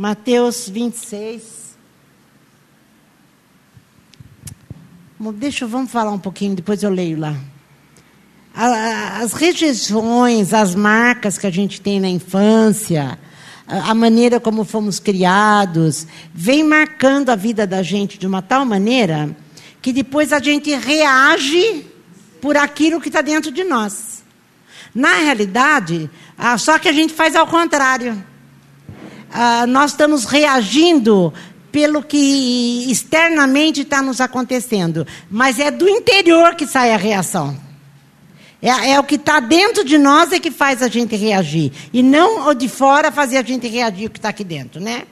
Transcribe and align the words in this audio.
Mateus 0.00 0.66
26. 0.66 1.76
Deixa, 5.34 5.66
vamos 5.66 5.90
falar 5.90 6.10
um 6.10 6.18
pouquinho, 6.18 6.54
depois 6.54 6.82
eu 6.82 6.88
leio 6.88 7.20
lá. 7.20 7.36
As 8.54 9.34
rejeições, 9.34 10.54
as 10.54 10.74
marcas 10.74 11.36
que 11.36 11.46
a 11.46 11.50
gente 11.50 11.82
tem 11.82 12.00
na 12.00 12.08
infância, 12.08 13.18
a 13.66 13.94
maneira 13.94 14.40
como 14.40 14.64
fomos 14.64 14.98
criados, 14.98 16.06
vem 16.32 16.64
marcando 16.64 17.28
a 17.28 17.36
vida 17.36 17.66
da 17.66 17.82
gente 17.82 18.16
de 18.16 18.26
uma 18.26 18.40
tal 18.40 18.64
maneira 18.64 19.36
que 19.82 19.92
depois 19.92 20.32
a 20.32 20.38
gente 20.38 20.74
reage 20.74 21.84
por 22.40 22.56
aquilo 22.56 23.02
que 23.02 23.10
está 23.10 23.20
dentro 23.20 23.52
de 23.52 23.64
nós. 23.64 24.24
Na 24.94 25.16
realidade, 25.16 26.08
só 26.58 26.78
que 26.78 26.88
a 26.88 26.92
gente 26.92 27.12
faz 27.12 27.36
ao 27.36 27.46
contrário. 27.46 28.29
Nós 29.68 29.92
estamos 29.92 30.24
reagindo 30.24 31.32
pelo 31.70 32.02
que 32.02 32.90
externamente 32.90 33.82
está 33.82 34.02
nos 34.02 34.20
acontecendo, 34.20 35.06
mas 35.30 35.58
é 35.58 35.70
do 35.70 35.88
interior 35.88 36.54
que 36.54 36.66
sai 36.66 36.92
a 36.92 36.96
reação. 36.96 37.56
É, 38.62 38.92
é 38.92 39.00
o 39.00 39.04
que 39.04 39.14
está 39.14 39.40
dentro 39.40 39.84
de 39.84 39.96
nós 39.96 40.32
é 40.32 40.38
que 40.38 40.50
faz 40.50 40.82
a 40.82 40.88
gente 40.88 41.16
reagir. 41.16 41.72
E 41.92 42.02
não 42.02 42.46
o 42.48 42.54
de 42.54 42.68
fora 42.68 43.10
fazer 43.10 43.38
a 43.38 43.42
gente 43.42 43.66
reagir 43.66 44.06
o 44.06 44.10
que 44.10 44.18
está 44.18 44.28
aqui 44.28 44.44
dentro, 44.44 44.80
né? 44.80 45.04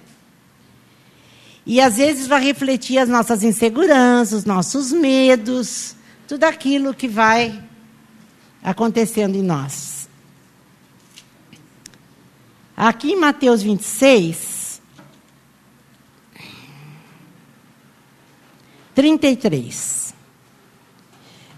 E 1.65 1.81
às 1.81 1.97
vezes 1.97 2.27
vai 2.27 2.43
refletir 2.43 2.99
as 2.99 3.09
nossas 3.09 3.43
inseguranças, 3.43 4.41
os 4.41 4.45
nossos 4.45 4.93
medos, 4.93 5.95
tudo 6.27 6.45
aquilo 6.45 6.95
que 6.95 7.09
vai 7.09 7.63
acontecendo 8.63 9.37
em 9.37 9.43
nós. 9.43 9.98
Aqui 12.81 13.11
em 13.11 13.17
Mateus 13.17 13.61
26, 13.61 14.81
33. 18.95 20.15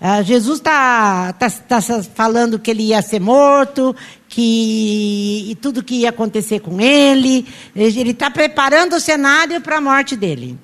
Uh, 0.00 0.22
Jesus 0.24 0.60
está 0.60 1.34
tá, 1.34 1.50
tá 1.50 1.82
falando 2.14 2.58
que 2.58 2.70
ele 2.70 2.84
ia 2.84 3.02
ser 3.02 3.20
morto, 3.20 3.94
que 4.30 5.50
e 5.50 5.54
tudo 5.56 5.82
que 5.82 5.96
ia 5.96 6.08
acontecer 6.08 6.60
com 6.60 6.80
ele. 6.80 7.46
Ele 7.76 8.12
está 8.12 8.30
preparando 8.30 8.96
o 8.96 9.00
cenário 9.00 9.60
para 9.60 9.76
a 9.76 9.80
morte 9.82 10.16
dele. 10.16 10.58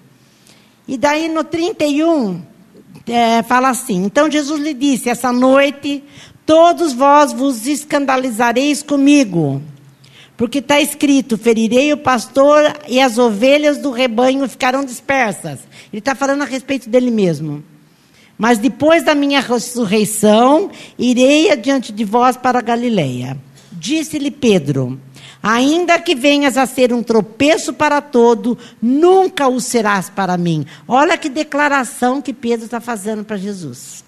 E 0.89 0.97
daí 0.97 1.28
no 1.28 1.45
31, 1.45 2.42
é, 3.06 3.42
fala 3.42 3.69
assim: 3.69 4.05
Então 4.05 4.30
Jesus 4.30 4.58
lhe 4.62 4.73
disse: 4.73 5.11
Essa 5.11 5.30
noite 5.30 6.02
todos 6.47 6.95
vós 6.95 7.34
vos 7.34 7.67
escandalizareis 7.67 8.83
comigo. 8.83 9.61
Porque 10.37 10.59
está 10.59 10.81
escrito: 10.81 11.39
ferirei 11.39 11.92
o 11.92 11.97
pastor 11.97 12.62
e 12.89 13.01
as 13.01 13.19
ovelhas 13.19 13.79
do 13.79 13.91
rebanho 13.91 14.48
ficarão 14.48 14.84
dispersas. 14.84 15.61
Ele 15.92 16.01
está 16.01 16.15
falando 16.15 16.42
a 16.42 16.47
respeito 16.47 16.89
dele 16.89 17.11
mesmo. 17.11 17.65
Mas 18.39 18.59
depois 18.59 19.03
da 19.03 19.14
minha 19.14 19.41
ressurreição, 19.41 20.70
irei 20.98 21.51
adiante 21.51 21.91
de 21.91 22.05
vós 22.05 22.37
para 22.37 22.61
Galileia. 22.61 23.37
Disse-lhe 23.73 24.31
Pedro: 24.31 25.01
Ainda 25.42 25.98
que 25.98 26.14
venhas 26.14 26.59
a 26.59 26.67
ser 26.67 26.92
um 26.92 27.03
tropeço 27.03 27.73
para 27.73 28.01
todo, 28.01 28.59
nunca 28.83 29.48
o 29.48 29.61
serás 29.61 30.11
para 30.11 30.37
mim. 30.37 30.67
Olha 30.87 31.17
que 31.17 31.29
declaração 31.29 32.20
que 32.20 32.34
Pedro 32.34 32.67
está 32.67 32.81
fazendo 32.81 33.25
para 33.25 33.37
Jesus. 33.37 34.05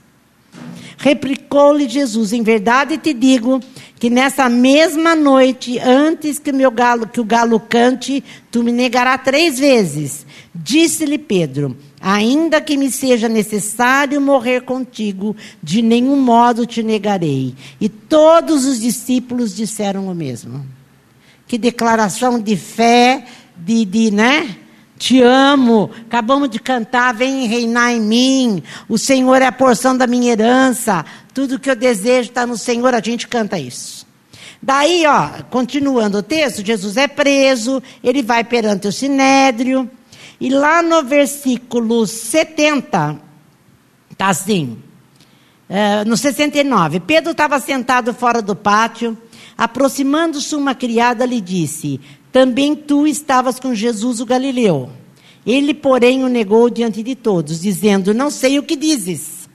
Replicou-lhe 0.98 1.88
Jesus: 1.88 2.32
Em 2.32 2.42
verdade 2.42 2.98
te 2.98 3.14
digo 3.14 3.60
que 3.98 4.08
nessa 4.08 4.48
mesma 4.48 5.16
noite, 5.16 5.78
antes 5.78 6.38
que, 6.38 6.52
meu 6.52 6.70
galo, 6.70 7.08
que 7.08 7.20
o 7.20 7.24
galo 7.24 7.58
cante, 7.58 8.22
tu 8.50 8.62
me 8.62 8.70
negarás 8.70 9.22
três 9.22 9.58
vezes. 9.58 10.24
Disse-lhe 10.54 11.18
Pedro: 11.18 11.76
Ainda 12.00 12.60
que 12.60 12.76
me 12.76 12.90
seja 12.90 13.28
necessário 13.28 14.20
morrer 14.20 14.62
contigo, 14.62 15.36
de 15.62 15.82
nenhum 15.82 16.16
modo 16.16 16.64
te 16.64 16.82
negarei. 16.82 17.54
E 17.80 17.88
todos 17.88 18.64
os 18.64 18.80
discípulos 18.80 19.54
disseram 19.54 20.06
o 20.06 20.14
mesmo. 20.14 20.64
Que 21.46 21.58
declaração 21.58 22.38
de 22.38 22.56
fé, 22.56 23.24
de, 23.56 23.84
de 23.84 24.10
né? 24.12 24.56
Te 24.98 25.22
amo, 25.22 25.90
acabamos 26.06 26.50
de 26.50 26.58
cantar, 26.58 27.14
vem 27.14 27.46
reinar 27.46 27.92
em 27.92 28.00
mim. 28.00 28.62
O 28.88 28.98
Senhor 28.98 29.40
é 29.40 29.46
a 29.46 29.52
porção 29.52 29.96
da 29.96 30.06
minha 30.06 30.32
herança. 30.32 31.04
Tudo 31.32 31.58
que 31.60 31.70
eu 31.70 31.76
desejo 31.76 32.30
está 32.30 32.44
no 32.44 32.58
Senhor, 32.58 32.92
a 32.94 33.00
gente 33.00 33.28
canta 33.28 33.58
isso. 33.58 34.06
Daí, 34.60 35.06
ó, 35.06 35.42
continuando 35.50 36.18
o 36.18 36.22
texto, 36.22 36.66
Jesus 36.66 36.96
é 36.96 37.06
preso, 37.06 37.80
ele 38.02 38.22
vai 38.22 38.42
perante 38.42 38.88
o 38.88 38.92
sinédrio. 38.92 39.88
E 40.40 40.50
lá 40.50 40.82
no 40.82 41.04
versículo 41.04 42.04
70, 42.06 43.20
está 44.10 44.28
assim, 44.28 44.78
é, 45.68 46.04
no 46.04 46.16
69, 46.16 47.00
Pedro 47.00 47.32
estava 47.32 47.60
sentado 47.60 48.12
fora 48.12 48.42
do 48.42 48.56
pátio, 48.56 49.16
aproximando-se 49.56 50.54
uma 50.56 50.74
criada 50.74 51.24
lhe 51.24 51.40
disse, 51.40 52.00
também 52.32 52.74
tu 52.74 53.06
estavas 53.06 53.58
com 53.58 53.74
Jesus 53.74 54.20
o 54.20 54.26
Galileu. 54.26 54.90
Ele, 55.46 55.72
porém, 55.72 56.24
o 56.24 56.28
negou 56.28 56.68
diante 56.68 57.02
de 57.02 57.14
todos, 57.14 57.60
dizendo, 57.60 58.12
não 58.12 58.30
sei 58.30 58.58
o 58.58 58.62
que 58.62 58.76
dizes. 58.76 59.48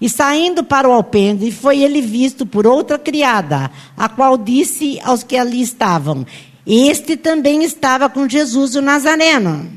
E 0.00 0.08
saindo 0.08 0.62
para 0.62 0.88
o 0.88 0.92
alpendre, 0.92 1.50
foi 1.50 1.80
ele 1.80 2.02
visto 2.02 2.44
por 2.44 2.66
outra 2.66 2.98
criada, 2.98 3.70
a 3.96 4.08
qual 4.08 4.36
disse 4.36 5.00
aos 5.02 5.22
que 5.22 5.36
ali 5.36 5.62
estavam, 5.62 6.26
este 6.66 7.16
também 7.16 7.62
estava 7.62 8.08
com 8.08 8.28
Jesus 8.28 8.74
o 8.74 8.82
Nazareno. 8.82 9.70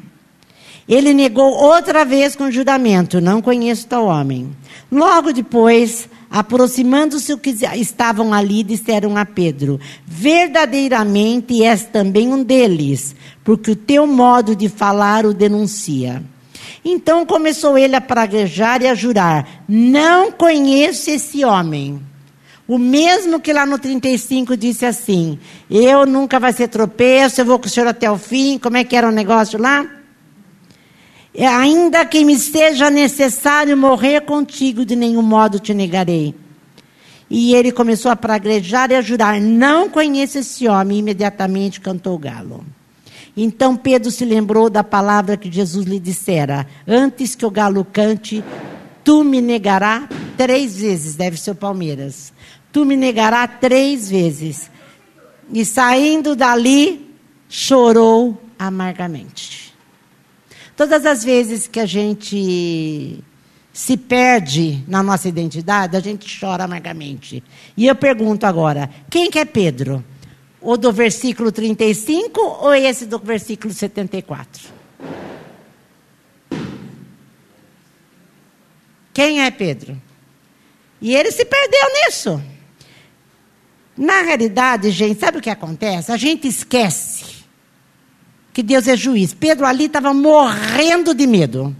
Ele 0.87 1.13
negou 1.13 1.51
outra 1.51 2.05
vez 2.05 2.35
com 2.35 2.49
juramento: 2.49 3.19
Não 3.19 3.41
conheço 3.41 3.87
tal 3.87 4.05
homem. 4.05 4.55
Logo 4.89 5.33
depois, 5.33 6.09
aproximando-se 6.29 7.33
os 7.33 7.39
que 7.39 7.49
estavam 7.49 8.33
ali, 8.33 8.63
disseram 8.63 9.17
a 9.17 9.25
Pedro: 9.25 9.79
Verdadeiramente 10.05 11.63
és 11.63 11.85
também 11.85 12.33
um 12.33 12.43
deles, 12.43 13.15
porque 13.43 13.71
o 13.71 13.75
teu 13.75 14.05
modo 14.05 14.55
de 14.55 14.69
falar 14.69 15.25
o 15.25 15.33
denuncia. 15.33 16.23
Então 16.83 17.25
começou 17.25 17.77
ele 17.77 17.95
a 17.95 18.01
praguejar 18.01 18.81
e 18.81 18.87
a 18.87 18.95
jurar: 18.95 19.63
Não 19.67 20.31
conheço 20.31 21.09
esse 21.09 21.43
homem. 21.43 22.01
O 22.67 22.77
mesmo 22.77 23.39
que 23.39 23.53
lá 23.53 23.65
no 23.65 23.79
35 23.79 24.57
disse 24.57 24.85
assim: 24.85 25.39
Eu 25.69 26.05
nunca 26.05 26.39
vai 26.39 26.51
ser 26.51 26.67
tropeço, 26.67 27.41
eu 27.41 27.45
vou 27.45 27.59
com 27.59 27.67
o 27.67 27.69
senhor 27.69 27.87
até 27.87 28.11
o 28.11 28.17
fim. 28.17 28.57
Como 28.57 28.77
é 28.77 28.83
que 28.83 28.95
era 28.95 29.07
o 29.07 29.11
negócio 29.11 29.59
lá? 29.59 29.96
É, 31.39 31.45
ainda 31.45 32.03
que 32.03 32.25
me 32.25 32.35
seja 32.35 32.89
necessário 32.89 33.77
morrer 33.77 34.21
contigo, 34.21 34.83
de 34.83 34.95
nenhum 34.95 35.21
modo 35.21 35.59
te 35.59 35.71
negarei. 35.71 36.33
E 37.29 37.53
ele 37.53 37.71
começou 37.71 38.09
a 38.09 38.15
praguejar 38.15 38.89
e 38.89 38.95
a 38.95 39.01
jurar: 39.01 39.39
Não 39.39 39.87
conheço 39.87 40.39
esse 40.39 40.67
homem. 40.67 40.97
E 40.97 40.99
imediatamente 41.01 41.79
cantou 41.79 42.15
o 42.15 42.17
galo. 42.17 42.65
Então 43.35 43.77
Pedro 43.77 44.09
se 44.09 44.25
lembrou 44.25 44.67
da 44.67 44.83
palavra 44.83 45.37
que 45.37 45.51
Jesus 45.51 45.85
lhe 45.85 45.99
dissera: 45.99 46.65
Antes 46.87 47.35
que 47.35 47.45
o 47.45 47.51
galo 47.51 47.85
cante, 47.85 48.43
tu 49.03 49.23
me 49.23 49.39
negarás 49.39 50.05
três 50.35 50.79
vezes. 50.79 51.15
Deve 51.15 51.37
ser 51.37 51.51
o 51.51 51.55
Palmeiras. 51.55 52.33
Tu 52.73 52.83
me 52.83 52.97
negarás 52.97 53.51
três 53.61 54.09
vezes. 54.09 54.71
E 55.53 55.63
saindo 55.63 56.35
dali, 56.35 57.15
chorou 57.47 58.41
amargamente. 58.57 59.66
Todas 60.77 61.07
as 61.07 61.23
vezes 61.23 61.67
que 61.67 61.79
a 61.79 61.87
gente 61.87 63.23
se 63.73 63.97
perde 63.97 64.83
na 64.87 65.01
nossa 65.01 65.27
identidade, 65.27 65.97
a 65.97 65.99
gente 65.99 66.39
chora 66.39 66.65
amargamente. 66.65 67.43
E 67.75 67.87
eu 67.87 67.95
pergunto 67.95 68.45
agora: 68.45 68.87
quem 69.09 69.31
que 69.31 69.39
é 69.39 69.45
Pedro? 69.45 70.05
O 70.61 70.77
do 70.77 70.93
versículo 70.93 71.51
35 71.51 72.39
ou 72.39 72.75
esse 72.75 73.07
do 73.07 73.17
versículo 73.17 73.73
74? 73.73 74.69
Quem 79.11 79.41
é 79.41 79.49
Pedro? 79.49 79.99
E 81.01 81.15
ele 81.15 81.31
se 81.31 81.43
perdeu 81.43 82.05
nisso. 82.05 82.39
Na 83.97 84.21
realidade, 84.21 84.91
gente, 84.91 85.19
sabe 85.19 85.39
o 85.39 85.41
que 85.41 85.49
acontece? 85.49 86.11
A 86.11 86.17
gente 86.17 86.47
esquece 86.47 87.26
que 88.57 88.63
Deus 88.63 88.87
é 88.87 88.97
juiz. 88.97 89.35
Pedro 89.35 89.67
ali 89.67 89.85
estava 89.85 90.11
morrendo 90.15 91.13
de 91.13 91.27
medo. 91.27 91.75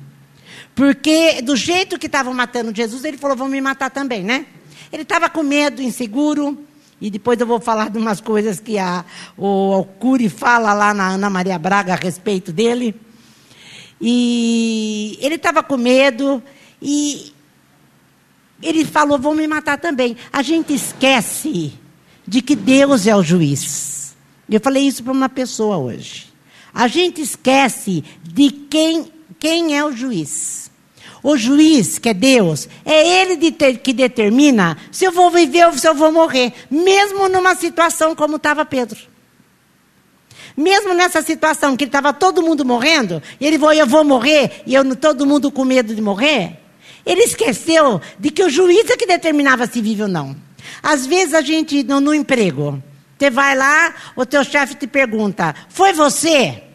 Porque 0.75 1.41
do 1.41 1.55
jeito 1.55 1.97
que 1.97 2.05
estavam 2.05 2.35
matando 2.35 2.71
Jesus, 2.71 3.03
ele 3.03 3.17
falou: 3.17 3.35
vão 3.35 3.47
me 3.47 3.59
matar 3.59 3.89
também, 3.89 4.23
né? 4.23 4.45
Ele 4.93 5.01
estava 5.01 5.27
com 5.27 5.41
medo, 5.41 5.81
inseguro. 5.81 6.55
E 7.01 7.09
depois 7.09 7.39
eu 7.39 7.47
vou 7.47 7.59
falar 7.59 7.89
de 7.89 7.97
umas 7.97 8.21
coisas 8.21 8.59
que 8.59 8.77
a, 8.77 9.03
o 9.35 9.73
Alcuri 9.73 10.29
fala 10.29 10.71
lá 10.71 10.93
na 10.93 11.07
Ana 11.07 11.31
Maria 11.31 11.57
Braga 11.57 11.93
a 11.93 11.95
respeito 11.95 12.53
dele. 12.53 12.93
E 13.99 15.17
ele 15.19 15.33
estava 15.33 15.63
com 15.63 15.77
medo. 15.77 16.43
E 16.79 17.33
ele 18.61 18.85
falou: 18.85 19.17
vão 19.17 19.33
me 19.33 19.47
matar 19.47 19.79
também. 19.79 20.15
A 20.31 20.43
gente 20.43 20.75
esquece 20.75 21.73
de 22.27 22.39
que 22.39 22.55
Deus 22.55 23.07
é 23.07 23.15
o 23.15 23.23
juiz. 23.23 24.15
Eu 24.47 24.61
falei 24.61 24.83
isso 24.83 25.03
para 25.03 25.11
uma 25.11 25.27
pessoa 25.27 25.77
hoje. 25.77 26.36
A 26.77 26.87
gente 26.87 27.23
esquece 27.23 28.03
de 28.21 28.51
quem, 28.51 29.11
quem 29.39 29.75
é 29.75 29.83
o 29.83 29.91
juiz. 29.91 30.69
O 31.23 31.35
juiz, 31.35 31.97
que 31.97 32.09
é 32.09 32.13
Deus, 32.13 32.69
é 32.85 33.19
Ele 33.19 33.35
de 33.35 33.51
ter, 33.51 33.79
que 33.79 33.91
determina 33.91 34.77
se 34.91 35.03
eu 35.03 35.11
vou 35.11 35.31
viver 35.31 35.65
ou 35.65 35.73
se 35.73 35.87
eu 35.87 35.95
vou 35.95 36.11
morrer, 36.11 36.53
mesmo 36.69 37.27
numa 37.29 37.55
situação 37.55 38.15
como 38.15 38.35
estava 38.35 38.63
Pedro. 38.63 38.99
Mesmo 40.55 40.93
nessa 40.93 41.23
situação 41.23 41.75
que 41.75 41.85
estava 41.85 42.13
todo 42.13 42.43
mundo 42.43 42.63
morrendo, 42.63 43.23
e 43.39 43.47
ele 43.47 43.57
falou, 43.57 43.73
eu 43.73 43.87
vou 43.87 44.03
morrer, 44.03 44.61
e 44.67 44.75
eu, 44.75 44.95
todo 44.95 45.25
mundo 45.25 45.51
com 45.51 45.65
medo 45.65 45.95
de 45.95 46.01
morrer, 46.01 46.59
ele 47.03 47.23
esqueceu 47.23 47.99
de 48.19 48.29
que 48.29 48.43
o 48.43 48.51
juiz 48.51 48.87
é 48.87 48.95
que 48.95 49.07
determinava 49.07 49.65
se 49.65 49.81
vive 49.81 50.03
ou 50.03 50.07
não. 50.07 50.35
Às 50.83 51.07
vezes 51.07 51.33
a 51.33 51.41
gente, 51.41 51.81
no, 51.81 51.99
no 51.99 52.13
emprego, 52.13 52.79
você 53.17 53.31
vai 53.31 53.55
lá, 53.55 53.95
o 54.15 54.27
teu 54.27 54.43
chefe 54.43 54.75
te 54.75 54.85
pergunta, 54.85 55.55
foi 55.69 55.91
você? 55.91 56.66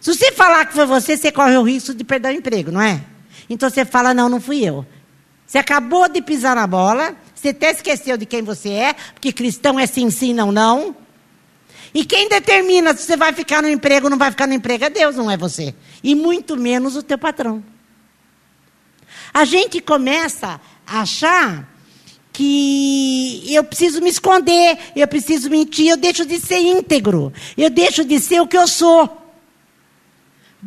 Se 0.00 0.14
você 0.14 0.32
falar 0.32 0.66
que 0.66 0.74
foi 0.74 0.86
você, 0.86 1.16
você 1.16 1.32
corre 1.32 1.56
o 1.56 1.62
risco 1.62 1.94
de 1.94 2.04
perder 2.04 2.34
o 2.34 2.36
emprego, 2.36 2.70
não 2.70 2.80
é? 2.80 3.00
Então 3.50 3.68
você 3.68 3.84
fala, 3.84 4.14
não, 4.14 4.28
não 4.28 4.40
fui 4.40 4.64
eu. 4.64 4.86
Você 5.46 5.58
acabou 5.58 6.08
de 6.08 6.20
pisar 6.20 6.54
na 6.54 6.66
bola, 6.66 7.16
você 7.34 7.48
até 7.48 7.70
esqueceu 7.70 8.16
de 8.16 8.26
quem 8.26 8.42
você 8.42 8.68
é, 8.70 8.94
porque 9.14 9.32
cristão 9.32 9.80
é 9.80 9.86
sim, 9.86 10.10
sim, 10.10 10.34
não, 10.34 10.52
não. 10.52 10.94
E 11.94 12.04
quem 12.04 12.28
determina 12.28 12.94
se 12.94 13.04
você 13.04 13.16
vai 13.16 13.32
ficar 13.32 13.62
no 13.62 13.68
emprego 13.68 14.06
ou 14.06 14.10
não 14.10 14.18
vai 14.18 14.30
ficar 14.30 14.46
no 14.46 14.52
emprego 14.52 14.84
é 14.84 14.90
Deus, 14.90 15.16
não 15.16 15.30
é 15.30 15.36
você. 15.36 15.74
E 16.04 16.14
muito 16.14 16.56
menos 16.56 16.96
o 16.96 17.02
teu 17.02 17.16
patrão. 17.16 17.64
A 19.32 19.44
gente 19.44 19.80
começa 19.80 20.60
a 20.86 21.00
achar 21.00 21.66
que 22.32 23.42
eu 23.52 23.64
preciso 23.64 24.00
me 24.00 24.10
esconder, 24.10 24.78
eu 24.94 25.08
preciso 25.08 25.50
mentir, 25.50 25.88
eu 25.88 25.96
deixo 25.96 26.24
de 26.24 26.38
ser 26.38 26.58
íntegro, 26.58 27.32
eu 27.56 27.68
deixo 27.68 28.04
de 28.04 28.20
ser 28.20 28.40
o 28.40 28.46
que 28.46 28.56
eu 28.56 28.68
sou, 28.68 29.27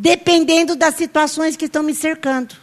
dependendo 0.01 0.75
das 0.75 0.95
situações 0.95 1.55
que 1.55 1.65
estão 1.65 1.83
me 1.83 1.93
cercando. 1.93 2.55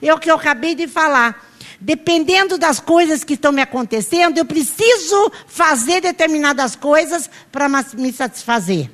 É 0.00 0.14
o 0.14 0.18
que 0.20 0.30
eu 0.30 0.36
acabei 0.36 0.72
de 0.72 0.86
falar. 0.86 1.44
Dependendo 1.80 2.56
das 2.56 2.78
coisas 2.78 3.24
que 3.24 3.34
estão 3.34 3.50
me 3.50 3.60
acontecendo, 3.60 4.38
eu 4.38 4.44
preciso 4.44 5.32
fazer 5.48 6.00
determinadas 6.00 6.76
coisas 6.76 7.28
para 7.50 7.68
me 7.68 8.12
satisfazer. 8.12 8.88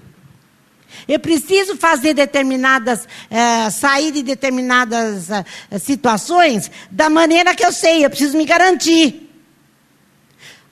Eu 1.07 1.21
preciso 1.21 1.77
fazer 1.77 2.15
determinadas, 2.15 3.07
é, 3.31 3.69
sair 3.69 4.11
de 4.13 4.23
determinadas 4.23 5.29
é, 5.31 5.45
situações 5.79 6.71
da 6.91 7.11
maneira 7.11 7.55
que 7.55 7.65
eu 7.65 7.73
sei, 7.73 8.07
eu 8.07 8.11
preciso 8.11 8.39
me 8.39 8.47
garantir. 8.47 9.24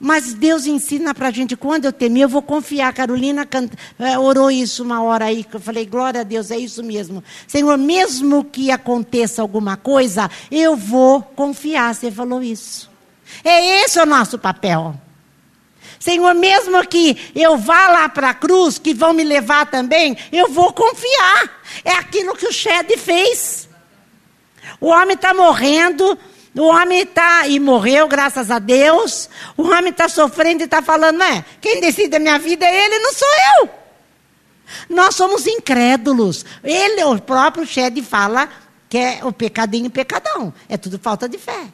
Mas 0.05 0.33
Deus 0.33 0.65
ensina 0.65 1.15
para 1.15 1.29
a 1.29 1.31
gente, 1.31 1.55
quando 1.55 1.85
eu 1.85 1.93
temer, 1.93 2.23
eu 2.23 2.27
vou 2.27 2.41
confiar. 2.41 2.91
Carolina 2.91 3.45
canta, 3.45 3.77
é, 3.97 4.19
orou 4.19 4.51
isso 4.51 4.83
uma 4.83 5.01
hora 5.01 5.23
aí, 5.23 5.45
que 5.45 5.55
eu 5.55 5.61
falei, 5.61 5.85
glória 5.85 6.19
a 6.19 6.23
Deus, 6.25 6.51
é 6.51 6.57
isso 6.57 6.83
mesmo. 6.83 7.23
Senhor, 7.47 7.77
mesmo 7.77 8.43
que 8.43 8.69
aconteça 8.69 9.41
alguma 9.41 9.77
coisa, 9.77 10.29
eu 10.51 10.75
vou 10.75 11.21
confiar. 11.21 11.95
Você 11.95 12.11
falou 12.11 12.43
isso. 12.43 12.91
É 13.45 13.81
esse 13.81 13.97
o 13.97 14.05
nosso 14.05 14.37
papel. 14.37 14.93
Senhor, 15.97 16.35
mesmo 16.35 16.85
que 16.85 17.31
eu 17.33 17.57
vá 17.57 17.87
lá 17.87 18.09
para 18.09 18.31
a 18.31 18.33
cruz, 18.33 18.77
que 18.77 18.93
vão 18.93 19.13
me 19.13 19.23
levar 19.23 19.67
também, 19.67 20.17
eu 20.33 20.49
vou 20.49 20.73
confiar. 20.73 21.61
É 21.85 21.93
aquilo 21.93 22.35
que 22.35 22.45
o 22.45 22.51
Shed 22.51 22.97
fez. 22.97 23.69
O 24.81 24.87
homem 24.87 25.15
está 25.15 25.33
morrendo, 25.33 26.19
o 26.55 26.67
homem 26.67 27.01
está, 27.01 27.47
e 27.47 27.59
morreu, 27.59 28.07
graças 28.07 28.51
a 28.51 28.59
Deus. 28.59 29.29
O 29.57 29.63
homem 29.63 29.89
está 29.89 30.07
sofrendo 30.07 30.61
e 30.61 30.65
está 30.65 30.81
falando, 30.81 31.17
não 31.17 31.25
é? 31.25 31.43
Quem 31.59 31.81
decide 31.81 32.15
a 32.15 32.19
minha 32.19 32.37
vida 32.37 32.65
é 32.65 32.85
ele, 32.85 32.99
não 32.99 33.13
sou 33.13 33.27
eu. 33.59 33.69
Nós 34.89 35.15
somos 35.15 35.47
incrédulos. 35.47 36.45
Ele, 36.63 37.03
o 37.03 37.19
próprio 37.19 37.65
Shed 37.65 38.01
fala 38.03 38.47
que 38.87 38.97
é 38.97 39.19
o 39.23 39.33
pecadinho 39.33 39.89
pecadão. 39.89 40.53
É 40.69 40.77
tudo 40.77 40.99
falta 40.99 41.27
de 41.27 41.39
fé. 41.39 41.67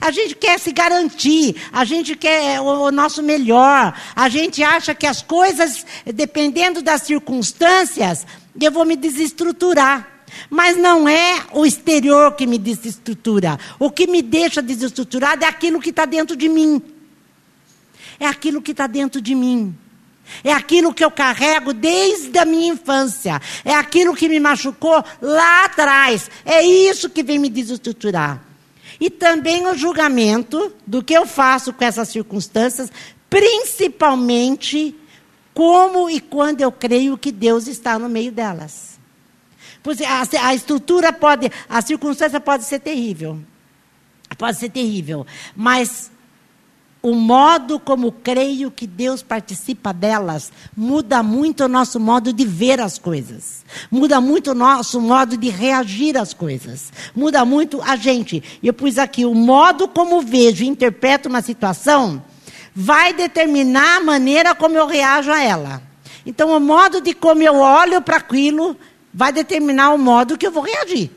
A 0.00 0.10
gente 0.10 0.34
quer 0.34 0.58
se 0.58 0.72
garantir, 0.72 1.54
a 1.72 1.84
gente 1.84 2.16
quer 2.16 2.60
o, 2.60 2.64
o, 2.64 2.90
nosso 2.90 3.22
melhor, 3.22 3.96
a 4.16 4.28
gente 4.28 4.62
acha 4.62 4.92
que 4.92 5.06
as 5.06 5.22
coisas, 5.22 5.86
dependendo 6.04 6.82
das 6.82 7.02
circunstâncias, 7.02 8.26
eu 8.60 8.72
vou 8.72 8.84
me 8.84 8.96
desestruturar. 8.96 10.15
Mas 10.48 10.76
não 10.76 11.08
é 11.08 11.44
o 11.52 11.66
exterior 11.66 12.32
que 12.32 12.46
me 12.46 12.58
desestrutura. 12.58 13.58
O 13.78 13.90
que 13.90 14.06
me 14.06 14.22
deixa 14.22 14.62
desestruturado 14.62 15.44
é 15.44 15.48
aquilo 15.48 15.80
que 15.80 15.90
está 15.90 16.04
dentro 16.04 16.36
de 16.36 16.48
mim. 16.48 16.82
É 18.18 18.26
aquilo 18.26 18.62
que 18.62 18.70
está 18.70 18.86
dentro 18.86 19.20
de 19.20 19.34
mim. 19.34 19.74
É 20.42 20.52
aquilo 20.52 20.92
que 20.92 21.04
eu 21.04 21.10
carrego 21.10 21.72
desde 21.72 22.36
a 22.38 22.44
minha 22.44 22.72
infância. 22.72 23.40
É 23.64 23.74
aquilo 23.74 24.14
que 24.14 24.28
me 24.28 24.40
machucou 24.40 25.04
lá 25.20 25.64
atrás. 25.64 26.30
É 26.44 26.62
isso 26.62 27.10
que 27.10 27.22
vem 27.22 27.38
me 27.38 27.48
desestruturar. 27.48 28.42
E 28.98 29.10
também 29.10 29.66
o 29.66 29.74
julgamento 29.74 30.72
do 30.86 31.02
que 31.02 31.14
eu 31.14 31.26
faço 31.26 31.72
com 31.72 31.84
essas 31.84 32.08
circunstâncias, 32.08 32.90
principalmente 33.28 34.94
como 35.52 36.08
e 36.10 36.20
quando 36.20 36.60
eu 36.60 36.72
creio 36.72 37.16
que 37.16 37.30
Deus 37.30 37.66
está 37.66 37.98
no 37.98 38.08
meio 38.08 38.32
delas. 38.32 38.95
A, 39.90 40.48
a 40.48 40.54
estrutura 40.54 41.12
pode, 41.12 41.50
a 41.68 41.82
circunstância 41.82 42.40
pode 42.40 42.64
ser 42.64 42.80
terrível. 42.80 43.38
Pode 44.36 44.58
ser 44.58 44.70
terrível. 44.70 45.26
Mas 45.54 46.10
o 47.02 47.14
modo 47.14 47.78
como 47.78 48.10
creio 48.10 48.70
que 48.70 48.86
Deus 48.86 49.22
participa 49.22 49.92
delas 49.92 50.50
muda 50.76 51.22
muito 51.22 51.64
o 51.64 51.68
nosso 51.68 52.00
modo 52.00 52.32
de 52.32 52.44
ver 52.44 52.80
as 52.80 52.98
coisas. 52.98 53.64
Muda 53.90 54.20
muito 54.20 54.50
o 54.50 54.54
nosso 54.54 55.00
modo 55.00 55.36
de 55.36 55.48
reagir 55.48 56.16
às 56.16 56.34
coisas. 56.34 56.92
Muda 57.14 57.44
muito 57.44 57.80
a 57.82 57.94
gente. 57.96 58.42
Eu 58.62 58.72
pus 58.72 58.98
aqui 58.98 59.24
o 59.24 59.34
modo 59.34 59.86
como 59.86 60.20
vejo 60.20 60.64
e 60.64 60.68
interpreto 60.68 61.28
uma 61.28 61.42
situação 61.42 62.22
vai 62.78 63.14
determinar 63.14 63.96
a 63.96 64.00
maneira 64.00 64.54
como 64.54 64.76
eu 64.76 64.86
reajo 64.86 65.32
a 65.32 65.42
ela. 65.42 65.82
Então, 66.26 66.54
o 66.54 66.60
modo 66.60 67.00
de 67.00 67.14
como 67.14 67.40
eu 67.40 67.54
olho 67.54 68.02
para 68.02 68.18
aquilo 68.18 68.76
vai 69.16 69.32
determinar 69.32 69.94
o 69.94 69.98
modo 69.98 70.36
que 70.36 70.46
eu 70.46 70.52
vou 70.52 70.62
reagir. 70.62 71.10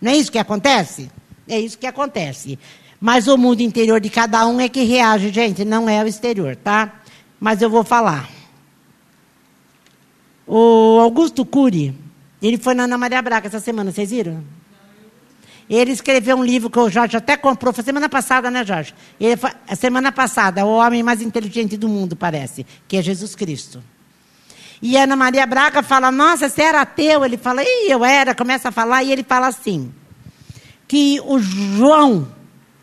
Não 0.00 0.10
é 0.10 0.16
isso 0.16 0.32
que 0.32 0.38
acontece? 0.38 1.08
É 1.46 1.60
isso 1.60 1.78
que 1.78 1.86
acontece. 1.86 2.58
Mas 3.00 3.28
o 3.28 3.38
mundo 3.38 3.60
interior 3.60 4.00
de 4.00 4.10
cada 4.10 4.44
um 4.48 4.60
é 4.60 4.68
que 4.68 4.82
reage, 4.82 5.32
gente, 5.32 5.64
não 5.64 5.88
é 5.88 6.02
o 6.02 6.08
exterior, 6.08 6.56
tá? 6.56 6.92
Mas 7.38 7.62
eu 7.62 7.70
vou 7.70 7.84
falar. 7.84 8.28
O 10.44 10.98
Augusto 11.00 11.46
Cury, 11.46 11.96
ele 12.42 12.58
foi 12.58 12.74
na 12.74 12.82
Ana 12.82 12.98
Maria 12.98 13.22
Braga 13.22 13.46
essa 13.46 13.60
semana, 13.60 13.92
vocês 13.92 14.10
viram? 14.10 14.42
Ele 15.70 15.92
escreveu 15.92 16.36
um 16.36 16.44
livro 16.44 16.68
que 16.68 16.78
o 16.80 16.90
Jorge 16.90 17.16
até 17.16 17.36
comprou, 17.36 17.72
foi 17.72 17.84
semana 17.84 18.08
passada, 18.08 18.50
né, 18.50 18.64
Jorge? 18.64 18.92
Ele 19.20 19.36
foi, 19.36 19.52
semana 19.76 20.10
passada, 20.10 20.66
o 20.66 20.78
homem 20.78 21.00
mais 21.00 21.22
inteligente 21.22 21.76
do 21.76 21.88
mundo, 21.88 22.16
parece, 22.16 22.66
que 22.88 22.96
é 22.96 23.02
Jesus 23.02 23.36
Cristo. 23.36 23.80
E 24.80 24.96
Ana 24.96 25.16
Maria 25.16 25.46
Braga 25.46 25.82
fala: 25.82 26.10
Nossa, 26.10 26.48
você 26.48 26.62
era 26.62 26.82
ateu? 26.82 27.24
Ele 27.24 27.36
fala: 27.36 27.62
Ih, 27.62 27.90
eu 27.90 28.04
era. 28.04 28.34
Começa 28.34 28.68
a 28.68 28.72
falar 28.72 29.02
e 29.02 29.12
ele 29.12 29.22
fala 29.22 29.46
assim: 29.46 29.92
que 30.88 31.20
o 31.24 31.38
João, 31.38 32.28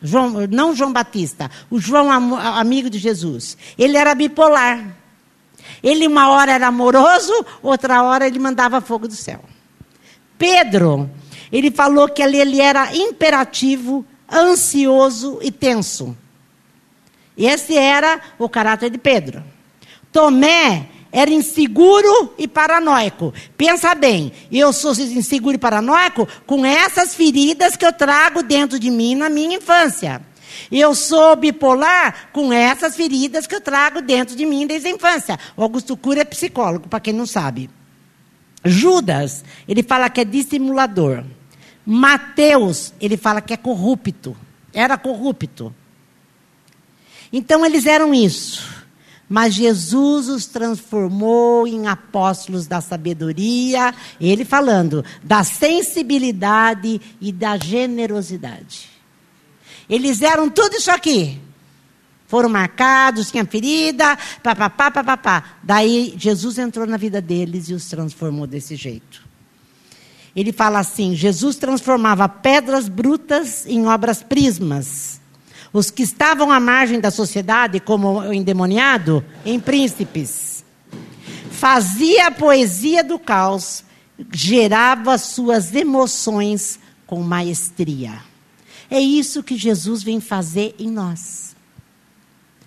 João 0.02 0.48
não 0.50 0.76
João 0.76 0.92
Batista, 0.92 1.50
o 1.70 1.80
João 1.80 2.12
amigo 2.12 2.90
de 2.90 2.98
Jesus, 2.98 3.58
ele 3.78 3.98
era 3.98 4.14
bipolar. 4.14 4.98
Ele 5.82 6.08
uma 6.08 6.30
hora 6.30 6.52
era 6.52 6.68
amoroso, 6.68 7.34
outra 7.62 8.04
hora 8.04 8.28
ele 8.28 8.40
mandava 8.40 8.82
fogo 8.82 9.08
do 9.08 9.16
céu. 9.16 9.44
Pedro, 10.38 11.10
ele 11.52 11.72
falou 11.72 12.10
que 12.10 12.22
ele 12.22 12.60
era 12.60 12.96
imperativo, 12.96 14.06
ansioso 14.32 15.40
e 15.42 15.52
tenso. 15.52 16.18
Esse 17.38 17.78
era 17.78 18.20
o 18.38 18.48
caráter 18.48 18.90
de 18.90 18.98
Pedro. 18.98 19.44
Tomé 20.12 20.90
era 21.14 21.30
inseguro 21.30 22.34
e 22.40 22.48
paranoico. 22.48 23.32
Pensa 23.56 23.94
bem, 23.94 24.34
eu 24.52 24.74
sou 24.74 24.94
inseguro 24.94 25.56
e 25.56 25.60
paranoico 25.60 26.28
com 26.48 26.66
essas 26.66 27.14
feridas 27.14 27.76
que 27.76 27.86
eu 27.86 27.94
trago 27.94 28.42
dentro 28.42 28.80
de 28.80 28.90
mim 28.90 29.14
na 29.14 29.30
minha 29.30 29.58
infância. 29.58 30.20
Eu 30.72 30.96
sou 30.96 31.36
bipolar 31.36 32.30
com 32.34 32.52
essas 32.52 32.96
feridas 32.96 33.46
que 33.46 33.54
eu 33.54 33.62
trago 33.62 34.02
dentro 34.02 34.36
de 34.36 34.44
mim 34.44 34.66
desde 34.66 34.88
a 34.88 34.92
infância. 34.92 35.40
O 35.56 35.62
Augusto 35.62 35.96
Cura 35.96 36.22
é 36.22 36.26
psicólogo, 36.26 36.90
para 36.90 37.00
quem 37.00 37.14
não 37.14 37.28
sabe. 37.28 37.70
Judas, 38.66 39.46
ele 39.68 39.84
fala 39.84 40.10
que 40.10 40.22
é 40.22 40.26
dissimulador. 40.26 41.24
Mateus, 41.86 42.92
ele 43.00 43.18
fala 43.18 43.40
que 43.40 43.54
é 43.54 43.58
corrupto. 43.58 44.36
Era 44.74 44.98
corrupto. 44.98 45.74
Então 47.32 47.64
eles 47.64 47.86
eram 47.86 48.14
isso. 48.16 48.83
Mas 49.30 49.54
Jesus 49.54 50.28
os 50.28 50.46
transformou 50.46 51.66
em 51.66 51.88
apóstolos 51.88 52.68
da 52.68 52.82
sabedoria, 52.82 53.94
ele 54.20 54.46
falando 54.46 55.04
da 55.24 55.44
sensibilidade 55.44 57.02
e 57.20 57.32
da 57.32 57.58
generosidade. 57.58 58.90
Eles 59.90 60.22
eram 60.22 60.50
tudo 60.50 60.76
isso 60.76 60.92
aqui. 60.92 61.40
foram 62.28 62.50
marcados, 62.50 63.30
tinha 63.30 63.46
ferida, 63.46 64.18
papapá, 64.42 64.90
papapá. 64.90 65.58
Daí 65.62 66.16
Jesus 66.18 66.58
entrou 66.58 66.88
na 66.88 66.98
vida 66.98 67.22
deles 67.22 67.70
e 67.70 67.74
os 67.74 67.88
transformou 67.88 68.48
desse 68.48 68.76
jeito. 68.76 69.24
Ele 70.36 70.52
fala 70.52 70.80
assim: 70.80 71.16
Jesus 71.16 71.58
transformava 71.58 72.28
pedras 72.28 72.88
brutas 72.88 73.66
em 73.68 73.86
obras 73.86 74.24
prismas. 74.24 75.22
Os 75.74 75.90
que 75.90 76.04
estavam 76.04 76.52
à 76.52 76.60
margem 76.60 77.00
da 77.00 77.10
sociedade, 77.10 77.80
como 77.80 78.20
o 78.20 78.34
endemoniado, 78.34 79.26
em 79.44 79.60
príncipes. 79.60 80.64
Fazia 81.50 82.28
a 82.28 82.32
poesia 82.32 83.04
do 83.04 83.18
caos, 83.18 83.84
gerava 84.32 85.18
suas 85.18 85.74
emoções 85.74 86.80
com 87.08 87.22
maestria. 87.22 88.20
É 88.90 89.00
isso 89.00 89.42
que 89.42 89.58
Jesus 89.58 90.04
vem 90.04 90.20
fazer 90.20 90.76
em 90.78 90.92
nós. 90.92 91.56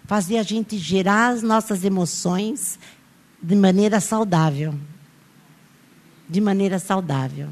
Fazer 0.06 0.38
a 0.38 0.42
gente 0.42 0.76
gerar 0.76 1.28
as 1.28 1.42
nossas 1.42 1.84
emoções 1.84 2.78
de 3.40 3.54
maneira 3.54 4.00
saudável. 4.00 4.74
De 6.28 6.40
maneira 6.40 6.80
saudável. 6.80 7.48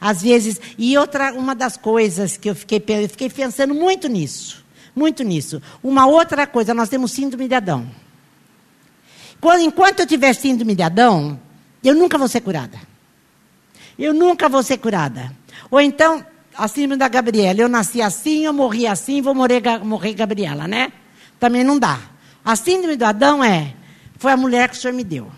Às 0.00 0.22
vezes, 0.22 0.60
e 0.78 0.96
outra, 0.96 1.32
uma 1.32 1.54
das 1.54 1.76
coisas 1.76 2.36
que 2.36 2.48
eu 2.48 2.54
fiquei, 2.54 2.82
eu 2.88 3.08
fiquei 3.08 3.28
pensando 3.28 3.74
muito 3.74 4.06
nisso. 4.08 4.63
Muito 4.94 5.22
nisso. 5.22 5.60
Uma 5.82 6.06
outra 6.06 6.46
coisa, 6.46 6.72
nós 6.72 6.88
temos 6.88 7.12
síndrome 7.12 7.48
de 7.48 7.54
Adão. 7.54 7.86
Quando, 9.40 9.62
enquanto 9.62 10.00
eu 10.00 10.06
tiver 10.06 10.32
síndrome 10.34 10.74
de 10.74 10.82
Adão, 10.82 11.40
eu 11.82 11.94
nunca 11.94 12.16
vou 12.16 12.28
ser 12.28 12.40
curada. 12.40 12.78
Eu 13.98 14.14
nunca 14.14 14.48
vou 14.48 14.62
ser 14.62 14.78
curada. 14.78 15.32
Ou 15.70 15.80
então, 15.80 16.24
a 16.56 16.68
síndrome 16.68 16.96
da 16.96 17.08
Gabriela. 17.08 17.60
Eu 17.60 17.68
nasci 17.68 18.00
assim, 18.00 18.44
eu 18.44 18.52
morri 18.52 18.86
assim, 18.86 19.20
vou 19.20 19.34
morrer, 19.34 19.62
morrer 19.82 20.14
Gabriela, 20.14 20.66
né? 20.68 20.92
Também 21.38 21.64
não 21.64 21.78
dá. 21.78 21.98
A 22.44 22.56
síndrome 22.56 22.96
do 22.96 23.04
Adão 23.04 23.42
é: 23.42 23.74
foi 24.18 24.32
a 24.32 24.36
mulher 24.36 24.68
que 24.68 24.76
o 24.76 24.80
Senhor 24.80 24.94
me 24.94 25.04
deu. 25.04 25.30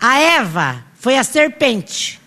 A 0.00 0.18
Eva 0.18 0.84
foi 0.94 1.16
a 1.16 1.24
serpente. 1.24 2.20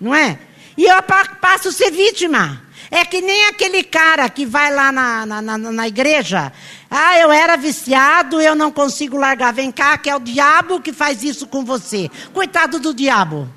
Não 0.00 0.14
é? 0.14 0.38
E 0.76 0.84
eu 0.84 1.02
passo 1.02 1.68
a 1.68 1.72
ser 1.72 1.90
vítima. 1.90 2.62
É 2.90 3.04
que 3.04 3.20
nem 3.20 3.46
aquele 3.46 3.82
cara 3.82 4.28
que 4.28 4.46
vai 4.46 4.72
lá 4.72 4.92
na, 4.92 5.26
na, 5.26 5.42
na, 5.42 5.58
na, 5.58 5.88
igreja. 5.88 6.52
Ah, 6.90 7.18
eu 7.18 7.32
era 7.32 7.56
viciado, 7.56 8.40
eu 8.40 8.54
não 8.54 8.70
consigo 8.70 9.16
largar. 9.16 9.52
Vem 9.52 9.72
cá, 9.72 9.98
que 9.98 10.08
é 10.08 10.14
o 10.14 10.20
diabo 10.20 10.80
que 10.80 10.92
faz 10.92 11.22
isso 11.22 11.46
com 11.46 11.64
você. 11.64 12.10
Coitado 12.32 12.78
do 12.78 12.94
diabo. 12.94 13.48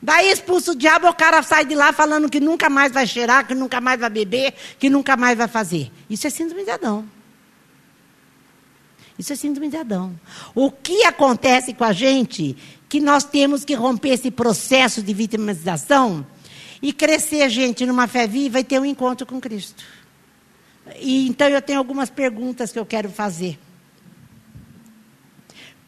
Daí 0.00 0.30
expulsa 0.30 0.72
o 0.72 0.76
diabo, 0.76 1.08
o 1.08 1.14
cara 1.14 1.42
sai 1.42 1.64
de 1.64 1.74
lá 1.74 1.92
falando 1.92 2.30
que 2.30 2.38
nunca 2.38 2.70
mais 2.70 2.92
vai 2.92 3.06
cheirar, 3.06 3.46
que 3.46 3.54
nunca 3.54 3.80
mais 3.80 3.98
vai 3.98 4.10
beber, 4.10 4.54
que 4.78 4.88
nunca 4.88 5.16
mais 5.16 5.36
vai 5.36 5.48
fazer. 5.48 5.90
Isso 6.08 6.26
é 6.26 6.30
síndrome 6.30 6.64
de 6.64 6.70
Adão. 6.70 7.04
Isso 9.18 9.32
é 9.32 9.36
síndrome 9.36 9.68
de 9.68 9.76
Adão. 9.76 10.18
O 10.54 10.70
que 10.70 11.02
acontece 11.04 11.74
com 11.74 11.82
a 11.82 11.92
gente 11.92 12.56
que 12.88 13.00
nós 13.00 13.24
temos 13.24 13.64
que 13.64 13.74
romper 13.74 14.10
esse 14.10 14.30
processo 14.30 15.02
de 15.02 15.12
vitimização 15.12 16.24
e 16.80 16.92
crescer, 16.92 17.48
gente, 17.48 17.84
numa 17.86 18.06
fé 18.06 18.26
viva 18.26 18.60
e 18.60 18.64
ter 18.64 18.80
um 18.80 18.84
encontro 18.84 19.26
com 19.26 19.40
Cristo. 19.40 19.82
E 21.00 21.28
então 21.28 21.48
eu 21.48 21.60
tenho 21.60 21.78
algumas 21.78 22.10
perguntas 22.10 22.72
que 22.72 22.78
eu 22.78 22.86
quero 22.86 23.08
fazer. 23.10 23.58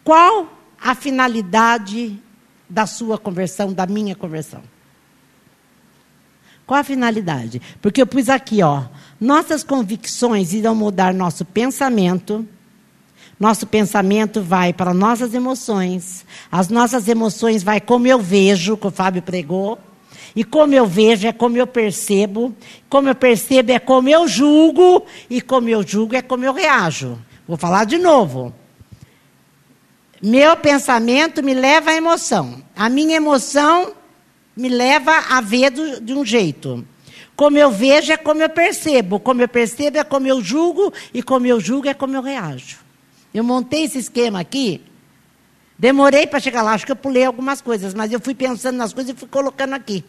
Qual 0.05 0.59
a 0.81 0.95
finalidade 0.95 2.19
da 2.71 2.87
sua 2.87 3.19
conversão, 3.19 3.73
da 3.73 3.85
minha 3.87 4.15
conversão. 4.15 4.63
Qual 6.65 6.79
a 6.79 6.85
finalidade? 6.85 7.61
Porque 7.83 8.01
eu 8.01 8.07
pus 8.07 8.29
aqui, 8.29 8.63
ó, 8.63 8.85
nossas 9.21 9.65
convicções 9.65 10.53
irão 10.53 10.75
mudar 10.75 11.13
nosso 11.13 11.45
pensamento. 11.45 12.47
Nosso 13.41 13.67
pensamento 13.67 14.41
vai 14.41 14.73
para 14.73 14.95
nossas 14.95 15.35
emoções. 15.35 16.25
As 16.53 16.69
nossas 16.69 17.09
emoções 17.09 17.63
vai 17.63 17.81
como 17.81 18.07
eu 18.07 18.21
vejo, 18.21 18.77
que 18.77 18.87
o 18.87 18.91
Fábio 18.91 19.23
pregou. 19.23 19.79
E 20.35 20.45
como 20.45 20.75
eu 20.75 20.87
vejo 20.87 21.27
é 21.27 21.33
como 21.33 21.57
eu 21.57 21.67
percebo. 21.67 22.55
Como 22.89 23.09
eu 23.09 23.15
percebo 23.15 23.73
é 23.73 23.79
como 23.79 24.09
eu 24.09 24.27
julgo. 24.29 25.05
E 25.29 25.41
como 25.41 25.69
eu 25.69 25.87
julgo 25.87 26.15
é 26.15 26.23
como 26.23 26.45
eu 26.45 26.53
reajo. 26.53 27.19
Vou 27.47 27.57
falar 27.57 27.85
de 27.85 27.99
novo. 27.99 28.55
Meu 30.23 30.57
pensamento 30.57 31.43
me 31.43 31.55
leva 31.55 31.91
à 31.91 31.97
emoção. 31.97 32.63
A 32.77 32.89
minha 32.89 33.17
emoção 33.17 33.93
me 34.57 34.69
leva 34.69 35.13
a 35.31 35.41
ver 35.41 35.71
do, 35.71 36.01
de 36.01 36.13
um 36.13 36.25
jeito. 36.25 36.87
Como 37.35 37.57
eu 37.57 37.71
vejo 37.71 38.13
é 38.13 38.17
como 38.17 38.43
eu 38.43 38.51
percebo. 38.51 39.19
Como 39.19 39.41
eu 39.41 39.49
percebo 39.49 39.99
é 39.99 40.05
como 40.05 40.27
eu 40.27 40.43
julgo. 40.43 40.93
E 41.15 41.23
como 41.23 41.47
eu 41.47 41.59
julgo 41.59 41.89
é 41.89 41.95
como 41.95 42.15
eu 42.15 42.23
reajo. 42.23 42.79
Eu 43.33 43.43
montei 43.43 43.85
esse 43.85 43.99
esquema 43.99 44.41
aqui. 44.41 44.83
Demorei 45.81 46.27
para 46.27 46.39
chegar 46.39 46.61
lá. 46.61 46.75
Acho 46.75 46.85
que 46.85 46.93
eu 46.93 46.97
pulei 46.97 47.25
algumas 47.25 47.63
coisas. 47.63 47.95
Mas 47.95 48.13
eu 48.13 48.21
fui 48.21 48.35
pensando 48.35 48.77
nas 48.77 48.93
coisas 48.93 49.15
e 49.15 49.19
fui 49.19 49.27
colocando 49.27 49.73
aqui. 49.73 50.05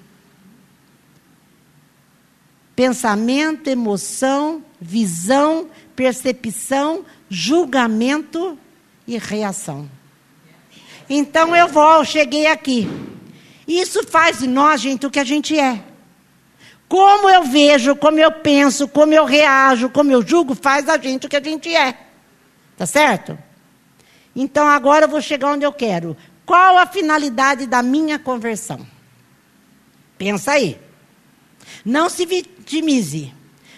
Pensamento, 2.75 3.69
emoção, 3.69 4.61
visão, 4.81 5.69
percepção, 5.95 7.05
julgamento 7.29 8.59
e 9.07 9.17
reação. 9.17 9.89
Então 11.09 11.55
eu 11.55 11.69
vou, 11.69 12.03
cheguei 12.03 12.47
aqui. 12.47 12.89
Isso 13.65 14.05
faz 14.07 14.39
de 14.39 14.47
nós, 14.47 14.81
gente, 14.81 15.05
o 15.05 15.11
que 15.11 15.19
a 15.19 15.23
gente 15.23 15.57
é. 15.57 15.81
Como 16.89 17.29
eu 17.29 17.45
vejo, 17.45 17.95
como 17.95 18.19
eu 18.19 18.31
penso, 18.31 18.89
como 18.89 19.13
eu 19.13 19.23
reajo, 19.23 19.89
como 19.89 20.11
eu 20.11 20.21
julgo, 20.21 20.53
faz 20.53 20.89
a 20.89 20.97
gente 20.97 21.27
o 21.27 21.29
que 21.29 21.37
a 21.37 21.43
gente 21.43 21.73
é. 21.73 21.97
Tá 22.75 22.85
certo? 22.85 23.37
Então 24.35 24.67
agora 24.67 25.05
eu 25.05 25.09
vou 25.09 25.21
chegar 25.21 25.51
onde 25.51 25.65
eu 25.65 25.73
quero. 25.73 26.15
Qual 26.45 26.77
a 26.77 26.85
finalidade 26.85 27.67
da 27.67 27.81
minha 27.81 28.17
conversão? 28.17 28.85
Pensa 30.17 30.51
aí. 30.51 30.79
Não 31.83 32.09
se 32.09 32.25
vitimize. 32.25 33.33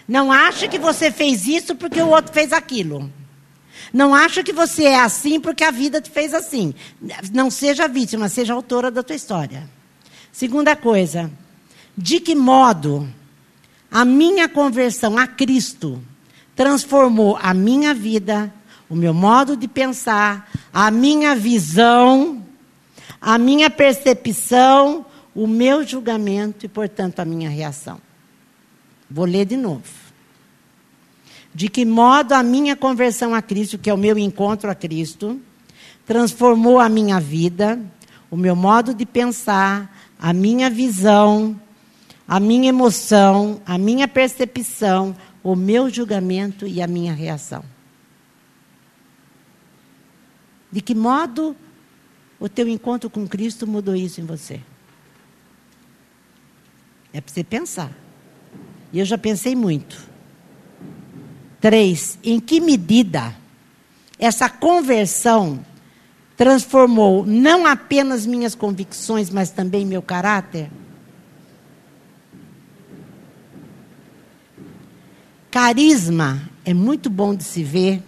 Não 0.07 0.31
ache 0.31 0.67
que 0.67 0.77
você 0.77 1.11
fez 1.11 1.47
isso 1.47 1.75
porque 1.75 2.01
o 2.01 2.09
outro 2.09 2.33
fez 2.33 2.51
aquilo. 2.51 3.11
Não 3.91 4.13
acha 4.13 4.43
que 4.43 4.51
você 4.51 4.85
é 4.85 4.99
assim 4.99 5.39
porque 5.39 5.63
a 5.63 5.71
vida 5.71 6.01
te 6.01 6.09
fez 6.09 6.33
assim. 6.33 6.73
Não 7.31 7.49
seja 7.49 7.87
vítima, 7.87 8.27
seja 8.27 8.53
autora 8.53 8.89
da 8.91 9.03
tua 9.03 9.15
história. 9.15 9.69
Segunda 10.31 10.75
coisa, 10.75 11.31
de 11.97 12.19
que 12.19 12.35
modo 12.35 13.07
a 13.91 14.03
minha 14.03 14.49
conversão 14.49 15.17
a 15.17 15.27
Cristo 15.27 16.03
transformou 16.55 17.37
a 17.41 17.53
minha 17.53 17.93
vida, 17.93 18.51
o 18.93 18.95
meu 18.95 19.13
modo 19.13 19.57
de 19.57 19.67
pensar, 19.67 20.47
a 20.71 20.91
minha 20.91 21.35
visão, 21.35 22.45
a 23.19 23.39
minha 23.39 23.67
percepção, 23.67 25.03
o 25.33 25.47
meu 25.47 25.83
julgamento 25.83 26.63
e, 26.63 26.69
portanto, 26.69 27.19
a 27.19 27.25
minha 27.25 27.49
reação. 27.49 27.99
Vou 29.09 29.25
ler 29.25 29.45
de 29.45 29.57
novo 29.57 30.03
de 31.55 31.69
que 31.69 31.85
modo 31.85 32.33
a 32.33 32.41
minha 32.41 32.75
conversão 32.75 33.35
a 33.35 33.41
Cristo, 33.41 33.77
que 33.77 33.89
é 33.89 33.93
o 33.93 33.97
meu 33.97 34.17
encontro 34.17 34.69
a 34.69 34.75
Cristo, 34.75 35.39
transformou 36.05 36.79
a 36.79 36.89
minha 36.89 37.19
vida, 37.19 37.79
o 38.31 38.35
meu 38.35 38.55
modo 38.55 38.93
de 38.93 39.05
pensar, 39.05 39.95
a 40.19 40.33
minha 40.33 40.69
visão, 40.69 41.59
a 42.27 42.39
minha 42.39 42.69
emoção, 42.69 43.61
a 43.65 43.77
minha 43.77 44.07
percepção, 44.07 45.15
o 45.43 45.55
meu 45.55 45.89
julgamento 45.89 46.65
e 46.65 46.81
a 46.81 46.87
minha 46.87 47.13
reação. 47.13 47.72
De 50.73 50.81
que 50.81 50.95
modo 50.95 51.55
o 52.39 52.49
teu 52.49 52.67
encontro 52.67 53.07
com 53.07 53.27
Cristo 53.27 53.67
mudou 53.67 53.95
isso 53.95 54.19
em 54.19 54.25
você? 54.25 54.59
É 57.13 57.21
para 57.21 57.31
você 57.31 57.43
pensar. 57.43 57.91
E 58.91 58.97
eu 58.97 59.05
já 59.05 59.15
pensei 59.15 59.55
muito. 59.55 59.95
Três, 61.61 62.17
em 62.23 62.39
que 62.39 62.59
medida 62.59 63.35
essa 64.17 64.49
conversão 64.49 65.63
transformou 66.35 67.23
não 67.23 67.67
apenas 67.67 68.25
minhas 68.25 68.55
convicções, 68.55 69.29
mas 69.29 69.51
também 69.51 69.85
meu 69.85 70.01
caráter? 70.01 70.71
Carisma 75.51 76.49
é 76.65 76.73
muito 76.73 77.11
bom 77.11 77.35
de 77.35 77.43
se 77.43 77.63
ver. 77.63 78.01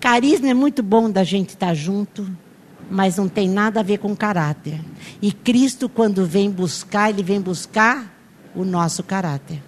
Carisma 0.00 0.48
é 0.48 0.54
muito 0.54 0.82
bom 0.82 1.10
da 1.10 1.24
gente 1.24 1.50
estar 1.50 1.74
junto, 1.74 2.28
mas 2.90 3.16
não 3.16 3.28
tem 3.28 3.48
nada 3.48 3.80
a 3.80 3.82
ver 3.82 3.98
com 3.98 4.14
caráter. 4.16 4.80
E 5.20 5.32
Cristo, 5.32 5.88
quando 5.88 6.24
vem 6.24 6.50
buscar, 6.50 7.10
ele 7.10 7.22
vem 7.22 7.40
buscar 7.40 8.14
o 8.54 8.64
nosso 8.64 9.02
caráter. 9.02 9.62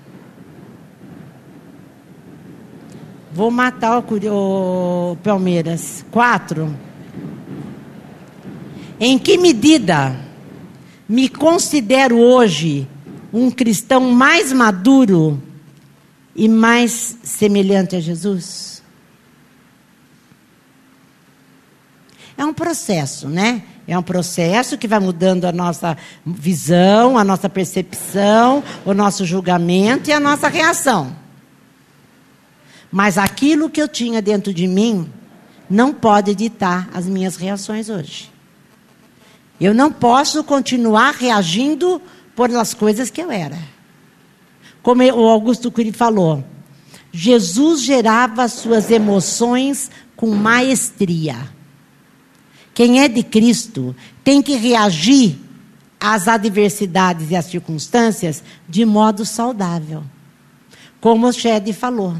Vou 3.32 3.50
matar 3.50 3.98
o, 3.98 5.12
o 5.12 5.16
Palmeiras. 5.16 6.04
Quatro. 6.10 6.74
Em 8.98 9.18
que 9.18 9.38
medida 9.38 10.16
me 11.08 11.28
considero 11.28 12.18
hoje 12.18 12.86
um 13.32 13.50
cristão 13.50 14.12
mais 14.12 14.52
maduro 14.52 15.40
e 16.34 16.48
mais 16.48 17.16
semelhante 17.22 17.96
a 17.96 18.00
Jesus? 18.00 18.79
É 22.40 22.44
um 22.46 22.54
processo, 22.54 23.28
né? 23.28 23.62
É 23.86 23.98
um 23.98 24.02
processo 24.02 24.78
que 24.78 24.88
vai 24.88 24.98
mudando 24.98 25.44
a 25.44 25.52
nossa 25.52 25.94
visão, 26.24 27.18
a 27.18 27.22
nossa 27.22 27.50
percepção, 27.50 28.64
o 28.82 28.94
nosso 28.94 29.26
julgamento 29.26 30.08
e 30.08 30.12
a 30.14 30.18
nossa 30.18 30.48
reação. 30.48 31.14
Mas 32.90 33.18
aquilo 33.18 33.68
que 33.68 33.82
eu 33.82 33.86
tinha 33.86 34.22
dentro 34.22 34.54
de 34.54 34.66
mim 34.66 35.12
não 35.68 35.92
pode 35.92 36.34
ditar 36.34 36.88
as 36.94 37.04
minhas 37.04 37.36
reações 37.36 37.90
hoje. 37.90 38.32
Eu 39.60 39.74
não 39.74 39.92
posso 39.92 40.42
continuar 40.42 41.12
reagindo 41.16 42.00
por 42.34 42.50
as 42.56 42.72
coisas 42.72 43.10
que 43.10 43.20
eu 43.20 43.30
era. 43.30 43.58
Como 44.82 45.02
o 45.02 45.28
Augusto 45.28 45.70
Cury 45.70 45.92
falou, 45.92 46.42
Jesus 47.12 47.82
gerava 47.82 48.48
suas 48.48 48.90
emoções 48.90 49.90
com 50.16 50.28
maestria. 50.28 51.59
Quem 52.74 53.02
é 53.02 53.08
de 53.08 53.22
Cristo 53.22 53.94
tem 54.22 54.40
que 54.40 54.56
reagir 54.56 55.38
às 56.00 56.26
adversidades 56.26 57.30
e 57.30 57.36
às 57.36 57.44
circunstâncias 57.44 58.42
de 58.66 58.84
modo 58.86 59.26
saudável. 59.26 60.02
Como 61.00 61.26
o 61.26 61.32
Shed 61.32 61.72
falou. 61.74 62.16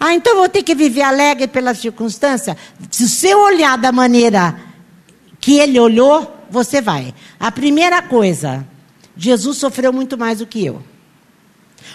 Ah, 0.00 0.14
então 0.14 0.36
vou 0.36 0.48
ter 0.48 0.62
que 0.62 0.74
viver 0.74 1.02
alegre 1.02 1.46
pela 1.48 1.74
circunstância? 1.74 2.56
Se 2.90 3.08
você 3.08 3.34
olhar 3.34 3.76
da 3.78 3.92
maneira 3.92 4.58
que 5.40 5.58
ele 5.58 5.78
olhou, 5.78 6.36
você 6.50 6.80
vai. 6.80 7.14
A 7.38 7.50
primeira 7.50 8.00
coisa, 8.02 8.66
Jesus 9.16 9.58
sofreu 9.58 9.92
muito 9.92 10.16
mais 10.16 10.38
do 10.38 10.46
que 10.46 10.64
eu. 10.64 10.82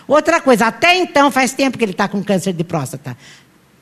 Outra 0.08 0.42
coisa, 0.42 0.68
até 0.68 0.98
então, 0.98 1.32
faz 1.32 1.54
tempo 1.54 1.78
que 1.78 1.84
ele 1.84 1.92
está 1.94 2.08
com 2.08 2.22
câncer 2.24 2.52
de 2.52 2.64
próstata. 2.64 3.18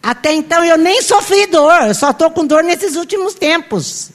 Até 0.01 0.33
então 0.33 0.63
eu 0.65 0.77
nem 0.77 1.01
sofri 1.01 1.45
dor, 1.47 1.87
eu 1.87 1.93
só 1.93 2.09
estou 2.09 2.31
com 2.31 2.45
dor 2.45 2.63
nesses 2.63 2.95
últimos 2.95 3.35
tempos. 3.35 4.11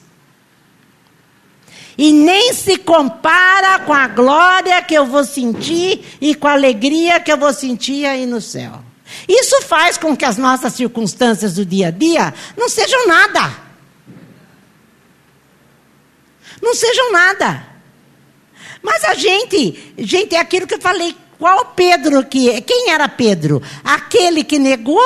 E 1.97 2.11
nem 2.11 2.53
se 2.53 2.77
compara 2.77 3.79
com 3.79 3.93
a 3.93 4.07
glória 4.07 4.81
que 4.83 4.93
eu 4.93 5.05
vou 5.05 5.23
sentir 5.23 6.17
e 6.21 6.35
com 6.35 6.47
a 6.47 6.53
alegria 6.53 7.19
que 7.19 7.31
eu 7.31 7.37
vou 7.37 7.51
sentir 7.53 8.05
aí 8.05 8.25
no 8.25 8.39
céu. 8.39 8.83
Isso 9.27 9.61
faz 9.61 9.97
com 9.97 10.15
que 10.15 10.25
as 10.25 10.37
nossas 10.37 10.73
circunstâncias 10.73 11.55
do 11.55 11.65
dia 11.65 11.87
a 11.87 11.91
dia 11.91 12.33
não 12.55 12.69
sejam 12.69 13.07
nada. 13.07 13.51
Não 16.61 16.75
sejam 16.75 17.11
nada. 17.11 17.65
Mas 18.81 19.03
a 19.05 19.13
gente, 19.15 19.93
gente, 19.97 20.35
é 20.35 20.39
aquilo 20.39 20.67
que 20.67 20.75
eu 20.75 20.81
falei. 20.81 21.15
Qual 21.39 21.65
Pedro 21.75 22.25
que. 22.25 22.61
Quem 22.61 22.89
era 22.89 23.07
Pedro? 23.07 23.61
Aquele 23.83 24.43
que 24.43 24.57
negou 24.57 24.99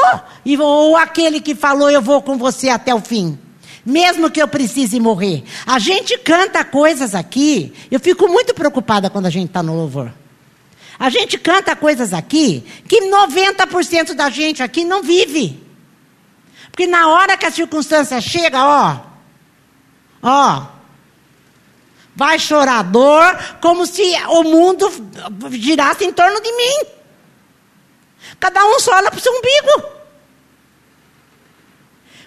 ou 0.60 0.96
aquele 0.96 1.42
que 1.42 1.54
falou 1.54 1.90
eu 1.90 2.02
vou 2.02 2.22
com 2.22 2.38
você 2.38 2.70
até 2.70 2.94
o 2.94 3.02
fim? 3.02 3.38
Mesmo 3.86 4.30
que 4.30 4.42
eu 4.42 4.48
precise 4.48 5.00
morrer. 5.00 5.44
A 5.66 5.80
gente 5.80 6.18
canta 6.20 6.64
coisas 6.64 7.14
aqui. 7.14 7.74
Eu 7.90 8.00
fico 8.00 8.28
muito 8.28 8.54
preocupada 8.54 9.10
quando 9.10 9.26
a 9.26 9.30
gente 9.30 9.48
está 9.48 9.62
no 9.62 9.76
louvor. 9.76 10.12
A 10.98 11.10
gente 11.10 11.38
canta 11.38 11.76
coisas 11.76 12.14
aqui 12.14 12.64
que 12.88 13.02
90% 13.02 14.14
da 14.14 14.30
gente 14.30 14.62
aqui 14.62 14.86
não 14.86 15.02
vive. 15.02 15.60
Porque 16.72 16.88
na 16.88 17.10
hora 17.10 17.36
que 17.36 17.46
a 17.46 17.52
circunstância 17.52 18.22
chega, 18.22 18.64
ó, 18.64 19.00
ó, 20.22 20.66
vai 22.22 22.38
chorar 22.38 22.84
dor, 22.84 23.36
como 23.60 23.84
se 23.88 24.04
o 24.28 24.44
mundo 24.44 24.88
girasse 25.50 26.06
em 26.06 26.14
torno 26.14 26.40
de 26.40 26.52
mim. 26.52 26.86
Cada 28.40 28.64
um 28.64 28.80
só 28.80 28.96
olha 28.96 29.10
para 29.10 29.18
o 29.18 29.22
seu 29.22 29.34
umbigo. 29.34 29.90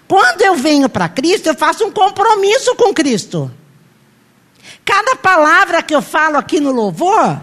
Quando 0.05 0.41
eu 0.41 0.55
venho 0.55 0.89
para 0.89 1.07
Cristo, 1.07 1.47
eu 1.47 1.55
faço 1.55 1.85
um 1.85 1.91
compromisso 1.91 2.75
com 2.75 2.93
Cristo. 2.93 3.49
Cada 4.83 5.15
palavra 5.15 5.81
que 5.81 5.95
eu 5.95 6.01
falo 6.01 6.35
aqui 6.35 6.59
no 6.59 6.73
louvor 6.73 7.39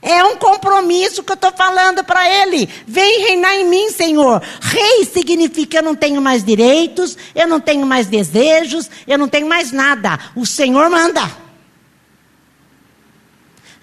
é 0.00 0.22
um 0.22 0.36
compromisso 0.36 1.24
que 1.24 1.32
eu 1.32 1.34
estou 1.34 1.50
falando 1.50 2.04
para 2.04 2.28
Ele. 2.28 2.68
Vem 2.86 3.22
reinar 3.22 3.54
em 3.56 3.68
mim, 3.68 3.90
Senhor. 3.90 4.40
Rei 4.60 5.04
significa 5.04 5.78
eu 5.78 5.82
não 5.82 5.96
tenho 5.96 6.22
mais 6.22 6.44
direitos, 6.44 7.18
eu 7.34 7.48
não 7.48 7.58
tenho 7.58 7.84
mais 7.84 8.06
desejos, 8.06 8.88
eu 9.04 9.18
não 9.18 9.26
tenho 9.26 9.48
mais 9.48 9.72
nada. 9.72 10.16
O 10.36 10.46
Senhor 10.46 10.88
manda. 10.88 11.47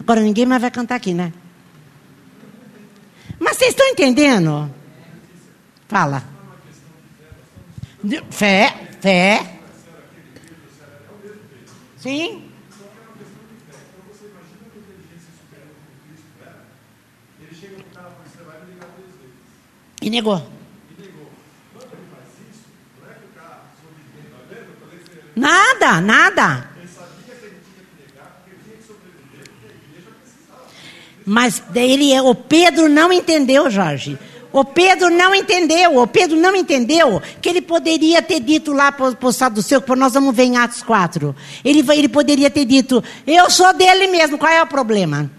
Agora 0.05 0.21
ninguém 0.21 0.45
mais 0.45 0.61
vai 0.61 0.69
cantar 0.69 0.93
aqui, 0.97 1.15
né? 1.15 1.33
Mas 3.39 3.57
vocês 3.57 3.71
estão 3.71 3.87
entendendo? 3.87 4.71
Fala. 5.87 6.23
Fé, 8.29 8.87
fé. 9.01 9.59
Sim. 11.97 12.51
E 20.03 20.09
negou. 20.11 20.47
Nada, 25.35 25.99
nada. 25.99 26.74
Mas 31.25 31.61
ele, 31.73 32.17
o 32.21 32.35
Pedro 32.35 32.87
não 32.87 33.11
entendeu, 33.11 33.69
Jorge. 33.69 34.17
O 34.53 34.63
Pedro 34.63 35.09
não 35.09 35.35
entendeu, 35.35 35.97
o 35.97 36.07
Pedro 36.07 36.37
não 36.37 36.55
entendeu 36.55 37.21
que 37.41 37.49
ele 37.49 37.61
poderia 37.61 38.21
ter 38.21 38.39
dito 38.39 38.71
lá 38.71 38.89
para 38.89 39.13
o 39.21 39.31
Saduceu, 39.33 39.81
que 39.81 39.95
nós 39.95 40.13
vamos 40.13 40.33
ver 40.33 40.43
em 40.43 40.55
Atos 40.55 40.81
4. 40.81 41.35
Ele, 41.63 41.83
ele 41.91 42.07
poderia 42.07 42.49
ter 42.49 42.63
dito, 42.63 43.03
eu 43.27 43.49
sou 43.49 43.73
dele 43.73 44.07
mesmo, 44.07 44.37
qual 44.37 44.49
é 44.49 44.61
o 44.63 44.67
problema? 44.67 45.29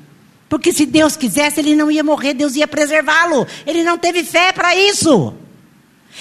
Porque 0.51 0.71
se 0.71 0.85
Deus 0.85 1.17
quisesse, 1.17 1.61
ele 1.61 1.75
não 1.75 1.91
ia 1.91 2.05
morrer, 2.05 2.35
Deus 2.35 2.57
ia 2.57 2.69
preservá-lo. 2.69 3.47
Ele 3.67 3.83
não 3.83 3.97
teve 3.97 4.23
fé 4.23 4.53
para 4.53 4.77
isso. 4.77 5.33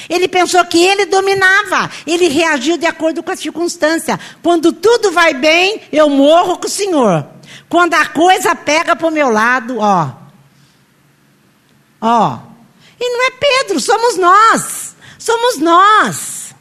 Ele 0.10 0.28
pensou 0.28 0.64
que 0.66 0.82
ele 0.82 1.06
dominava, 1.06 1.90
ele 2.06 2.28
reagiu 2.28 2.78
de 2.78 2.86
acordo 2.86 3.22
com 3.22 3.32
a 3.32 3.36
circunstância. 3.36 4.20
Quando 4.42 4.72
tudo 4.72 5.12
vai 5.12 5.34
bem, 5.34 5.82
eu 5.92 6.10
morro 6.10 6.58
com 6.58 6.68
o 6.68 6.70
Senhor. 6.70 7.35
Quando 7.76 7.94
a 7.96 8.06
coisa 8.06 8.56
pega 8.56 8.96
para 8.96 9.06
o 9.06 9.12
meu 9.12 9.28
lado, 9.28 9.80
ó. 9.80 10.10
Ó. 12.00 12.40
E 12.98 13.10
não 13.10 13.28
é 13.28 13.32
Pedro, 13.32 13.82
somos 13.82 14.16
nós. 14.16 14.96
Somos 15.20 15.58
nós. 15.58 16.56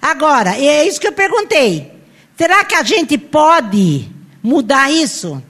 Agora, 0.00 0.56
é 0.56 0.88
isso 0.88 0.98
que 0.98 1.06
eu 1.06 1.12
perguntei. 1.12 2.02
Será 2.34 2.64
que 2.64 2.74
a 2.76 2.82
gente 2.82 3.18
pode 3.18 4.10
mudar 4.42 4.90
isso? 4.90 5.42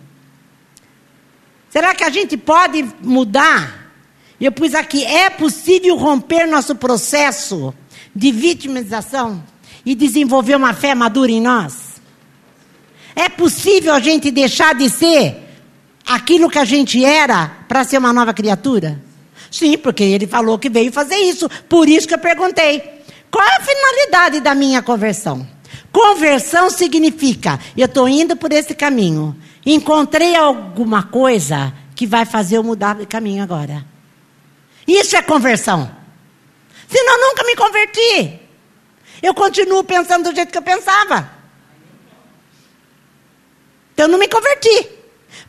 Será 1.70 1.94
que 1.94 2.02
a 2.02 2.10
gente 2.10 2.36
pode 2.36 2.82
mudar? 3.00 3.92
Eu 4.40 4.50
pus 4.50 4.74
aqui: 4.74 5.04
é 5.04 5.30
possível 5.30 5.94
romper 5.94 6.48
nosso 6.48 6.74
processo 6.74 7.72
de 8.12 8.32
vitimização 8.32 9.44
e 9.84 9.94
desenvolver 9.94 10.56
uma 10.56 10.74
fé 10.74 10.92
madura 10.92 11.30
em 11.30 11.40
nós? 11.40 11.85
É 13.16 13.30
possível 13.30 13.94
a 13.94 13.98
gente 13.98 14.30
deixar 14.30 14.74
de 14.74 14.90
ser 14.90 15.34
aquilo 16.06 16.50
que 16.50 16.58
a 16.58 16.66
gente 16.66 17.02
era 17.02 17.50
para 17.66 17.82
ser 17.82 17.96
uma 17.96 18.12
nova 18.12 18.34
criatura? 18.34 19.00
Sim, 19.50 19.78
porque 19.78 20.04
ele 20.04 20.26
falou 20.26 20.58
que 20.58 20.68
veio 20.68 20.92
fazer 20.92 21.16
isso. 21.16 21.48
Por 21.66 21.88
isso 21.88 22.06
que 22.06 22.12
eu 22.12 22.18
perguntei: 22.18 22.82
qual 23.30 23.42
é 23.42 23.56
a 23.56 23.60
finalidade 23.60 24.40
da 24.40 24.54
minha 24.54 24.82
conversão? 24.82 25.48
Conversão 25.90 26.68
significa 26.68 27.58
eu 27.74 27.86
estou 27.86 28.06
indo 28.06 28.36
por 28.36 28.52
esse 28.52 28.74
caminho. 28.74 29.34
Encontrei 29.64 30.36
alguma 30.36 31.04
coisa 31.04 31.72
que 31.94 32.06
vai 32.06 32.26
fazer 32.26 32.58
eu 32.58 32.62
mudar 32.62 32.96
de 32.96 33.06
caminho 33.06 33.42
agora. 33.42 33.82
Isso 34.86 35.16
é 35.16 35.22
conversão. 35.22 35.90
Senão 36.86 37.20
nunca 37.20 37.42
me 37.44 37.56
converti. 37.56 38.40
Eu 39.22 39.32
continuo 39.32 39.82
pensando 39.82 40.30
do 40.30 40.36
jeito 40.36 40.52
que 40.52 40.58
eu 40.58 40.62
pensava. 40.62 41.35
Então 43.96 44.04
eu 44.04 44.10
não 44.10 44.18
me 44.18 44.28
converti. 44.28 44.90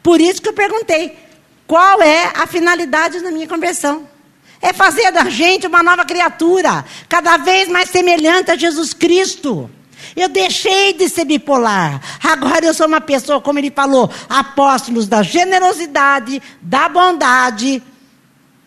Por 0.01 0.21
isso 0.21 0.41
que 0.41 0.47
eu 0.47 0.53
perguntei: 0.53 1.19
qual 1.67 2.01
é 2.01 2.31
a 2.33 2.47
finalidade 2.47 3.19
da 3.19 3.29
minha 3.29 3.45
conversão? 3.45 4.07
É 4.61 4.71
fazer 4.71 5.11
da 5.11 5.25
gente 5.25 5.67
uma 5.67 5.83
nova 5.83 6.05
criatura, 6.05 6.85
cada 7.09 7.35
vez 7.35 7.67
mais 7.67 7.89
semelhante 7.89 8.49
a 8.49 8.55
Jesus 8.55 8.93
Cristo. 8.93 9.69
Eu 10.15 10.29
deixei 10.29 10.93
de 10.93 11.09
ser 11.09 11.25
bipolar. 11.25 12.01
Agora 12.23 12.65
eu 12.65 12.73
sou 12.73 12.87
uma 12.87 13.01
pessoa, 13.01 13.41
como 13.41 13.59
ele 13.59 13.69
falou, 13.69 14.09
apóstolos 14.29 15.09
da 15.09 15.21
generosidade, 15.21 16.41
da 16.61 16.87
bondade, 16.87 17.83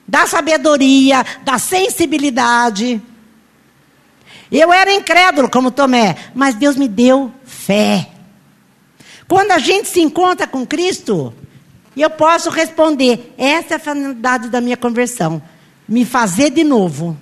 da 0.06 0.26
sabedoria, 0.26 1.24
da 1.42 1.58
sensibilidade. 1.58 3.00
Eu 4.52 4.70
era 4.70 4.92
incrédulo 4.92 5.48
como 5.48 5.70
Tomé, 5.70 6.16
mas 6.34 6.54
Deus 6.54 6.76
me 6.76 6.86
deu 6.86 7.32
fé. 7.46 8.10
Quando 9.30 9.52
a 9.52 9.60
gente 9.60 9.88
se 9.88 10.00
encontra 10.00 10.44
com 10.44 10.66
Cristo, 10.66 11.32
eu 11.96 12.10
posso 12.10 12.50
responder: 12.50 13.32
essa 13.38 13.74
é 13.74 13.76
a 13.76 13.78
finalidade 13.78 14.48
da 14.48 14.60
minha 14.60 14.76
conversão. 14.76 15.40
Me 15.88 16.04
fazer 16.04 16.50
de 16.50 16.64
novo. 16.64 17.16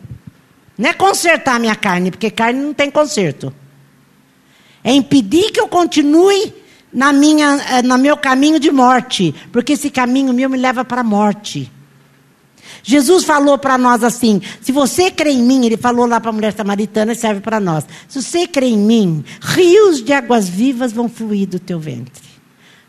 Não 0.79 0.88
é 0.88 0.94
consertar 0.94 1.61
minha 1.61 1.77
carne, 1.77 2.11
porque 2.11 2.31
carne 2.31 2.62
não 2.62 2.73
tem 2.73 2.90
conserto. 2.90 3.53
É 4.83 4.90
impedir 4.90 5.53
que 5.53 5.61
eu 5.61 5.68
continue 5.68 6.55
na 6.90 7.12
minha, 7.12 7.61
eh, 7.73 7.83
no 7.83 7.99
meu 7.99 8.16
caminho 8.16 8.59
de 8.59 8.71
morte, 8.71 9.35
porque 9.53 9.75
esse 9.75 9.90
caminho 9.90 10.33
meu 10.33 10.49
me 10.49 10.57
leva 10.57 10.87
para 10.87 11.03
a 11.03 11.05
morte. 11.05 11.71
Jesus 12.88 13.22
falou 13.22 13.59
para 13.59 13.77
nós 13.77 14.03
assim: 14.03 14.40
se 14.62 14.72
você 14.72 15.11
crê 15.11 15.33
em 15.33 15.42
mim, 15.42 15.66
ele 15.66 15.77
falou 15.77 16.07
lá 16.07 16.18
para 16.18 16.31
a 16.31 16.33
mulher 16.33 16.55
samaritana 16.55 17.12
e 17.12 17.14
serve 17.14 17.42
para 17.42 17.61
nós. 17.61 17.85
Se 18.09 18.22
você 18.22 18.46
crê 18.46 18.68
em 18.68 18.79
mim, 18.79 19.22
rios 19.42 20.03
de 20.03 20.11
águas 20.11 20.48
vivas 20.48 20.90
vão 20.90 21.07
fluir 21.07 21.46
do 21.46 21.59
teu 21.59 21.79
ventre. 21.79 22.24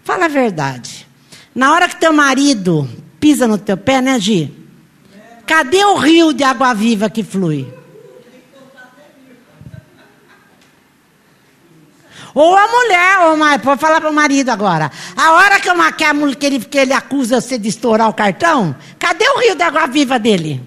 Fala 0.02 0.24
a 0.24 0.30
verdade. 0.30 1.06
Na 1.54 1.74
hora 1.74 1.90
que 1.90 2.00
teu 2.00 2.14
marido 2.14 2.88
pisa 3.20 3.46
no 3.46 3.58
teu 3.58 3.76
pé, 3.76 4.02
né, 4.02 4.18
Gi? 4.18 4.54
Cadê 5.46 5.84
o 5.84 5.98
rio 5.98 6.32
de 6.32 6.46
água 6.46 6.74
viva 6.74 7.10
que 7.10 7.22
flui? 7.22 7.68
Ou 12.40 12.56
a 12.56 12.68
mulher, 12.70 13.20
ou 13.20 13.34
uma, 13.34 13.58
vou 13.58 13.76
falar 13.76 14.00
para 14.00 14.10
o 14.10 14.14
marido 14.14 14.48
agora. 14.48 14.90
A 15.14 15.34
hora 15.34 15.60
que, 15.60 15.70
uma, 15.70 15.92
que, 15.92 16.06
a, 16.06 16.14
que, 16.14 16.46
ele, 16.46 16.60
que 16.64 16.78
ele 16.78 16.94
acusa 16.94 17.42
você 17.42 17.58
de 17.58 17.68
estourar 17.68 18.08
o 18.08 18.14
cartão, 18.14 18.74
cadê 18.98 19.28
o 19.28 19.40
rio 19.40 19.56
da 19.58 19.68
água 19.68 19.86
viva 19.88 20.18
dele? 20.18 20.64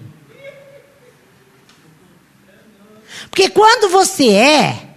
Porque 3.27 3.49
quando 3.49 3.89
você 3.89 4.29
é, 4.29 4.87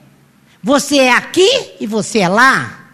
você 0.63 0.99
é 0.99 1.13
aqui 1.13 1.49
e 1.81 1.87
você 1.87 2.19
é 2.19 2.29
lá. 2.29 2.91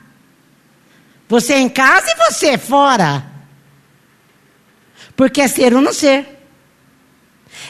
Você 1.28 1.54
é 1.54 1.58
em 1.58 1.68
casa 1.68 2.06
e 2.08 2.30
você 2.30 2.50
é 2.50 2.58
fora. 2.58 3.26
Porque 5.16 5.40
é 5.40 5.48
ser 5.48 5.74
ou 5.74 5.82
não 5.82 5.92
ser. 5.92 6.24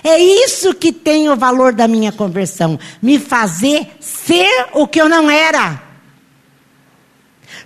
É 0.05 0.19
isso 0.19 0.75
que 0.75 0.93
tem 0.93 1.31
o 1.31 1.37
valor 1.37 1.73
da 1.73 1.89
minha 1.89 2.13
conversão. 2.13 2.79
Me 3.01 3.19
fazer 3.19 3.97
ser 3.99 4.67
o 4.75 4.87
que 4.87 5.01
eu 5.01 5.09
não 5.09 5.31
era. 5.31 5.92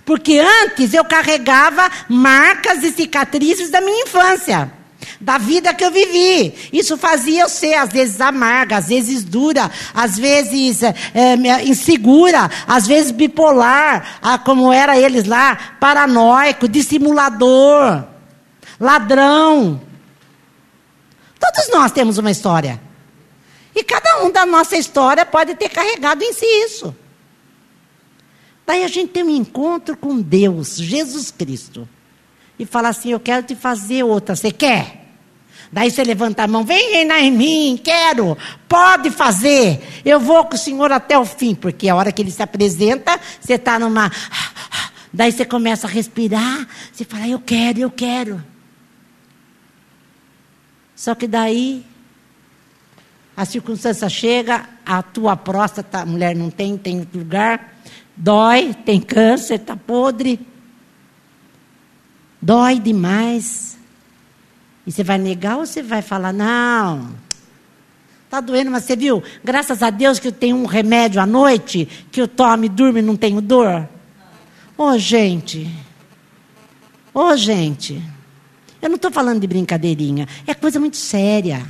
Porque 0.07 0.39
antes 0.39 0.93
eu 0.93 1.03
carregava 1.03 1.91
marcas 2.07 2.81
e 2.81 2.93
cicatrizes 2.93 3.69
da 3.69 3.81
minha 3.81 4.03
infância, 4.03 4.71
da 5.19 5.37
vida 5.37 5.73
que 5.73 5.83
eu 5.83 5.91
vivi. 5.91 6.69
Isso 6.71 6.97
fazia 6.97 7.41
eu 7.41 7.49
ser, 7.49 7.73
às 7.73 7.91
vezes, 7.91 8.21
amarga, 8.21 8.77
às 8.77 8.87
vezes 8.87 9.25
dura, 9.25 9.69
às 9.93 10.17
vezes 10.17 10.81
é, 10.81 10.93
insegura, 11.65 12.49
às 12.65 12.87
vezes 12.87 13.11
bipolar, 13.11 14.17
ah, 14.21 14.37
como 14.37 14.71
era 14.71 14.97
eles 14.97 15.25
lá, 15.25 15.75
paranoico, 15.77 16.69
dissimulador, 16.69 18.05
ladrão. 18.79 19.81
Todos 21.37 21.69
nós 21.69 21.91
temos 21.91 22.17
uma 22.17 22.31
história. 22.31 22.79
E 23.75 23.83
cada 23.83 24.23
um 24.23 24.31
da 24.31 24.45
nossa 24.45 24.77
história 24.77 25.25
pode 25.25 25.53
ter 25.55 25.67
carregado 25.67 26.23
em 26.23 26.31
si 26.31 26.45
isso. 26.45 26.95
Daí 28.67 28.83
a 28.83 28.87
gente 28.89 29.11
tem 29.11 29.23
um 29.23 29.33
encontro 29.33 29.95
com 29.95 30.19
Deus, 30.21 30.75
Jesus 30.75 31.31
Cristo. 31.31 31.87
E 32.59 32.65
fala 32.65 32.89
assim: 32.89 33.11
Eu 33.11 33.19
quero 33.19 33.47
te 33.47 33.55
fazer 33.55 34.03
outra. 34.03 34.35
Você 34.35 34.51
quer? 34.51 35.05
Daí 35.71 35.89
você 35.89 36.03
levanta 36.03 36.43
a 36.43 36.47
mão, 36.47 36.63
vem 36.63 36.91
reinar 36.91 37.21
em 37.21 37.31
mim, 37.31 37.79
quero, 37.81 38.37
pode 38.69 39.09
fazer. 39.09 39.81
Eu 40.05 40.19
vou 40.19 40.45
com 40.45 40.55
o 40.55 40.57
Senhor 40.57 40.91
até 40.91 41.17
o 41.17 41.25
fim, 41.25 41.55
porque 41.55 41.89
a 41.89 41.95
hora 41.95 42.11
que 42.11 42.21
ele 42.21 42.31
se 42.31 42.43
apresenta, 42.43 43.19
você 43.39 43.53
está 43.53 43.79
numa. 43.79 44.11
Daí 45.11 45.31
você 45.31 45.45
começa 45.45 45.87
a 45.87 45.89
respirar, 45.89 46.67
você 46.91 47.03
fala, 47.03 47.27
eu 47.27 47.39
quero, 47.39 47.79
eu 47.79 47.89
quero. 47.89 48.43
Só 50.95 51.15
que 51.15 51.27
daí 51.27 51.85
a 53.35 53.45
circunstância 53.45 54.09
chega, 54.09 54.67
a 54.85 55.01
tua 55.01 55.35
próstata, 55.37 55.99
a 55.99 56.05
mulher 56.05 56.35
não 56.35 56.49
tem, 56.49 56.77
tem 56.77 57.07
lugar, 57.13 57.77
Dói, 58.17 58.73
tem 58.73 58.99
câncer, 58.99 59.55
está 59.55 59.75
podre. 59.75 60.39
Dói 62.41 62.79
demais. 62.79 63.77
E 64.85 64.91
você 64.91 65.03
vai 65.03 65.17
negar 65.17 65.57
ou 65.57 65.65
você 65.65 65.83
vai 65.83 66.01
falar, 66.01 66.33
não, 66.33 67.13
está 68.23 68.39
doendo, 68.39 68.71
mas 68.71 68.85
você 68.85 68.95
viu, 68.95 69.21
graças 69.43 69.83
a 69.83 69.89
Deus 69.89 70.17
que 70.17 70.29
eu 70.29 70.31
tenho 70.31 70.55
um 70.55 70.65
remédio 70.65 71.21
à 71.21 71.25
noite, 71.25 71.87
que 72.09 72.21
eu 72.21 72.27
tomo 72.27 72.63
e 72.63 72.69
durmo 72.69 72.97
e 72.97 73.01
não 73.01 73.17
tenho 73.17 73.41
dor? 73.41 73.87
Ô 74.77 74.83
oh, 74.83 74.97
gente, 74.97 75.69
ô 77.13 77.19
oh, 77.19 77.35
gente, 77.35 78.01
eu 78.81 78.87
não 78.87 78.95
estou 78.95 79.11
falando 79.11 79.41
de 79.41 79.47
brincadeirinha, 79.47 80.25
é 80.47 80.53
coisa 80.53 80.79
muito 80.79 80.95
séria. 80.95 81.67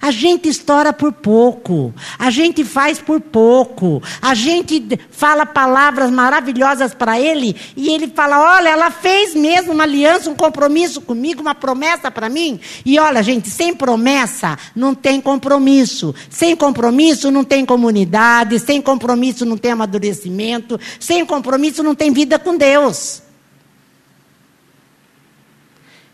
A 0.00 0.10
gente 0.10 0.48
estoura 0.48 0.92
por 0.92 1.12
pouco, 1.12 1.94
a 2.18 2.30
gente 2.30 2.64
faz 2.64 2.98
por 2.98 3.20
pouco, 3.20 4.02
a 4.20 4.34
gente 4.34 4.98
fala 5.10 5.46
palavras 5.46 6.10
maravilhosas 6.10 6.94
para 6.94 7.20
ele 7.20 7.56
e 7.76 7.90
ele 7.90 8.08
fala: 8.08 8.56
olha, 8.56 8.68
ela 8.68 8.90
fez 8.90 9.34
mesmo 9.34 9.72
uma 9.72 9.84
aliança, 9.84 10.30
um 10.30 10.34
compromisso 10.34 11.00
comigo, 11.00 11.40
uma 11.40 11.54
promessa 11.54 12.10
para 12.10 12.28
mim. 12.28 12.60
E 12.84 12.98
olha, 12.98 13.22
gente, 13.22 13.50
sem 13.50 13.74
promessa 13.74 14.58
não 14.74 14.94
tem 14.94 15.20
compromisso, 15.20 16.14
sem 16.28 16.54
compromisso 16.56 17.30
não 17.30 17.44
tem 17.44 17.64
comunidade, 17.64 18.58
sem 18.58 18.80
compromisso 18.80 19.44
não 19.44 19.56
tem 19.56 19.72
amadurecimento, 19.72 20.78
sem 20.98 21.24
compromisso 21.24 21.82
não 21.82 21.94
tem 21.94 22.12
vida 22.12 22.38
com 22.38 22.56
Deus. 22.56 23.29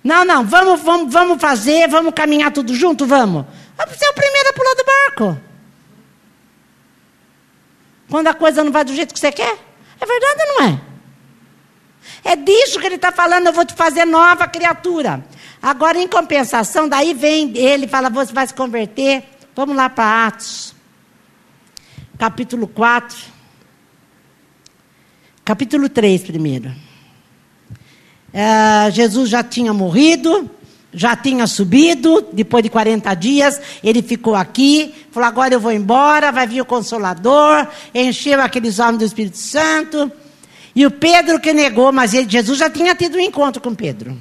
Não, 0.06 0.24
não, 0.24 0.46
vamos, 0.46 0.80
vamos, 0.82 1.12
vamos 1.12 1.40
fazer, 1.40 1.88
vamos 1.88 2.14
caminhar 2.14 2.52
tudo 2.52 2.72
junto, 2.72 3.04
vamos. 3.04 3.44
Você 3.88 4.06
é 4.06 4.10
o 4.10 4.14
primeiro 4.14 4.50
a 4.50 4.52
pular 4.52 4.74
do 4.76 4.84
barco. 4.84 5.40
Quando 8.08 8.28
a 8.28 8.34
coisa 8.34 8.62
não 8.62 8.70
vai 8.70 8.84
do 8.84 8.94
jeito 8.94 9.12
que 9.12 9.18
você 9.18 9.32
quer. 9.32 9.58
É 10.00 10.06
verdade 10.06 10.42
ou 10.42 10.54
não 10.54 10.68
é? 10.68 10.80
É 12.22 12.36
disso 12.36 12.78
que 12.78 12.86
ele 12.86 12.94
está 12.94 13.10
falando, 13.10 13.48
eu 13.48 13.52
vou 13.52 13.64
te 13.64 13.74
fazer 13.74 14.04
nova 14.04 14.46
criatura. 14.46 15.26
Agora, 15.60 15.98
em 15.98 16.06
compensação, 16.06 16.88
daí 16.88 17.12
vem 17.12 17.58
ele 17.58 17.88
fala, 17.88 18.08
você 18.08 18.32
vai 18.32 18.46
se 18.46 18.54
converter. 18.54 19.24
Vamos 19.56 19.74
lá 19.74 19.90
para 19.90 20.28
Atos. 20.28 20.72
Capítulo 22.16 22.68
4. 22.68 23.18
Capítulo 25.44 25.88
3 25.88 26.22
primeiro. 26.22 26.85
É, 28.38 28.90
Jesus 28.90 29.30
já 29.30 29.42
tinha 29.42 29.72
morrido, 29.72 30.50
já 30.92 31.16
tinha 31.16 31.46
subido, 31.46 32.22
depois 32.34 32.62
de 32.62 32.68
40 32.68 33.14
dias, 33.14 33.58
ele 33.82 34.02
ficou 34.02 34.34
aqui, 34.34 34.94
falou: 35.10 35.26
agora 35.26 35.54
eu 35.54 35.60
vou 35.60 35.72
embora, 35.72 36.30
vai 36.30 36.46
vir 36.46 36.60
o 36.60 36.66
Consolador, 36.66 37.66
encheu 37.94 38.38
aqueles 38.42 38.78
homens 38.78 38.98
do 38.98 39.04
Espírito 39.06 39.38
Santo. 39.38 40.12
E 40.74 40.84
o 40.84 40.90
Pedro 40.90 41.40
que 41.40 41.54
negou, 41.54 41.90
mas 41.92 42.12
ele, 42.12 42.28
Jesus 42.28 42.58
já 42.58 42.68
tinha 42.68 42.94
tido 42.94 43.16
um 43.16 43.20
encontro 43.20 43.62
com 43.62 43.74
Pedro. 43.74 44.20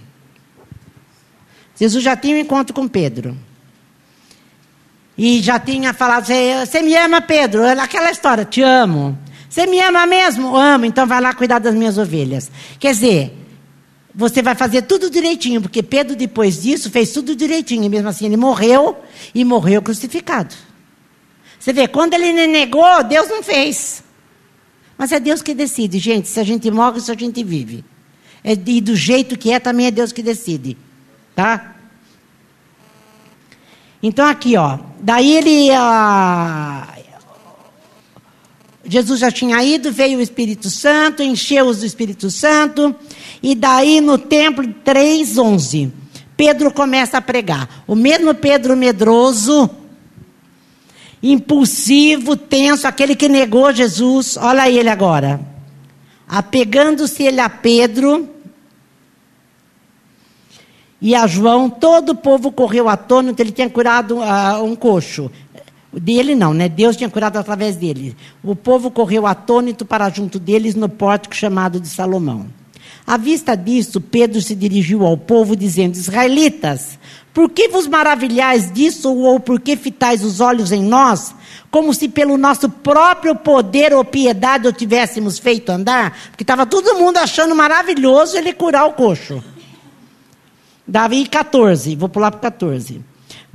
Jesus 1.77 2.01
já 2.01 2.15
tinha 2.15 2.37
um 2.37 2.39
encontro 2.39 2.73
com 2.73 2.87
Pedro. 2.87 3.37
E 5.17 5.41
já 5.41 5.59
tinha 5.59 5.93
falado: 5.93 6.25
Você 6.25 6.81
me 6.81 6.95
ama, 6.95 7.19
Pedro? 7.19 7.65
Aquela 7.65 8.11
história, 8.11 8.45
te 8.45 8.61
amo. 8.61 9.19
Você 9.49 9.67
me 9.67 9.81
ama 9.81 10.05
mesmo? 10.05 10.55
Amo, 10.55 10.85
então 10.85 11.05
vai 11.05 11.19
lá 11.19 11.33
cuidar 11.33 11.59
das 11.59 11.75
minhas 11.75 11.97
ovelhas. 11.97 12.49
Quer 12.79 12.93
dizer, 12.93 13.44
você 14.15 14.41
vai 14.41 14.55
fazer 14.55 14.83
tudo 14.83 15.09
direitinho, 15.09 15.61
porque 15.61 15.83
Pedro, 15.83 16.15
depois 16.15 16.61
disso, 16.61 16.89
fez 16.89 17.11
tudo 17.11 17.35
direitinho, 17.35 17.83
e 17.83 17.89
mesmo 17.89 18.07
assim 18.07 18.25
ele 18.25 18.37
morreu 18.37 18.97
e 19.33 19.43
morreu 19.43 19.81
crucificado. 19.81 20.55
Você 21.59 21.73
vê, 21.73 21.87
quando 21.87 22.13
ele 22.13 22.47
negou, 22.47 23.03
Deus 23.03 23.27
não 23.27 23.43
fez. 23.43 24.03
Mas 24.97 25.11
é 25.11 25.19
Deus 25.19 25.41
que 25.41 25.53
decide, 25.53 25.99
gente. 25.99 26.29
Se 26.29 26.39
a 26.39 26.43
gente 26.43 26.69
morre, 26.71 27.01
se 27.01 27.11
a 27.11 27.15
gente 27.15 27.43
vive. 27.43 27.83
É, 28.43 28.53
e 28.53 28.79
do 28.79 28.95
jeito 28.95 29.37
que 29.37 29.51
é, 29.51 29.59
também 29.59 29.87
é 29.87 29.91
Deus 29.91 30.11
que 30.11 30.21
decide. 30.21 30.77
Tá? 31.35 31.75
Então, 34.01 34.25
aqui, 34.27 34.55
ó. 34.55 34.79
Daí 35.01 35.35
ele. 35.35 35.71
Ah, 35.71 36.94
Jesus 38.87 39.19
já 39.19 39.31
tinha 39.31 39.63
ido, 39.63 39.91
veio 39.91 40.19
o 40.19 40.21
Espírito 40.21 40.69
Santo, 40.69 41.23
encheu-os 41.23 41.79
do 41.79 41.85
Espírito 41.85 42.29
Santo. 42.29 42.95
E 43.41 43.55
daí 43.55 44.01
no 44.01 44.17
templo 44.17 44.65
3:11, 44.83 45.91
Pedro 46.37 46.71
começa 46.71 47.17
a 47.17 47.21
pregar. 47.21 47.83
O 47.87 47.95
mesmo 47.95 48.33
Pedro 48.33 48.75
medroso, 48.75 49.69
impulsivo, 51.21 52.35
tenso, 52.35 52.87
aquele 52.87 53.15
que 53.15 53.27
negou 53.27 53.73
Jesus, 53.73 54.37
olha 54.37 54.69
ele 54.69 54.89
agora. 54.89 55.39
Apegando-se 56.27 57.23
ele 57.23 57.39
a 57.39 57.49
Pedro 57.49 58.29
e 61.01 61.13
a 61.13 61.27
João, 61.27 61.69
todo 61.69 62.09
o 62.09 62.15
povo 62.15 62.51
correu 62.51 62.89
atônito, 62.89 63.41
ele 63.41 63.51
tinha 63.51 63.69
curado 63.69 64.17
uh, 64.17 64.63
um 64.63 64.75
coxo. 64.75 65.31
Dele 65.99 66.35
não, 66.35 66.53
né? 66.53 66.67
Deus 66.67 66.97
tinha 66.97 67.09
curado 67.09 67.37
através 67.37 67.77
dele. 67.77 68.15
O 68.43 68.55
povo 68.55 68.91
correu 68.91 69.25
atônito 69.25 69.85
para 69.85 70.09
junto 70.09 70.37
deles 70.37 70.75
no 70.75 70.89
pórtico 70.89 71.35
chamado 71.35 71.79
de 71.79 71.87
Salomão. 71.87 72.47
À 73.07 73.17
vista 73.17 73.55
disso, 73.55 74.01
Pedro 74.01 74.41
se 74.41 74.55
dirigiu 74.55 75.05
ao 75.05 75.15
povo, 75.15 75.55
dizendo: 75.55 75.95
Israelitas, 75.95 76.99
por 77.33 77.49
que 77.49 77.67
vos 77.67 77.87
maravilhais 77.87 78.71
disso, 78.71 79.13
ou 79.13 79.39
por 79.39 79.59
que 79.59 79.75
fitais 79.75 80.23
os 80.23 80.39
olhos 80.39 80.71
em 80.71 80.83
nós, 80.83 81.35
como 81.69 81.93
se 81.93 82.09
pelo 82.09 82.37
nosso 82.37 82.67
próprio 82.67 83.35
poder 83.35 83.93
ou 83.93 84.03
piedade 84.03 84.67
o 84.67 84.73
tivéssemos 84.73 85.37
feito 85.37 85.69
andar? 85.71 86.17
Porque 86.29 86.43
estava 86.43 86.65
todo 86.65 86.97
mundo 86.97 87.17
achando 87.17 87.55
maravilhoso 87.55 88.37
ele 88.37 88.53
curar 88.53 88.85
o 88.85 88.93
coxo. 88.93 89.43
Davi 90.87 91.27
14, 91.27 91.95
vou 91.95 92.09
pular 92.09 92.31
para 92.31 92.51
14. 92.51 93.01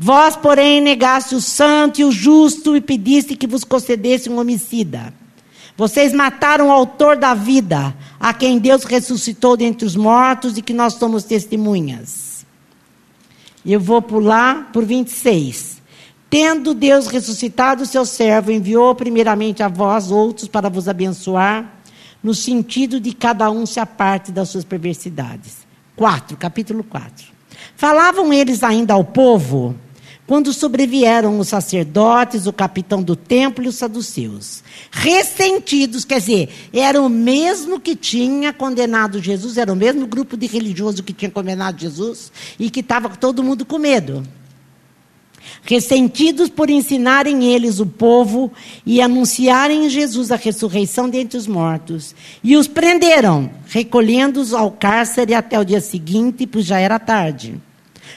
Vós, 0.03 0.35
porém, 0.35 0.81
negaste 0.81 1.35
o 1.35 1.43
santo 1.43 2.01
e 2.01 2.05
o 2.05 2.11
justo 2.11 2.75
e 2.75 2.81
pediste 2.81 3.37
que 3.37 3.47
vos 3.47 3.65
concedesse 3.65 4.31
um 4.31 4.39
homicida. 4.39 5.13
Vocês 5.77 6.15
mataram 6.15 6.69
o 6.69 6.73
autor 6.73 7.19
da 7.19 7.35
vida, 7.35 7.95
a 8.19 8.33
quem 8.33 8.59
Deus 8.59 8.85
ressuscitou 8.85 9.59
dentre 9.59 9.85
os 9.85 9.95
mortos 9.95 10.57
e 10.57 10.63
que 10.63 10.73
nós 10.73 10.95
somos 10.95 11.25
testemunhas. 11.25 12.47
Eu 13.63 13.79
vou 13.79 14.01
pular 14.01 14.73
por 14.73 14.87
26. 14.87 15.83
Tendo 16.31 16.73
Deus 16.73 17.07
ressuscitado 17.07 17.83
o 17.83 17.87
seu 17.87 18.07
servo, 18.07 18.51
enviou 18.51 18.95
primeiramente 18.95 19.63
a 19.63 19.69
vós 19.69 20.11
outros 20.11 20.49
para 20.49 20.71
vos 20.71 20.89
abençoar, 20.89 21.75
no 22.23 22.35
sentido 22.35 22.99
de 22.99 23.13
cada 23.13 23.51
um 23.51 23.67
se 23.67 23.79
aparte 23.79 24.33
das 24.33 24.49
suas 24.49 24.65
perversidades. 24.65 25.59
4, 25.95 26.39
capítulo 26.39 26.83
4. 26.85 27.27
Falavam 27.77 28.33
eles 28.33 28.63
ainda 28.63 28.95
ao 28.95 29.05
povo 29.05 29.77
quando 30.31 30.53
sobrevieram 30.53 31.41
os 31.41 31.49
sacerdotes, 31.49 32.47
o 32.47 32.53
capitão 32.53 33.03
do 33.03 33.17
templo 33.17 33.65
e 33.65 33.67
os 33.67 33.75
saduceus. 33.75 34.63
Ressentidos, 34.89 36.05
quer 36.05 36.21
dizer, 36.21 36.51
era 36.73 37.03
o 37.03 37.09
mesmo 37.09 37.81
que 37.81 37.97
tinha 37.97 38.53
condenado 38.53 39.21
Jesus, 39.21 39.59
era 39.59 39.73
o 39.73 39.75
mesmo 39.75 40.07
grupo 40.07 40.37
de 40.37 40.47
religioso 40.47 41.03
que 41.03 41.13
tinha 41.13 41.33
condenado 41.33 41.81
Jesus 41.81 42.31
e 42.61 42.71
que 42.71 42.79
estava 42.79 43.09
todo 43.09 43.43
mundo 43.43 43.65
com 43.65 43.77
medo. 43.77 44.23
Ressentidos 45.65 46.49
por 46.49 46.71
ensinarem 46.71 47.53
eles 47.53 47.81
o 47.81 47.87
povo 47.87 48.53
e 48.87 49.03
anunciarem 49.03 49.91
Jesus 49.91 50.31
a 50.31 50.37
ressurreição 50.37 51.11
dentre 51.11 51.39
os 51.39 51.49
mortos. 51.49 52.15
E 52.41 52.57
os 52.57 52.69
prenderam, 52.69 53.51
recolhendo-os 53.67 54.55
ao 54.55 54.71
cárcere 54.71 55.35
até 55.35 55.59
o 55.59 55.65
dia 55.65 55.81
seguinte, 55.81 56.47
pois 56.47 56.67
já 56.67 56.79
era 56.79 57.01
tarde. 57.01 57.61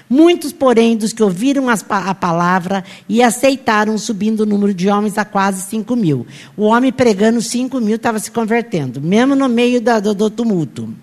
Muitos, 0.10 0.52
porém, 0.52 0.96
dos 0.96 1.14
que 1.14 1.24
ouviram 1.24 1.68
a 1.70 2.16
palavra 2.16 2.84
e 3.08 3.24
aceitaram, 3.24 3.98
subindo 3.98 4.42
o 4.42 4.46
número 4.46 4.74
de 4.74 4.90
homens 4.90 5.18
a 5.18 5.26
quase 5.26 5.70
5 5.70 5.96
mil. 5.96 6.28
O 6.56 6.66
homem 6.66 6.92
pregando 6.92 7.42
5 7.42 7.80
mil 7.80 7.96
estava 7.96 8.20
se 8.20 8.32
convertendo, 8.32 9.02
mesmo 9.02 9.36
no 9.36 9.50
meio 9.50 9.82
do, 9.82 10.14
do 10.14 10.30
tumulto. 10.30 10.94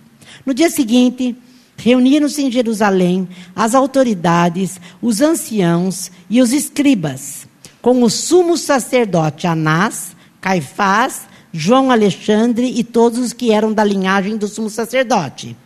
No 0.45 0.55
dia 0.55 0.71
seguinte, 0.71 1.37
reuniram-se 1.77 2.43
em 2.43 2.51
Jerusalém 2.51 3.29
as 3.55 3.75
autoridades, 3.75 4.81
os 5.01 5.21
anciãos 5.21 6.11
e 6.29 6.41
os 6.41 6.53
escribas, 6.53 7.47
com 7.83 8.03
o 8.03 8.11
sumo 8.11 8.57
sacerdote 8.57 9.47
Anás, 9.47 10.15
Caifás, 10.41 11.23
João 11.53 11.91
Alexandre 11.91 12.73
e 12.77 12.85
todos 12.85 13.19
os 13.19 13.33
que 13.33 13.51
eram 13.51 13.73
da 13.73 13.83
linhagem 13.83 14.37
do 14.37 14.47
sumo 14.47 14.71
sacerdote. 14.71 15.57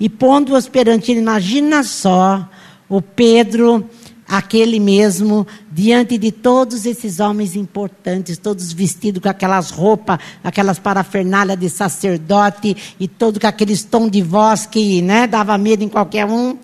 E 0.00 0.08
pondo-os 0.08 0.68
perante 0.68 1.10
ele, 1.10 1.20
imagina 1.20 1.82
só, 1.82 2.48
o 2.88 3.02
Pedro, 3.02 3.88
aquele 4.28 4.78
mesmo, 4.78 5.46
diante 5.70 6.18
de 6.18 6.30
todos 6.30 6.84
esses 6.84 7.18
homens 7.18 7.56
importantes, 7.56 8.36
todos 8.36 8.72
vestidos 8.72 9.22
com 9.22 9.28
aquelas 9.28 9.70
roupas, 9.70 10.18
aquelas 10.44 10.78
parafernálias 10.78 11.58
de 11.58 11.70
sacerdote 11.70 12.76
e 13.00 13.08
todo 13.08 13.40
com 13.40 13.46
aqueles 13.46 13.84
tom 13.84 14.08
de 14.08 14.22
voz 14.22 14.66
que 14.66 15.00
né, 15.00 15.26
dava 15.26 15.56
medo 15.56 15.82
em 15.82 15.88
qualquer 15.88 16.26
um. 16.26 16.56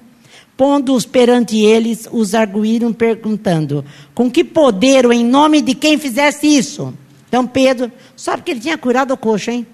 Pondo-os 0.56 1.04
perante 1.04 1.58
eles, 1.58 2.08
os 2.12 2.32
arguíram 2.34 2.92
perguntando: 2.92 3.84
com 4.14 4.30
que 4.30 4.44
poder 4.44 5.04
ou 5.04 5.12
em 5.12 5.24
nome 5.24 5.60
de 5.60 5.74
quem 5.74 5.98
fizesse 5.98 6.46
isso? 6.46 6.94
Então 7.28 7.44
Pedro, 7.44 7.90
só 8.14 8.36
porque 8.36 8.52
ele 8.52 8.60
tinha 8.60 8.78
curado 8.78 9.12
o 9.12 9.16
coxo, 9.16 9.50
hein? 9.50 9.66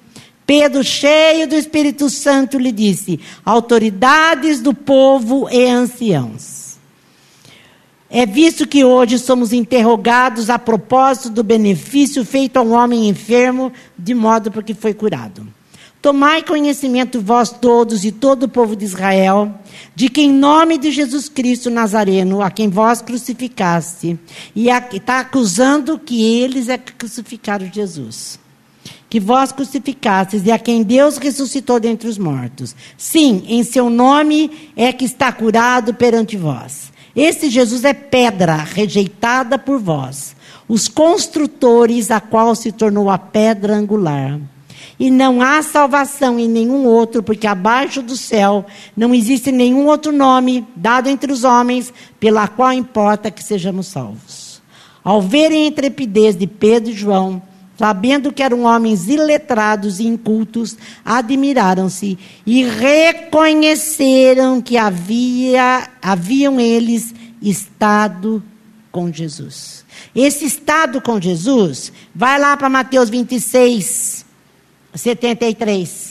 Pedro, 0.51 0.83
cheio 0.83 1.47
do 1.47 1.55
Espírito 1.55 2.11
Santo, 2.11 2.59
lhe 2.59 2.73
disse: 2.73 3.21
autoridades 3.45 4.61
do 4.61 4.75
povo 4.75 5.49
e 5.49 5.69
anciãos. 5.69 6.77
É 8.11 8.27
visto 8.27 8.67
que 8.67 8.85
hoje 8.85 9.17
somos 9.21 9.53
interrogados 9.53 10.51
a 10.51 10.59
propósito 10.59 11.31
do 11.31 11.45
benefício 11.45 12.25
feito 12.25 12.57
a 12.57 12.63
um 12.63 12.73
homem 12.73 13.09
enfermo, 13.09 13.73
de 13.97 14.13
modo 14.13 14.51
porque 14.51 14.75
foi 14.75 14.93
curado. 14.93 15.47
Tomai 16.03 16.43
conhecimento 16.43 17.21
vós 17.21 17.51
todos 17.51 18.05
e 18.05 18.11
todo 18.11 18.43
o 18.43 18.49
povo 18.49 18.75
de 18.75 18.85
Israel, 18.85 19.55
de 19.95 20.09
que 20.09 20.23
em 20.23 20.33
nome 20.33 20.79
de 20.79 20.91
Jesus 20.91 21.29
Cristo 21.29 21.71
Nazareno, 21.71 22.43
a 22.43 22.51
quem 22.51 22.69
vós 22.69 23.01
crucificaste, 23.01 24.19
e 24.57 24.69
está 24.69 25.21
acusando 25.21 25.97
que 25.97 26.41
eles 26.43 26.69
é 26.69 26.77
que 26.77 26.93
crucificaram 26.93 27.71
Jesus 27.73 28.41
que 29.11 29.19
vós 29.19 29.51
crucificastes 29.51 30.47
e 30.47 30.53
a 30.53 30.59
quem 30.59 30.85
Deus 30.85 31.19
ressuscitou 31.19 31.81
dentre 31.81 32.09
os 32.09 32.17
mortos. 32.17 32.77
Sim, 32.97 33.43
em 33.49 33.65
seu 33.65 33.91
nome 33.91 34.71
é 34.77 34.93
que 34.93 35.05
está 35.05 35.33
curado 35.33 35.93
perante 35.93 36.37
vós. 36.37 36.93
Esse 37.15 37.51
Jesus 37.51 37.85
é 37.85 37.93
pedra 37.93 38.55
rejeitada 38.55 39.59
por 39.59 39.81
vós, 39.81 40.37
os 40.69 40.87
construtores, 40.87 42.13
a 42.13 42.21
qual 42.21 42.55
se 42.55 42.71
tornou 42.71 43.11
a 43.11 43.19
pedra 43.19 43.75
angular. 43.75 44.39
E 44.97 45.11
não 45.11 45.43
há 45.43 45.61
salvação 45.61 46.39
em 46.39 46.49
nenhum 46.49 46.85
outro, 46.87 47.21
porque 47.21 47.49
abaixo 47.49 48.03
do 48.03 48.17
céu 48.17 48.65
não 48.97 49.13
existe 49.13 49.51
nenhum 49.51 49.87
outro 49.87 50.13
nome 50.13 50.65
dado 50.77 51.09
entre 51.09 51.33
os 51.33 51.43
homens, 51.43 51.93
pela 52.21 52.47
qual 52.47 52.73
importa 52.73 53.31
que 53.31 53.43
sejamos 53.43 53.89
salvos. 53.89 54.63
Ao 55.03 55.21
verem 55.21 55.65
a 55.65 55.67
intrepidez 55.67 56.37
de 56.37 56.47
Pedro 56.47 56.91
e 56.91 56.95
João, 56.95 57.43
sabendo 57.81 58.31
que 58.31 58.43
eram 58.43 58.65
homens 58.65 59.09
iletrados 59.09 60.01
e 60.01 60.07
incultos, 60.07 60.77
admiraram-se 61.03 62.19
e 62.45 62.63
reconheceram 62.63 64.61
que 64.61 64.77
havia, 64.77 65.89
haviam 66.03 66.61
eles 66.61 67.15
estado 67.41 68.43
com 68.93 69.11
Jesus. 69.11 69.87
Esse 70.15 70.45
estado 70.45 71.01
com 71.01 71.19
Jesus, 71.19 71.91
vai 72.15 72.39
lá 72.39 72.55
para 72.55 72.69
Mateus 72.69 73.09
26, 73.09 74.27
73. 74.95 76.10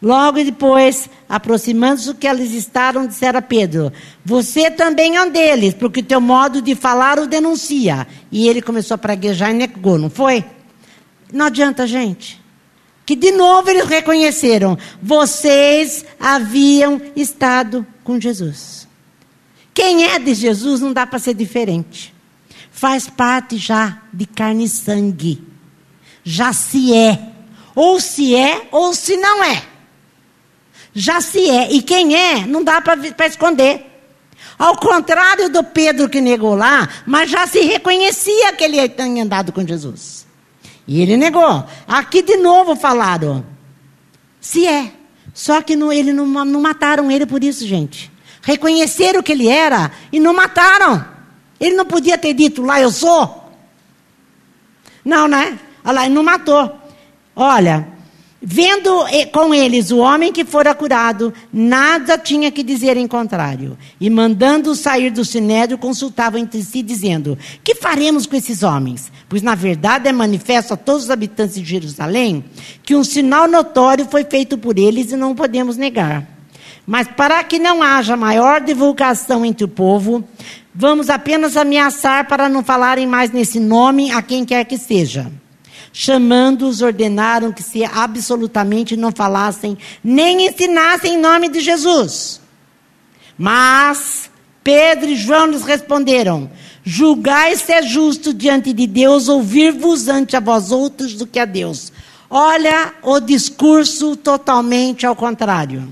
Logo 0.00 0.44
depois, 0.44 1.08
aproximando-se 1.26 2.06
do 2.06 2.14
que 2.14 2.26
eles 2.26 2.52
estavam, 2.52 3.06
disseram 3.06 3.38
a 3.38 3.42
Pedro: 3.42 3.92
Você 4.24 4.70
também 4.70 5.16
é 5.16 5.22
um 5.22 5.30
deles, 5.30 5.72
porque 5.72 6.02
teu 6.02 6.20
modo 6.20 6.60
de 6.60 6.74
falar 6.74 7.18
o 7.18 7.26
denuncia. 7.26 8.06
E 8.30 8.46
ele 8.46 8.60
começou 8.60 8.94
a 8.94 8.98
praguejar 8.98 9.50
e 9.50 9.54
negou, 9.54 9.98
não 9.98 10.10
foi? 10.10 10.44
Não 11.32 11.46
adianta, 11.46 11.86
gente. 11.86 12.40
Que 13.06 13.16
de 13.16 13.32
novo 13.32 13.70
eles 13.70 13.86
reconheceram: 13.86 14.76
vocês 15.02 16.04
haviam 16.20 17.00
estado 17.14 17.86
com 18.04 18.20
Jesus. 18.20 18.86
Quem 19.72 20.04
é 20.04 20.18
de 20.18 20.34
Jesus 20.34 20.80
não 20.82 20.92
dá 20.92 21.06
para 21.06 21.18
ser 21.18 21.34
diferente. 21.34 22.14
Faz 22.70 23.08
parte 23.08 23.56
já 23.56 24.02
de 24.12 24.26
carne 24.26 24.64
e 24.64 24.68
sangue. 24.68 25.42
Já 26.22 26.52
se 26.52 26.94
é. 26.94 27.32
Ou 27.74 27.98
se 28.00 28.34
é, 28.34 28.68
ou 28.70 28.92
se 28.94 29.16
não 29.16 29.42
é 29.42 29.75
já 30.96 31.20
se 31.20 31.50
é. 31.50 31.70
E 31.70 31.82
quem 31.82 32.16
é, 32.16 32.46
não 32.46 32.64
dá 32.64 32.80
para 32.80 33.26
esconder. 33.26 33.84
Ao 34.58 34.74
contrário 34.74 35.50
do 35.50 35.62
Pedro 35.62 36.08
que 36.08 36.22
negou 36.22 36.54
lá, 36.56 36.88
mas 37.04 37.30
já 37.30 37.46
se 37.46 37.60
reconhecia 37.60 38.54
que 38.54 38.64
ele 38.64 38.88
tinha 38.88 39.22
andado 39.22 39.52
com 39.52 39.66
Jesus. 39.66 40.26
E 40.88 41.02
ele 41.02 41.18
negou. 41.18 41.64
Aqui 41.86 42.22
de 42.22 42.38
novo 42.38 42.74
falaram. 42.74 43.44
Se 44.40 44.66
é. 44.66 44.90
Só 45.34 45.60
que 45.60 45.76
não, 45.76 45.92
ele 45.92 46.14
não, 46.14 46.24
não 46.26 46.62
mataram 46.62 47.10
ele 47.10 47.26
por 47.26 47.44
isso, 47.44 47.66
gente. 47.66 48.10
Reconheceram 48.40 49.22
que 49.22 49.32
ele 49.32 49.48
era 49.48 49.92
e 50.10 50.18
não 50.18 50.32
mataram. 50.32 51.04
Ele 51.60 51.74
não 51.74 51.84
podia 51.84 52.16
ter 52.16 52.32
dito, 52.32 52.62
lá 52.62 52.80
eu 52.80 52.90
sou. 52.90 53.52
Não, 55.04 55.28
né? 55.28 55.58
Olha 55.84 55.94
lá, 55.94 56.06
ele 56.06 56.14
não 56.14 56.22
matou. 56.22 56.74
Olha, 57.34 57.86
Vendo 58.48 59.04
com 59.32 59.52
eles 59.52 59.90
o 59.90 59.98
homem 59.98 60.32
que 60.32 60.44
fora 60.44 60.72
curado, 60.72 61.34
nada 61.52 62.16
tinha 62.16 62.48
que 62.48 62.62
dizer 62.62 62.96
em 62.96 63.08
contrário. 63.08 63.76
E 64.00 64.08
mandando 64.08 64.72
sair 64.76 65.10
do 65.10 65.24
sinédrio, 65.24 65.76
consultavam 65.76 66.38
entre 66.38 66.62
si, 66.62 66.80
dizendo: 66.80 67.36
Que 67.64 67.74
faremos 67.74 68.24
com 68.24 68.36
esses 68.36 68.62
homens? 68.62 69.10
Pois 69.28 69.42
na 69.42 69.56
verdade 69.56 70.08
é 70.08 70.12
manifesto 70.12 70.72
a 70.72 70.76
todos 70.76 71.02
os 71.02 71.10
habitantes 71.10 71.56
de 71.56 71.64
Jerusalém 71.64 72.44
que 72.84 72.94
um 72.94 73.02
sinal 73.02 73.48
notório 73.48 74.06
foi 74.08 74.22
feito 74.22 74.56
por 74.56 74.78
eles 74.78 75.10
e 75.10 75.16
não 75.16 75.34
podemos 75.34 75.76
negar. 75.76 76.24
Mas 76.86 77.08
para 77.08 77.42
que 77.42 77.58
não 77.58 77.82
haja 77.82 78.16
maior 78.16 78.60
divulgação 78.60 79.44
entre 79.44 79.64
o 79.64 79.68
povo, 79.68 80.22
vamos 80.72 81.10
apenas 81.10 81.56
ameaçar 81.56 82.28
para 82.28 82.48
não 82.48 82.62
falarem 82.62 83.08
mais 83.08 83.32
nesse 83.32 83.58
nome 83.58 84.12
a 84.12 84.22
quem 84.22 84.44
quer 84.44 84.64
que 84.66 84.78
seja. 84.78 85.32
Chamando-os, 85.98 86.82
ordenaram 86.82 87.50
que 87.50 87.62
se 87.62 87.82
absolutamente 87.82 88.98
não 88.98 89.10
falassem, 89.10 89.78
nem 90.04 90.46
ensinassem 90.46 91.14
em 91.14 91.18
nome 91.18 91.48
de 91.48 91.58
Jesus. 91.60 92.38
Mas 93.38 94.28
Pedro 94.62 95.08
e 95.08 95.16
João 95.16 95.46
lhes 95.46 95.62
responderam: 95.62 96.50
Julgai 96.84 97.56
se 97.56 97.72
é 97.72 97.80
justo 97.80 98.34
diante 98.34 98.74
de 98.74 98.86
Deus 98.86 99.26
ouvir-vos 99.26 100.06
ante 100.06 100.36
a 100.36 100.40
vós 100.40 100.70
outros 100.70 101.14
do 101.14 101.26
que 101.26 101.38
a 101.38 101.46
Deus. 101.46 101.90
Olha 102.28 102.92
o 103.02 103.18
discurso 103.18 104.16
totalmente 104.16 105.06
ao 105.06 105.16
contrário. 105.16 105.90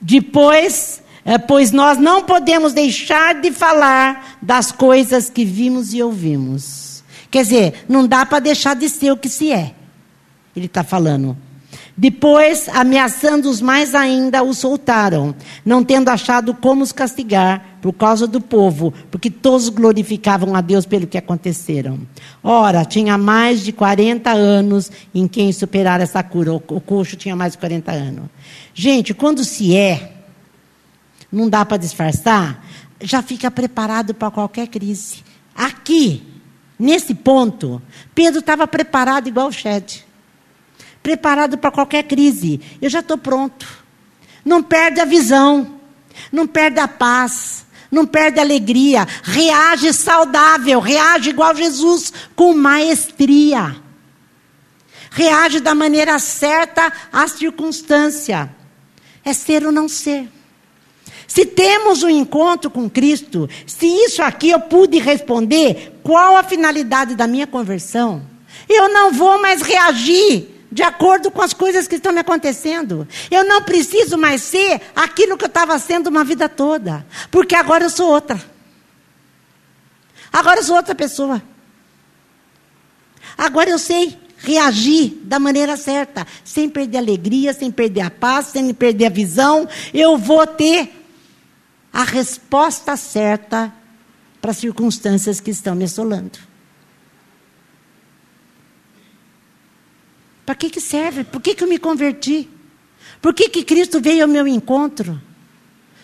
Depois, 0.00 1.00
é, 1.24 1.38
pois 1.38 1.70
nós 1.70 1.96
não 1.96 2.24
podemos 2.24 2.72
deixar 2.72 3.40
de 3.40 3.52
falar 3.52 4.36
das 4.42 4.72
coisas 4.72 5.30
que 5.30 5.44
vimos 5.44 5.94
e 5.94 6.02
ouvimos. 6.02 6.89
Quer 7.30 7.42
dizer, 7.42 7.84
não 7.88 8.06
dá 8.06 8.26
para 8.26 8.40
deixar 8.40 8.74
de 8.74 8.88
ser 8.88 9.12
o 9.12 9.16
que 9.16 9.28
se 9.28 9.52
é. 9.52 9.72
Ele 10.54 10.66
está 10.66 10.82
falando. 10.82 11.36
Depois, 11.96 12.66
ameaçando-os 12.70 13.60
mais 13.60 13.94
ainda, 13.94 14.42
os 14.42 14.56
soltaram, 14.56 15.34
não 15.64 15.84
tendo 15.84 16.08
achado 16.08 16.54
como 16.54 16.82
os 16.82 16.92
castigar 16.92 17.76
por 17.82 17.92
causa 17.92 18.26
do 18.26 18.40
povo, 18.40 18.92
porque 19.10 19.30
todos 19.30 19.68
glorificavam 19.68 20.54
a 20.54 20.62
Deus 20.62 20.86
pelo 20.86 21.06
que 21.06 21.18
aconteceram. 21.18 22.00
Ora, 22.42 22.86
tinha 22.86 23.18
mais 23.18 23.60
de 23.60 23.70
40 23.70 24.30
anos 24.30 24.90
em 25.14 25.28
quem 25.28 25.52
superar 25.52 26.00
essa 26.00 26.22
cura. 26.22 26.54
O, 26.54 26.60
coxo 26.60 27.16
tinha 27.16 27.36
mais 27.36 27.52
de 27.52 27.58
40 27.58 27.92
anos. 27.92 28.24
Gente, 28.72 29.12
quando 29.12 29.44
se 29.44 29.76
é, 29.76 30.12
não 31.30 31.50
dá 31.50 31.66
para 31.66 31.76
disfarçar, 31.76 32.64
já 33.02 33.20
fica 33.20 33.50
preparado 33.50 34.14
para 34.14 34.30
qualquer 34.30 34.68
crise. 34.68 35.22
Aqui, 35.54 36.22
Nesse 36.80 37.14
ponto, 37.14 37.80
Pedro 38.14 38.40
estava 38.40 38.66
preparado 38.66 39.28
igual 39.28 39.48
o 39.48 39.52
Shed. 39.52 40.02
Preparado 41.02 41.58
para 41.58 41.70
qualquer 41.70 42.04
crise. 42.04 42.58
Eu 42.80 42.88
já 42.88 43.00
estou 43.00 43.18
pronto. 43.18 43.66
Não 44.42 44.62
perde 44.62 44.98
a 44.98 45.04
visão. 45.04 45.78
Não 46.32 46.46
perde 46.46 46.80
a 46.80 46.88
paz. 46.88 47.66
Não 47.90 48.06
perde 48.06 48.38
a 48.38 48.42
alegria. 48.42 49.06
Reage 49.22 49.92
saudável. 49.92 50.80
Reage 50.80 51.28
igual 51.28 51.54
Jesus, 51.54 52.14
com 52.34 52.54
maestria. 52.54 53.76
Reage 55.10 55.60
da 55.60 55.74
maneira 55.74 56.18
certa 56.18 56.90
à 57.12 57.28
circunstância. 57.28 58.50
É 59.22 59.34
ser 59.34 59.66
ou 59.66 59.72
não 59.72 59.86
ser. 59.86 60.30
Se 61.30 61.46
temos 61.46 62.02
um 62.02 62.08
encontro 62.08 62.68
com 62.68 62.90
Cristo, 62.90 63.48
se 63.64 63.86
isso 63.86 64.20
aqui 64.20 64.50
eu 64.50 64.58
pude 64.58 64.98
responder, 64.98 65.99
qual 66.10 66.36
a 66.36 66.42
finalidade 66.42 67.14
da 67.14 67.28
minha 67.28 67.46
conversão? 67.46 68.26
Eu 68.68 68.88
não 68.88 69.12
vou 69.12 69.40
mais 69.40 69.62
reagir 69.62 70.48
de 70.68 70.82
acordo 70.82 71.30
com 71.30 71.40
as 71.40 71.52
coisas 71.52 71.86
que 71.86 71.94
estão 71.94 72.12
me 72.12 72.18
acontecendo. 72.18 73.06
Eu 73.30 73.44
não 73.44 73.62
preciso 73.62 74.18
mais 74.18 74.42
ser 74.42 74.80
aquilo 74.96 75.38
que 75.38 75.44
eu 75.44 75.48
estava 75.48 75.78
sendo 75.78 76.08
uma 76.08 76.24
vida 76.24 76.48
toda, 76.48 77.06
porque 77.30 77.54
agora 77.54 77.84
eu 77.84 77.90
sou 77.90 78.10
outra. 78.10 78.42
Agora 80.32 80.58
eu 80.58 80.64
sou 80.64 80.74
outra 80.74 80.96
pessoa. 80.96 81.40
Agora 83.38 83.70
eu 83.70 83.78
sei 83.78 84.18
reagir 84.38 85.16
da 85.22 85.38
maneira 85.38 85.76
certa, 85.76 86.26
sem 86.44 86.68
perder 86.68 86.98
a 86.98 87.00
alegria, 87.02 87.52
sem 87.52 87.70
perder 87.70 88.00
a 88.00 88.10
paz, 88.10 88.46
sem 88.46 88.74
perder 88.74 89.06
a 89.06 89.10
visão. 89.10 89.68
Eu 89.94 90.18
vou 90.18 90.44
ter 90.44 90.92
a 91.92 92.02
resposta 92.02 92.96
certa 92.96 93.72
para 94.40 94.52
as 94.52 94.56
circunstâncias 94.56 95.40
que 95.40 95.50
estão 95.50 95.74
me 95.74 95.84
assolando. 95.84 96.38
Para 100.46 100.54
que, 100.54 100.70
que 100.70 100.80
serve? 100.80 101.24
Por 101.24 101.40
que, 101.40 101.54
que 101.54 101.62
eu 101.62 101.68
me 101.68 101.78
converti? 101.78 102.48
Por 103.20 103.34
que, 103.34 103.48
que 103.48 103.64
Cristo 103.64 104.00
veio 104.00 104.22
ao 104.22 104.28
meu 104.28 104.48
encontro? 104.48 105.20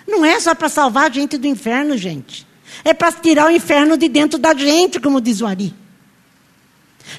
Não 0.06 0.24
é 0.24 0.38
só 0.38 0.54
para 0.54 0.68
salvar 0.68 1.10
a 1.10 1.12
gente 1.12 1.36
do 1.36 1.46
inferno, 1.46 1.96
gente. 1.96 2.46
É 2.84 2.94
para 2.94 3.10
tirar 3.12 3.46
o 3.46 3.50
inferno 3.50 3.96
de 3.96 4.08
dentro 4.08 4.38
da 4.38 4.54
gente, 4.54 5.00
como 5.00 5.20
diz 5.20 5.40
o 5.40 5.46
Ari. 5.46 5.74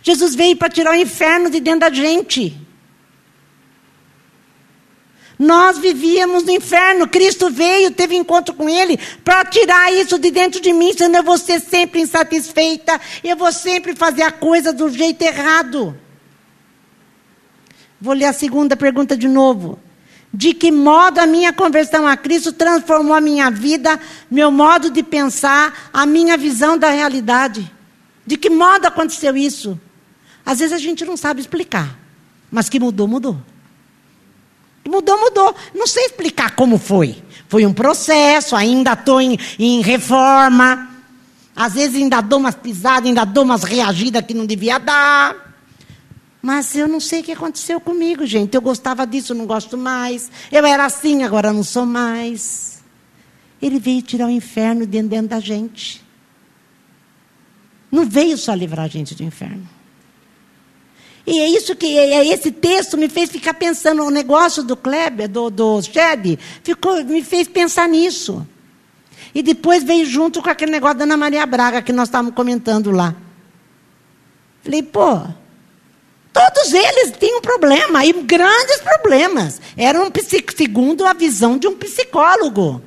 Jesus 0.04 0.36
veio 0.36 0.56
para 0.56 0.70
tirar 0.70 0.92
o 0.92 0.96
inferno 0.96 1.50
de 1.50 1.60
dentro 1.60 1.82
da 1.82 1.90
gente. 1.90 2.56
Nós 5.39 5.78
vivíamos 5.78 6.43
no 6.43 6.52
inferno. 6.52 7.08
Cristo 7.08 7.50
veio, 7.50 7.91
teve 7.91 8.15
encontro 8.15 8.56
com 8.56 8.67
Ele 8.67 9.00
para 9.23 9.45
tirar 9.45 9.93
isso 9.93 10.17
de 10.17 10.32
dentro 10.32 10.60
de 10.60 10.73
mim, 10.73 10.93
senão 10.93 11.19
eu 11.19 11.23
vou 11.23 11.38
ser 11.38 11.60
sempre 11.60 12.02
insatisfeita, 12.02 13.00
eu 13.23 13.36
vou 13.36 13.52
sempre 13.52 13.95
fazer 13.95 14.23
a 14.23 14.32
coisa 14.32 14.73
do 14.73 14.89
jeito 14.89 15.21
errado. 15.21 15.95
Vou 18.00 18.13
ler 18.13 18.26
a 18.26 18.34
segunda 18.34 18.76
pergunta 18.76 19.15
de 19.17 19.28
novo. 19.28 19.80
De 20.34 20.54
que 20.54 20.71
modo 20.71 21.19
a 21.19 21.26
minha 21.26 21.54
conversão 21.54 22.06
a 22.06 22.17
Cristo 22.17 22.52
transformou 22.52 23.15
a 23.15 23.21
minha 23.21 23.50
vida, 23.50 24.00
meu 24.30 24.52
modo 24.52 24.89
de 24.89 25.02
pensar, 25.02 25.89
a 25.93 26.06
minha 26.06 26.38
visão 26.38 26.78
da 26.78 26.89
realidade? 26.89 27.71
De 28.26 28.38
que 28.38 28.50
modo 28.50 28.86
aconteceu 28.86 29.38
isso? 29.38 29.80
Às 30.45 30.60
vezes 30.60 30.73
a 30.73 30.78
gente 30.78 31.06
não 31.06 31.15
sabe 31.15 31.41
explicar, 31.41 31.97
mas 32.52 32.69
que 32.69 32.80
mudou, 32.80 33.08
mudou. 33.08 33.38
Mudou, 34.88 35.19
mudou. 35.19 35.56
Não 35.76 35.86
sei 35.86 36.06
explicar 36.06 36.56
como 36.56 36.78
foi. 36.78 37.21
Foi 37.47 37.65
um 37.65 37.73
processo, 37.73 38.56
ainda 38.56 38.93
estou 38.93 39.21
em, 39.21 39.38
em 39.60 39.82
reforma. 39.82 40.89
Às 41.56 41.73
vezes 41.73 41.95
ainda 41.95 42.21
dou 42.21 42.39
umas 42.39 42.56
pisadas, 42.56 43.08
ainda 43.08 43.26
dou 43.26 43.43
umas 43.43 43.63
reagidas 43.63 44.26
que 44.26 44.34
não 44.34 44.45
devia 44.45 44.78
dar. 44.78 45.47
Mas 46.41 46.76
eu 46.76 46.88
não 46.88 47.00
sei 47.00 47.21
o 47.21 47.23
que 47.23 47.32
aconteceu 47.32 47.80
comigo, 47.80 48.26
gente. 48.26 48.56
Eu 48.56 48.62
gostava 48.62 49.06
disso, 49.06 49.34
não 49.34 49.45
gosto 49.45 49.78
mais. 49.78 50.32
Eu 50.52 50.65
era 50.65 50.86
assim, 50.86 51.23
agora 51.23 51.52
não 51.52 51.63
sou 51.63 51.86
mais. 51.86 52.84
Ele 53.62 53.80
veio 53.80 54.02
tirar 54.02 54.28
o 54.28 54.30
inferno 54.30 54.86
dentro, 54.86 55.10
dentro 55.10 55.30
da 55.30 55.39
gente. 55.39 56.06
Não 57.91 58.06
veio 58.06 58.38
só 58.38 58.54
livrar 58.54 58.86
a 58.86 58.88
gente 58.88 59.15
do 59.15 59.23
inferno. 59.23 59.67
E 61.28 61.42
é 61.42 61.50
isso 61.50 61.76
que 61.76 61.98
é, 61.98 62.26
esse 62.26 62.50
texto 62.50 62.98
me 62.98 63.10
fez 63.10 63.30
ficar 63.30 63.54
pensando 63.54 64.02
o 64.02 64.10
negócio 64.10 64.63
do 64.63 64.78
Kleber, 64.78 65.28
do, 65.28 65.50
do 65.50 65.82
Shed, 65.82 66.40
ficou, 66.63 67.04
me 67.04 67.22
fez 67.22 67.50
pensar 67.50 67.90
nisso. 67.90 68.48
E 69.36 69.44
depois 69.44 69.84
veio 69.84 70.06
junto 70.06 70.42
com 70.42 70.50
aquele 70.50 70.72
negócio 70.72 71.00
da 71.00 71.04
Ana 71.04 71.18
Maria 71.18 71.46
Braga 71.46 71.82
que 71.82 71.92
nós 71.92 72.08
estávamos 72.08 72.34
comentando 72.34 72.92
lá. 72.92 73.13
Falei, 74.63 74.82
pô, 74.82 75.20
todos 76.32 76.74
eles 76.74 77.13
tinham 77.20 77.42
problema, 77.42 78.06
e 78.06 78.13
grandes 78.13 78.78
problemas. 78.78 79.60
Era 79.76 80.02
um 80.02 80.10
segundo 80.56 81.06
a 81.06 81.12
visão 81.12 81.58
de 81.58 81.68
um 81.68 81.76
psicólogo. 81.76 82.82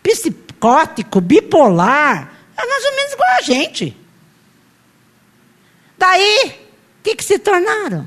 Psicótico, 0.00 1.20
bipolar, 1.20 2.32
é 2.56 2.64
mais 2.64 2.84
ou 2.84 2.94
menos 2.94 3.12
igual 3.14 3.30
a 3.36 3.42
gente. 3.42 3.96
Daí, 5.98 6.67
que, 7.02 7.16
que 7.16 7.24
se 7.24 7.38
tornaram? 7.38 8.06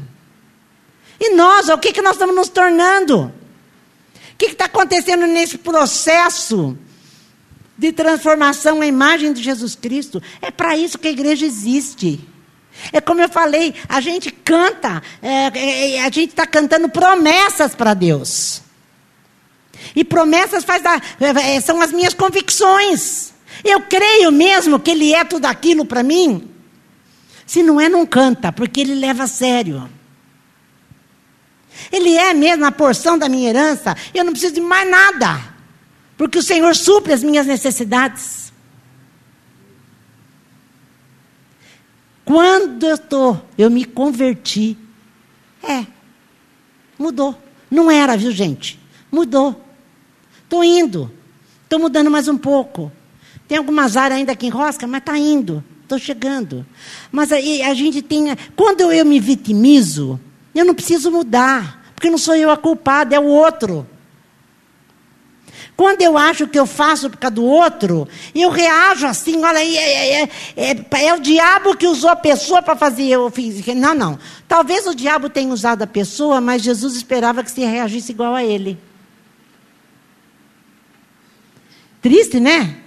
E 1.19 1.35
nós, 1.35 1.69
o 1.69 1.77
que, 1.77 1.93
que 1.93 2.01
nós 2.01 2.13
estamos 2.13 2.35
nos 2.35 2.49
tornando? 2.49 3.31
O 4.33 4.37
que 4.37 4.45
está 4.45 4.65
acontecendo 4.65 5.27
nesse 5.27 5.57
processo 5.57 6.77
de 7.77 7.91
transformação 7.91 8.81
à 8.81 8.87
imagem 8.87 9.31
de 9.31 9.41
Jesus 9.41 9.75
Cristo? 9.75 10.21
É 10.41 10.49
para 10.49 10.75
isso 10.75 10.97
que 10.97 11.07
a 11.07 11.11
igreja 11.11 11.45
existe. 11.45 12.27
É 12.91 12.99
como 12.99 13.21
eu 13.21 13.29
falei, 13.29 13.75
a 13.87 14.01
gente 14.01 14.31
canta, 14.31 15.03
é, 15.21 15.51
é, 15.53 15.91
é 15.95 16.01
a 16.01 16.09
gente 16.09 16.29
está 16.29 16.47
cantando 16.47 16.89
promessas 16.89 17.75
para 17.75 17.93
Deus. 17.93 18.61
E 19.95 20.03
promessas 20.03 20.63
faz 20.63 20.81
da, 20.81 21.01
é, 21.19 21.55
é, 21.55 21.61
são 21.61 21.81
as 21.81 21.91
minhas 21.91 22.13
convicções. 22.13 23.33
Eu 23.63 23.81
creio 23.81 24.31
mesmo 24.31 24.79
que 24.79 24.91
Ele 24.91 25.13
é 25.13 25.23
tudo 25.23 25.45
aquilo 25.45 25.85
para 25.85 26.01
mim. 26.01 26.50
Se 27.51 27.61
não 27.61 27.81
é, 27.81 27.89
não 27.89 28.05
canta, 28.05 28.49
porque 28.49 28.79
ele 28.79 28.95
leva 28.95 29.23
a 29.23 29.27
sério. 29.27 29.89
Ele 31.91 32.15
é 32.15 32.33
mesmo 32.33 32.63
a 32.63 32.71
porção 32.71 33.17
da 33.17 33.27
minha 33.27 33.49
herança. 33.49 33.93
Eu 34.13 34.23
não 34.23 34.31
preciso 34.31 34.53
de 34.53 34.61
mais 34.61 34.89
nada. 34.89 35.53
Porque 36.15 36.39
o 36.39 36.41
Senhor 36.41 36.73
supre 36.77 37.11
as 37.11 37.21
minhas 37.21 37.45
necessidades. 37.45 38.53
Quando 42.23 42.83
eu 42.87 42.95
estou, 42.95 43.45
eu 43.57 43.69
me 43.69 43.83
converti. 43.83 44.77
É, 45.61 45.85
mudou. 46.97 47.37
Não 47.69 47.91
era, 47.91 48.15
viu, 48.15 48.31
gente? 48.31 48.79
Mudou. 49.11 49.61
Estou 50.41 50.63
indo. 50.63 51.11
Estou 51.65 51.79
mudando 51.79 52.09
mais 52.09 52.29
um 52.29 52.37
pouco. 52.37 52.89
Tem 53.45 53.57
algumas 53.57 53.97
áreas 53.97 54.19
ainda 54.19 54.37
que 54.37 54.47
enrosca, 54.47 54.87
mas 54.87 55.01
está 55.01 55.17
indo 55.17 55.61
estou 55.95 55.99
chegando. 55.99 56.65
Mas 57.11 57.31
aí 57.31 57.61
a 57.61 57.73
gente 57.73 58.01
tem. 58.01 58.35
Quando 58.55 58.91
eu 58.91 59.05
me 59.05 59.19
vitimizo, 59.19 60.19
eu 60.55 60.65
não 60.65 60.73
preciso 60.73 61.11
mudar, 61.11 61.91
porque 61.95 62.09
não 62.09 62.17
sou 62.17 62.35
eu 62.35 62.49
a 62.49 62.57
culpada, 62.57 63.15
é 63.15 63.19
o 63.19 63.25
outro. 63.25 63.87
Quando 65.75 66.01
eu 66.01 66.17
acho 66.17 66.47
que 66.47 66.59
eu 66.59 66.67
faço 66.67 67.09
por 67.09 67.17
causa 67.17 67.35
do 67.35 67.43
outro, 67.43 68.07
eu 68.35 68.49
reajo 68.49 69.07
assim, 69.07 69.43
olha 69.43 69.59
aí, 69.59 69.75
é, 69.77 70.21
é, 70.21 70.29
é, 70.55 71.05
é 71.05 71.13
o 71.13 71.19
diabo 71.19 71.75
que 71.75 71.87
usou 71.87 72.09
a 72.09 72.15
pessoa 72.15 72.61
para 72.61 72.75
fazer 72.75 73.07
eu 73.07 73.31
fiz. 73.31 73.65
Não, 73.75 73.95
não. 73.95 74.19
Talvez 74.47 74.85
o 74.85 74.93
diabo 74.93 75.27
tenha 75.27 75.51
usado 75.51 75.81
a 75.81 75.87
pessoa, 75.87 76.39
mas 76.39 76.61
Jesus 76.61 76.95
esperava 76.95 77.43
que 77.43 77.49
você 77.49 77.65
reagisse 77.65 78.11
igual 78.11 78.35
a 78.35 78.43
ele. 78.43 78.77
Triste, 81.99 82.39
né? 82.39 82.80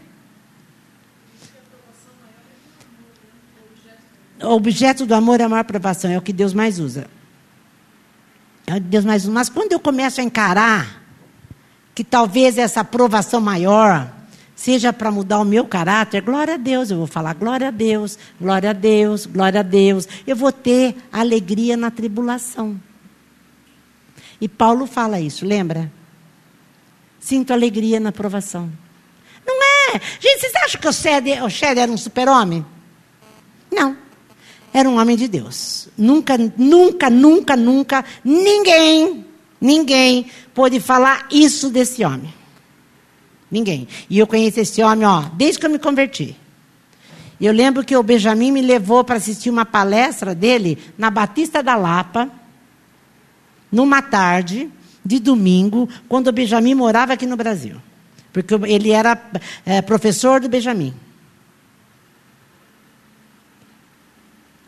Objeto 4.50 5.06
do 5.06 5.14
amor 5.14 5.40
é 5.40 5.44
a 5.44 5.48
maior 5.48 5.60
aprovação, 5.60 6.10
é 6.10 6.18
o 6.18 6.22
que 6.22 6.32
Deus 6.32 6.52
mais 6.52 6.78
usa. 6.78 7.06
É 8.66 8.72
o 8.72 8.74
que 8.76 8.80
Deus 8.80 9.04
mais 9.04 9.22
usa. 9.22 9.32
Mas 9.32 9.48
quando 9.48 9.72
eu 9.72 9.80
começo 9.80 10.20
a 10.20 10.24
encarar 10.24 11.02
que 11.94 12.02
talvez 12.02 12.58
essa 12.58 12.80
aprovação 12.80 13.40
maior 13.40 14.10
seja 14.56 14.92
para 14.92 15.10
mudar 15.10 15.40
o 15.40 15.44
meu 15.44 15.66
caráter, 15.66 16.22
glória 16.22 16.54
a 16.54 16.56
Deus, 16.56 16.90
eu 16.90 16.96
vou 16.96 17.06
falar 17.06 17.34
glória 17.34 17.68
a 17.68 17.70
Deus, 17.70 18.18
glória 18.40 18.70
a 18.70 18.72
Deus, 18.72 19.26
glória 19.26 19.60
a 19.60 19.62
Deus. 19.62 20.08
Eu 20.26 20.36
vou 20.36 20.52
ter 20.52 20.96
alegria 21.12 21.76
na 21.76 21.90
tribulação. 21.90 22.80
E 24.40 24.48
Paulo 24.48 24.86
fala 24.86 25.20
isso, 25.20 25.44
lembra? 25.44 25.90
Sinto 27.20 27.52
alegria 27.52 27.98
na 28.00 28.10
aprovação. 28.10 28.70
Não 29.46 29.62
é? 29.62 30.00
Gente, 30.20 30.40
vocês 30.40 30.52
acham 30.56 30.80
que 30.80 30.88
o 30.88 31.44
o 31.44 31.50
Shed 31.50 31.78
era 31.78 31.90
um 31.90 31.96
super-homem? 31.96 32.64
Não. 33.70 33.96
Era 34.74 34.88
um 34.88 34.98
homem 34.98 35.16
de 35.16 35.28
Deus. 35.28 35.88
Nunca, 35.96 36.36
nunca, 36.58 37.08
nunca, 37.08 37.56
nunca, 37.56 38.04
ninguém, 38.24 39.24
ninguém 39.60 40.26
pôde 40.52 40.80
falar 40.80 41.28
isso 41.30 41.70
desse 41.70 42.04
homem. 42.04 42.34
Ninguém. 43.48 43.86
E 44.10 44.18
eu 44.18 44.26
conheço 44.26 44.58
esse 44.58 44.82
homem, 44.82 45.06
ó, 45.06 45.26
desde 45.36 45.60
que 45.60 45.66
eu 45.66 45.70
me 45.70 45.78
converti. 45.78 46.36
Eu 47.40 47.52
lembro 47.52 47.84
que 47.84 47.96
o 47.96 48.02
Benjamin 48.02 48.50
me 48.50 48.62
levou 48.62 49.04
para 49.04 49.14
assistir 49.14 49.48
uma 49.48 49.64
palestra 49.64 50.34
dele 50.34 50.76
na 50.98 51.08
Batista 51.08 51.62
da 51.62 51.76
Lapa, 51.76 52.28
numa 53.70 54.02
tarde 54.02 54.68
de 55.04 55.20
domingo, 55.20 55.88
quando 56.08 56.28
o 56.28 56.32
Benjamin 56.32 56.74
morava 56.74 57.12
aqui 57.12 57.26
no 57.26 57.36
Brasil. 57.36 57.76
Porque 58.32 58.54
ele 58.66 58.90
era 58.90 59.16
é, 59.64 59.80
professor 59.80 60.40
do 60.40 60.48
Benjamin. 60.48 60.92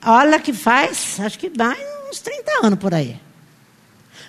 Olha 0.08 0.38
que 0.38 0.52
faz, 0.52 1.18
acho 1.18 1.36
que 1.36 1.48
vai 1.48 1.76
uns 2.08 2.20
30 2.20 2.64
anos 2.64 2.78
por 2.78 2.94
aí. 2.94 3.20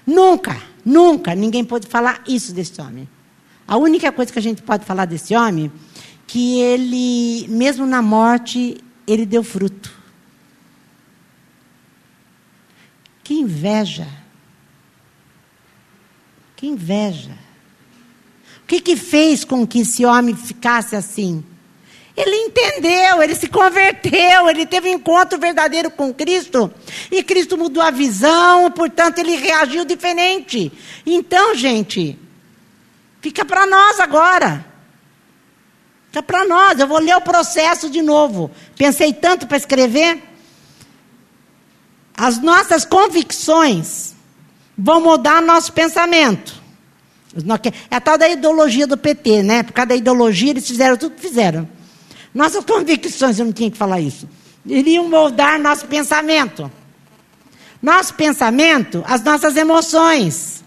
Nunca, 0.08 0.60
nunca 0.84 1.36
ninguém 1.36 1.64
pode 1.64 1.86
falar 1.86 2.24
isso 2.28 2.52
desse 2.52 2.82
homem. 2.82 3.08
A 3.68 3.78
única 3.78 4.12
coisa 4.12 4.34
que 4.34 4.40
a 4.40 4.42
gente 4.42 4.64
pode 4.64 4.86
falar 4.86 5.06
desse 5.06 5.36
homem, 5.36 5.72
que 6.26 6.60
ele, 6.60 7.48
mesmo 7.50 7.86
na 7.86 8.02
morte, 8.02 8.84
ele 9.06 9.24
deu 9.24 9.44
fruto. 9.44 9.96
Que 13.24 13.36
inveja. 13.36 14.08
Que 16.56 16.66
inveja. 16.66 17.38
O 18.64 18.66
que, 18.66 18.82
que 18.82 18.96
fez 18.96 19.46
com 19.46 19.68
que 19.68 19.80
esse 19.80 20.04
homem 20.06 20.36
ficasse 20.36 20.96
assim? 20.96 21.44
Ele 22.18 22.36
entendeu, 22.36 23.22
ele 23.22 23.36
se 23.36 23.48
converteu, 23.48 24.50
ele 24.50 24.66
teve 24.66 24.90
um 24.90 24.94
encontro 24.94 25.38
verdadeiro 25.38 25.92
com 25.92 26.12
Cristo. 26.12 26.74
E 27.12 27.22
Cristo 27.22 27.56
mudou 27.56 27.84
a 27.84 27.92
visão, 27.92 28.72
portanto, 28.72 29.20
ele 29.20 29.36
reagiu 29.36 29.86
diferente. 29.86 30.72
Então, 31.06 31.54
gente, 31.54 32.18
fica 33.22 33.46
para 33.46 33.68
nós 33.68 34.00
agora. 34.00 34.66
Fica 36.08 36.24
para 36.24 36.44
nós. 36.46 36.80
Eu 36.80 36.88
vou 36.88 36.98
ler 36.98 37.16
o 37.16 37.22
processo 37.22 37.88
de 37.88 38.02
novo. 38.02 38.50
Pensei 38.76 39.14
tanto 39.14 39.46
para 39.46 39.58
escrever. 39.58 40.20
As 42.18 42.42
nossas 42.42 42.84
convicções 42.84 44.16
vão 44.76 45.02
mudar 45.02 45.40
nosso 45.40 45.72
pensamento. 45.72 46.64
É 47.92 47.96
a 47.96 48.02
tal 48.02 48.18
da 48.18 48.28
ideologia 48.28 48.88
do 48.88 48.98
PT, 48.98 49.44
né? 49.44 49.62
Por 49.62 49.74
causa 49.74 49.90
da 49.90 49.96
ideologia, 49.96 50.50
eles 50.50 50.66
fizeram 50.66 50.98
tudo 50.98 51.14
que 51.14 51.22
fizeram. 51.22 51.77
Nossas 52.38 52.64
convicções, 52.64 53.40
eu 53.40 53.46
não 53.46 53.52
tinha 53.52 53.72
que 53.72 53.78
falar 53.78 54.00
isso, 54.00 54.30
iriam 54.64 55.10
moldar 55.10 55.60
nosso 55.60 55.88
pensamento. 55.88 56.72
Nosso 57.82 58.14
pensamento, 58.14 59.04
as 59.08 59.24
nossas 59.24 59.58
emoções. 59.58 60.64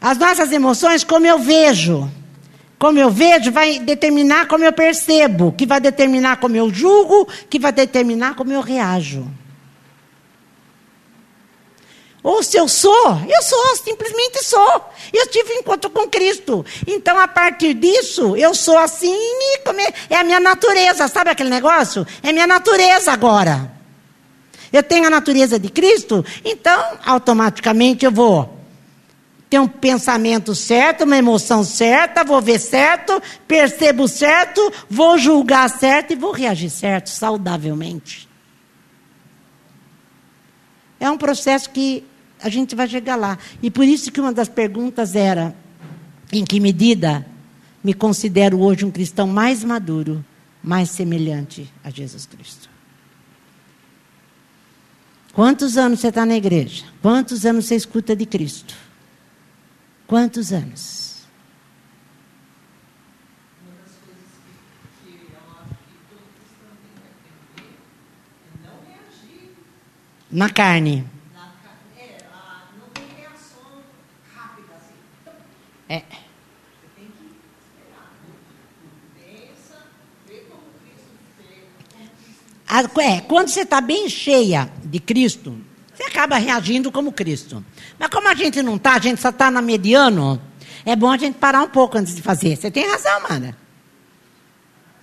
As 0.00 0.18
nossas 0.18 0.50
emoções, 0.50 1.04
como 1.04 1.26
eu 1.26 1.38
vejo. 1.38 2.10
Como 2.76 2.98
eu 2.98 3.08
vejo, 3.08 3.52
vai 3.52 3.78
determinar 3.78 4.48
como 4.48 4.64
eu 4.64 4.72
percebo, 4.72 5.52
que 5.52 5.64
vai 5.64 5.80
determinar 5.80 6.38
como 6.38 6.56
eu 6.56 6.74
julgo, 6.74 7.28
que 7.48 7.60
vai 7.60 7.70
determinar 7.70 8.34
como 8.34 8.52
eu 8.52 8.60
reajo. 8.60 9.28
Ou 12.28 12.42
se 12.42 12.58
eu 12.58 12.68
sou, 12.68 13.22
eu 13.26 13.42
sou, 13.42 13.76
simplesmente 13.76 14.44
sou. 14.44 14.84
Eu 15.14 15.28
tive 15.28 15.54
encontro 15.54 15.88
com 15.88 16.06
Cristo. 16.06 16.62
Então, 16.86 17.18
a 17.18 17.26
partir 17.26 17.72
disso, 17.72 18.36
eu 18.36 18.54
sou 18.54 18.76
assim 18.76 19.16
e 19.16 19.60
é 20.10 20.18
a 20.18 20.22
minha 20.22 20.38
natureza. 20.38 21.08
Sabe 21.08 21.30
aquele 21.30 21.48
negócio? 21.48 22.06
É 22.22 22.30
minha 22.30 22.46
natureza 22.46 23.12
agora. 23.12 23.72
Eu 24.70 24.82
tenho 24.82 25.06
a 25.06 25.10
natureza 25.10 25.58
de 25.58 25.70
Cristo, 25.70 26.22
então, 26.44 26.98
automaticamente 27.06 28.04
eu 28.04 28.12
vou 28.12 28.58
ter 29.48 29.58
um 29.58 29.66
pensamento 29.66 30.54
certo, 30.54 31.04
uma 31.04 31.16
emoção 31.16 31.64
certa, 31.64 32.24
vou 32.24 32.42
ver 32.42 32.58
certo, 32.58 33.22
percebo 33.46 34.06
certo, 34.06 34.70
vou 34.90 35.16
julgar 35.16 35.70
certo 35.70 36.12
e 36.12 36.16
vou 36.16 36.32
reagir 36.32 36.68
certo, 36.68 37.08
saudavelmente. 37.08 38.28
É 41.00 41.10
um 41.10 41.16
processo 41.16 41.70
que 41.70 42.04
a 42.42 42.48
gente 42.48 42.74
vai 42.74 42.88
chegar 42.88 43.16
lá. 43.16 43.38
E 43.62 43.70
por 43.70 43.84
isso 43.84 44.12
que 44.12 44.20
uma 44.20 44.32
das 44.32 44.48
perguntas 44.48 45.14
era: 45.14 45.54
em 46.32 46.44
que 46.44 46.60
medida 46.60 47.26
me 47.82 47.94
considero 47.94 48.60
hoje 48.60 48.84
um 48.84 48.90
cristão 48.90 49.26
mais 49.26 49.64
maduro, 49.64 50.24
mais 50.62 50.90
semelhante 50.90 51.72
a 51.82 51.90
Jesus 51.90 52.26
Cristo? 52.26 52.68
Quantos 55.32 55.76
anos 55.76 56.00
você 56.00 56.08
está 56.08 56.26
na 56.26 56.36
igreja? 56.36 56.84
Quantos 57.00 57.46
anos 57.46 57.66
você 57.66 57.76
escuta 57.76 58.16
de 58.16 58.26
Cristo? 58.26 58.74
Quantos 60.06 60.52
anos? 60.52 61.08
Na 70.30 70.50
carne. 70.50 71.06
É. 75.88 76.02
É, 83.00 83.20
quando 83.22 83.48
você 83.48 83.62
está 83.62 83.80
bem 83.80 84.08
cheia 84.10 84.70
de 84.84 85.00
Cristo, 85.00 85.58
você 85.94 86.02
acaba 86.04 86.36
reagindo 86.36 86.92
como 86.92 87.10
Cristo. 87.10 87.64
Mas 87.98 88.10
como 88.10 88.28
a 88.28 88.34
gente 88.34 88.62
não 88.62 88.76
está, 88.76 88.94
a 88.94 88.98
gente 88.98 89.20
só 89.20 89.30
está 89.30 89.50
na 89.50 89.62
mediano, 89.62 90.40
é 90.84 90.94
bom 90.94 91.10
a 91.10 91.16
gente 91.16 91.36
parar 91.36 91.62
um 91.62 91.68
pouco 91.68 91.96
antes 91.96 92.14
de 92.14 92.20
fazer. 92.20 92.56
Você 92.56 92.70
tem 92.70 92.86
razão, 92.86 93.22
mana. 93.22 93.56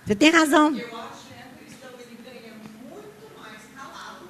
Você 0.06 0.14
tem 0.14 0.30
razão. 0.30 0.68
Eu 0.78 0.86
acho 0.86 1.26
que 1.58 1.66
cristão 1.66 1.90
ele 2.00 2.18
ganha 2.24 2.54
muito 2.54 3.42
mais 3.42 3.62
calado. 3.76 4.28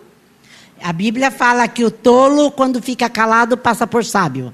A 0.82 0.94
Bíblia 0.94 1.30
fala 1.30 1.68
que 1.68 1.84
o 1.84 1.92
tolo, 1.92 2.50
quando 2.50 2.82
fica 2.82 3.10
calado, 3.10 3.58
passa 3.58 3.86
por 3.86 4.06
sábio. 4.06 4.54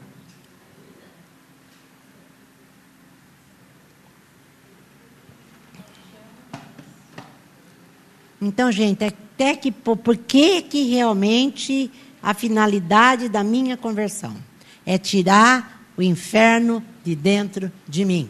Então, 8.41 8.71
gente, 8.71 9.03
até 9.03 9.55
que 9.55 9.71
por 9.71 10.17
que 10.17 10.63
que 10.63 10.89
realmente 10.89 11.91
a 12.23 12.33
finalidade 12.33 13.29
da 13.29 13.43
minha 13.43 13.77
conversão 13.77 14.35
é 14.85 14.97
tirar 14.97 15.85
o 15.95 16.01
inferno 16.01 16.83
de 17.03 17.15
dentro 17.15 17.71
de 17.87 18.05
mim. 18.05 18.29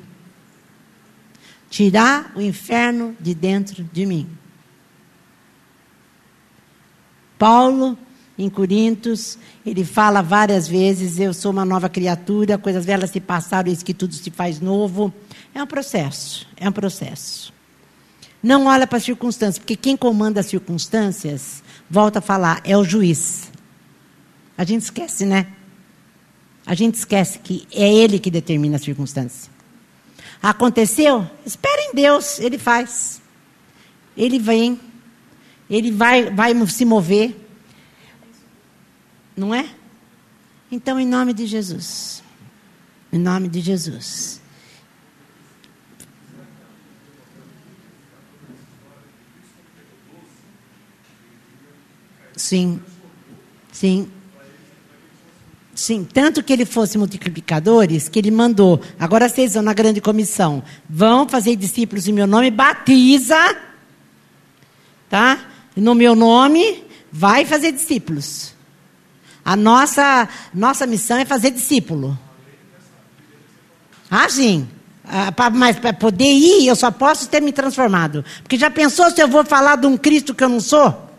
Tirar 1.70 2.34
o 2.36 2.42
inferno 2.42 3.16
de 3.20 3.34
dentro 3.34 3.84
de 3.84 4.06
mim. 4.06 4.28
Paulo, 7.40 7.98
em 8.38 8.50
Coríntios, 8.50 9.38
ele 9.66 9.86
fala 9.86 10.22
várias 10.22 10.68
vezes: 10.68 11.20
Eu 11.20 11.34
sou 11.34 11.52
uma 11.52 11.66
nova 11.66 11.88
criatura, 11.88 12.58
coisas 12.58 12.86
velhas 12.86 13.12
se 13.12 13.22
passaram, 13.22 13.70
eis 13.70 13.82
que 13.82 13.94
tudo 13.94 14.14
se 14.14 14.30
faz 14.30 14.60
novo. 14.60 15.14
É 15.54 15.64
um 15.64 15.68
processo, 15.68 16.48
é 16.58 16.68
um 16.68 16.72
processo. 16.72 17.54
Não 18.42 18.66
olha 18.66 18.88
para 18.88 18.98
as 18.98 19.04
circunstâncias, 19.04 19.60
porque 19.60 19.76
quem 19.76 19.96
comanda 19.96 20.40
as 20.40 20.48
circunstâncias, 20.48 21.64
volta 21.90 22.20
a 22.20 22.22
falar, 22.22 22.62
é 22.64 22.76
o 22.76 22.84
juiz. 22.84 23.52
A 24.58 24.64
gente 24.64 24.84
esquece, 24.84 25.26
né? 25.26 25.48
A 26.66 26.74
gente 26.74 26.96
esquece 26.96 27.40
que 27.40 27.68
é 27.72 27.94
Ele 27.94 28.20
que 28.20 28.32
determina 28.32 28.78
a 28.78 28.80
circunstância. 28.80 29.52
Aconteceu? 30.42 31.30
Espera 31.46 31.82
em 31.84 31.94
Deus, 31.94 32.40
Ele 32.40 32.58
faz. 32.58 33.22
Ele 34.18 34.40
vem, 34.40 34.80
Ele 35.70 35.92
vai, 35.92 36.32
vai 36.32 36.68
se 36.68 36.84
mover. 36.84 37.38
Não 39.38 39.54
é? 39.54 39.70
Então, 40.72 41.00
em 41.00 41.06
nome 41.06 41.34
de 41.34 41.46
Jesus. 41.46 42.24
Em 43.12 43.20
nome 43.20 43.48
de 43.48 43.62
Jesus. 43.62 44.41
Sim. 52.36 52.80
Sim. 53.72 54.10
Sim, 55.74 56.04
tanto 56.04 56.44
que 56.44 56.52
ele 56.52 56.66
fosse 56.66 56.98
multiplicadores, 56.98 58.10
que 58.10 58.20
ele 58.20 58.30
mandou. 58.30 58.82
Agora 59.00 59.28
vocês 59.28 59.54
vão 59.54 59.64
na 59.64 59.74
grande 59.74 60.02
comissão. 60.02 60.62
Vão 60.90 61.28
fazer 61.28 61.56
discípulos 61.56 62.08
em 62.08 62.14
meu 62.14 62.28
nome, 62.28 62.52
batiza. 62.52 63.58
Tá? 65.10 65.40
No 65.76 65.96
meu 65.96 66.14
nome, 66.14 66.84
vai 67.12 67.46
fazer 67.46 67.72
discípulos. 67.72 68.54
A 69.44 69.56
nossa, 69.56 70.30
nossa 70.54 70.86
missão 70.86 71.18
é 71.18 71.26
fazer 71.26 71.52
discípulo. 71.52 72.18
Ah, 74.10 74.30
sim. 74.30 74.68
Ah, 75.04 75.32
pra, 75.32 75.50
mas 75.50 75.80
para 75.80 75.94
poder 75.94 76.32
ir, 76.32 76.68
eu 76.68 76.76
só 76.76 76.92
posso 76.92 77.28
ter 77.28 77.42
me 77.42 77.52
transformado. 77.52 78.24
Porque 78.44 78.58
já 78.58 78.70
pensou 78.70 79.10
se 79.10 79.22
eu 79.22 79.28
vou 79.28 79.44
falar 79.44 79.78
de 79.78 79.88
um 79.88 79.98
Cristo 79.98 80.36
que 80.36 80.44
eu 80.44 80.50
não 80.50 80.60
sou? 80.60 81.11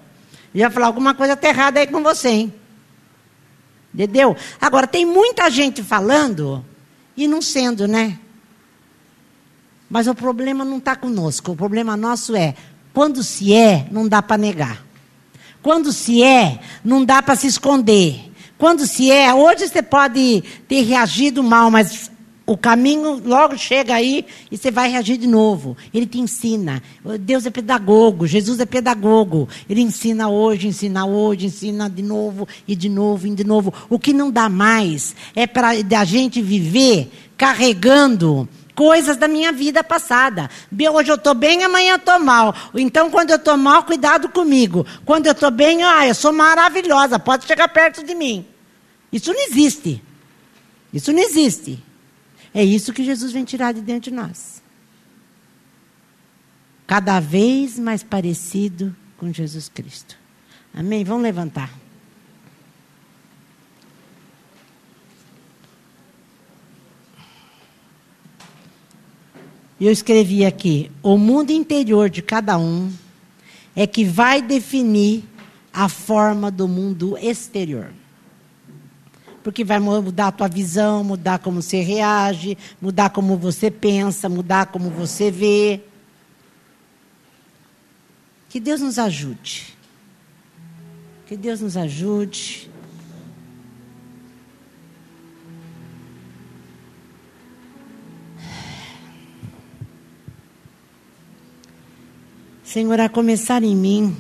Já 0.55 0.71
falar 0.71 0.87
alguma 0.87 1.15
coisa 1.15 1.33
está 1.33 1.49
errada 1.49 1.81
aí 1.81 1.87
com 1.87 2.03
você, 2.03 2.29
hein? 2.29 2.55
Entendeu? 3.95 4.37
Agora, 4.61 4.87
tem 4.87 5.05
muita 5.05 5.51
gente 5.51 5.83
falando 5.83 6.65
e 7.17 7.27
não 7.27 7.43
sendo, 7.43 7.87
né? 7.87 8.19
Mas 9.89 10.07
o 10.07 10.15
problema 10.15 10.65
não 10.65 10.79
está 10.79 10.97
conosco. 10.97 11.53
O 11.53 11.57
problema 11.57 11.97
nosso 11.97 12.35
é, 12.35 12.55
quando 12.95 13.23
se 13.23 13.55
é, 13.55 13.87
não 13.91 14.09
dá 14.09 14.23
para 14.23 14.39
negar. 14.39 14.83
Quando 15.63 15.93
se 15.93 16.23
é, 16.23 16.61
não 16.85 17.05
dá 17.05 17.23
para 17.23 17.37
se 17.37 17.47
esconder. 17.47 18.33
Quando 18.57 18.87
se 18.87 19.11
é, 19.11 19.35
hoje 19.35 19.69
você 19.69 19.83
pode 19.83 20.43
ter 20.69 20.83
reagido 20.83 21.43
mal, 21.43 21.71
mas 21.71 22.11
o 22.53 22.57
caminho 22.59 23.23
logo 23.25 23.57
chega 23.57 23.95
aí 23.95 24.27
e 24.51 24.59
você 24.59 24.71
vai 24.71 24.91
reagir 24.91 25.17
de 25.17 25.27
novo. 25.27 25.75
Ele 25.93 26.05
te 26.05 26.21
ensina. 26.21 26.83
Deus 27.21 27.47
é 27.47 27.51
pedagogo, 27.51 28.27
Jesus 28.27 28.61
é 28.61 28.67
pedagogo. 28.67 29.49
Ele 29.71 29.81
ensina 29.81 30.29
hoje, 30.29 30.69
ensina 30.69 31.07
hoje, 31.07 31.47
ensina 31.47 31.89
de 31.89 32.03
novo 32.03 32.47
e 32.69 32.77
de 32.77 32.91
novo 32.91 33.27
e 33.27 33.31
de 33.31 33.43
novo. 33.43 33.73
O 33.89 33.99
que 33.99 34.13
não 34.13 34.31
dá 34.31 34.51
mais 34.51 35.17
é 35.35 35.47
para 35.47 35.71
a 35.71 36.05
gente 36.05 36.43
viver 36.43 37.11
carregando 37.39 38.47
coisas 38.75 39.17
da 39.17 39.27
minha 39.27 39.51
vida 39.51 39.83
passada. 39.83 40.51
Hoje 40.93 41.11
eu 41.11 41.15
estou 41.15 41.33
bem, 41.33 41.65
amanhã 41.65 41.93
eu 41.93 41.97
estou 41.97 42.19
mal. 42.19 42.55
Então, 42.75 43.11
quando 43.11 43.31
eu 43.31 43.37
estou 43.37 43.57
mal, 43.57 43.85
cuidado 43.85 44.29
comigo. 44.29 44.85
Quando 45.07 45.25
eu 45.25 45.33
estou 45.33 45.51
bem, 45.51 45.83
ah, 45.83 46.07
eu 46.07 46.15
sou 46.15 46.35
maravilhosa, 46.35 47.19
pode 47.19 47.47
chegar 47.47 47.69
perto 47.69 48.05
de 48.05 48.15
mim. 48.15 48.45
Isso 49.11 49.33
não 49.33 49.41
existe. 49.41 50.03
Isso 50.93 51.11
não 51.15 51.23
existe. 51.23 51.83
É 52.55 52.63
isso 52.63 52.93
que 52.93 53.05
Jesus 53.05 53.33
vem 53.33 53.45
tirar 53.45 53.73
de 53.73 53.81
dentro 53.81 54.11
de 54.11 54.17
nós. 54.17 54.63
Cada 56.87 57.19
vez 57.21 57.79
mais 57.79 58.03
parecido 58.03 58.95
com 59.17 59.33
Jesus 59.33 59.69
Cristo. 59.69 60.19
Amém? 60.75 61.05
Vamos 61.05 61.23
levantar. 61.23 61.73
Eu 69.81 69.91
escrevi 69.91 70.45
aqui: 70.45 70.91
o 71.03 71.17
mundo 71.17 71.51
interior 71.51 72.11
de 72.11 72.21
cada 72.21 72.59
um 72.59 72.93
é 73.75 73.87
que 73.87 74.05
vai 74.05 74.43
definir 74.43 75.25
a 75.73 75.89
forma 75.89 76.51
do 76.51 76.69
mundo 76.69 77.17
exterior 77.17 77.91
porque 79.43 79.65
vai 79.65 79.79
mudar 79.79 80.29
a 80.29 80.33
tua 80.33 80.49
visão, 80.49 81.03
mudar 81.03 81.39
como 81.39 81.61
você 81.61 81.81
reage, 81.81 82.57
mudar 82.81 83.11
como 83.11 83.37
você 83.37 83.71
pensa, 83.71 84.29
mudar 84.29 84.67
como 84.67 84.91
você 84.91 85.31
vê. 85.31 85.81
Que 88.49 88.61
Deus 88.61 88.81
nos 88.81 88.99
ajude. 88.99 89.77
Que 91.27 91.37
Deus 91.37 91.61
nos 91.61 91.77
ajude. 91.77 92.71
Senhor, 102.63 103.01
a 103.01 103.09
começar 103.09 103.63
em 103.63 103.77
mim, 103.77 104.17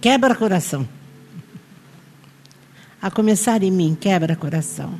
quebra 0.00 0.34
coração 0.34 0.88
a 3.00 3.10
começar 3.10 3.62
em 3.62 3.70
mim, 3.70 3.96
quebra 3.98 4.34
coração. 4.34 4.94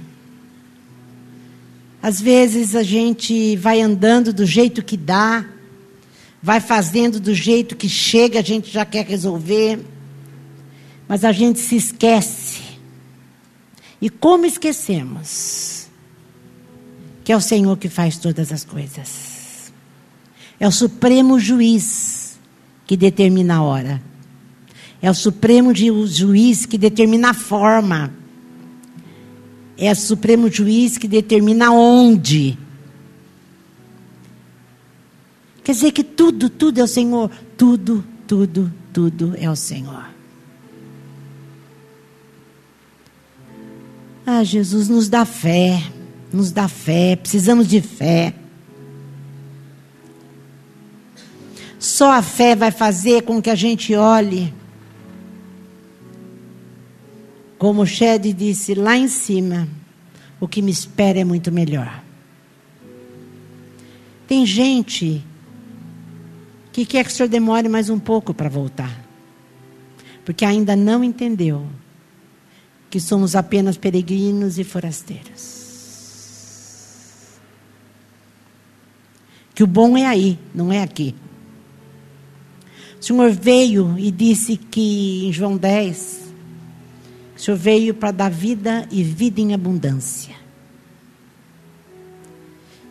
Às 2.03 2.21
vezes 2.21 2.77
a 2.77 2.83
gente 2.83 3.57
vai 3.57 3.81
andando 3.81 4.33
do 4.33 4.47
jeito 4.47 4.83
que 4.83 4.97
dá, 4.97 5.45
vai 6.43 6.61
fazendo 6.61 7.19
do 7.19 7.35
jeito 7.35 7.75
que 7.75 7.89
chega, 7.89 8.39
a 8.39 8.43
gente 8.43 8.71
já 8.71 8.85
quer 8.85 9.05
resolver, 9.05 9.81
mas 11.09 11.25
a 11.25 11.33
gente 11.33 11.59
se 11.59 11.75
esquece. 11.75 12.63
E 14.01 14.09
como 14.09 14.47
esquecemos? 14.47 15.89
Que 17.25 17.33
é 17.33 17.37
o 17.37 17.41
Senhor 17.41 17.77
que 17.77 17.89
faz 17.89 18.17
todas 18.17 18.53
as 18.53 18.65
coisas. 18.65 19.73
É 20.61 20.67
o 20.67 20.73
supremo 20.73 21.39
juiz 21.39 22.39
que 22.87 22.97
determina 22.97 23.57
a 23.57 23.63
hora. 23.63 24.08
É 25.01 25.11
o 25.11 25.15
Supremo 25.15 25.75
Juiz 25.75 26.67
que 26.67 26.77
determina 26.77 27.31
a 27.31 27.35
forma. 27.35 28.13
É 29.77 29.93
o 29.93 29.97
Supremo 29.97 30.51
Juiz 30.51 30.99
que 30.99 31.07
determina 31.07 31.71
onde. 31.71 32.59
Quer 35.63 35.73
dizer 35.73 35.93
que 35.93 36.03
tudo, 36.03 36.49
tudo 36.51 36.81
é 36.81 36.83
o 36.83 36.89
Senhor. 36.89 37.31
Tudo, 37.57 38.05
tudo, 38.27 38.73
tudo 38.93 39.35
é 39.39 39.49
o 39.49 39.55
Senhor. 39.55 40.09
Ah, 44.27 44.43
Jesus, 44.43 44.89
nos 44.89 45.09
dá 45.09 45.25
fé. 45.25 45.81
Nos 46.33 46.51
dá 46.51 46.67
fé. 46.67 47.15
Precisamos 47.15 47.69
de 47.69 47.81
fé. 47.81 48.35
Só 51.79 52.13
a 52.13 52.23
fé 52.23 52.57
vai 52.57 52.73
fazer 52.73 53.23
com 53.23 53.41
que 53.41 53.49
a 53.49 53.55
gente 53.55 53.95
olhe 53.95 54.53
como 57.59 57.83
o 57.83 57.87
Shed 57.87 58.33
disse 58.33 58.75
lá 58.75 58.97
em 58.97 59.09
cima, 59.09 59.69
o 60.41 60.47
que 60.47 60.63
me 60.63 60.71
espera 60.71 61.19
é 61.19 61.25
muito 61.25 61.51
melhor. 61.51 62.03
Tem 64.29 64.47
gente 64.47 65.25
que 66.73 66.87
quer 66.87 67.05
que 67.05 67.11
o 67.11 67.13
senhor 67.13 67.29
demore 67.29 67.69
mais 67.69 67.91
um 67.91 67.99
pouco 67.99 68.33
para 68.33 68.49
voltar, 68.49 69.05
porque 70.25 70.45
ainda 70.45 70.77
não 70.77 71.03
entendeu 71.03 71.67
que 72.89 73.01
somos 73.01 73.35
apenas 73.35 73.77
peregrinos 73.77 74.59
e 74.59 74.65
forasteiros. 74.65 75.59
Que 79.55 79.65
o 79.65 79.67
bom 79.67 79.99
é 79.99 80.07
aí, 80.07 80.39
não 80.55 80.73
é 80.73 80.81
aqui. 80.83 81.15
O 83.01 83.05
Senhor 83.05 83.31
veio 83.33 83.99
e 83.99 84.11
disse 84.11 84.57
que 84.57 85.27
em 85.27 85.33
João 85.33 85.57
10 85.57 86.28
o 87.39 87.41
Senhor 87.41 87.57
veio 87.57 87.95
para 87.95 88.11
dar 88.11 88.30
vida 88.30 88.84
e 88.91 89.01
vida 89.05 89.41
em 89.41 89.55
abundância. 89.55 90.34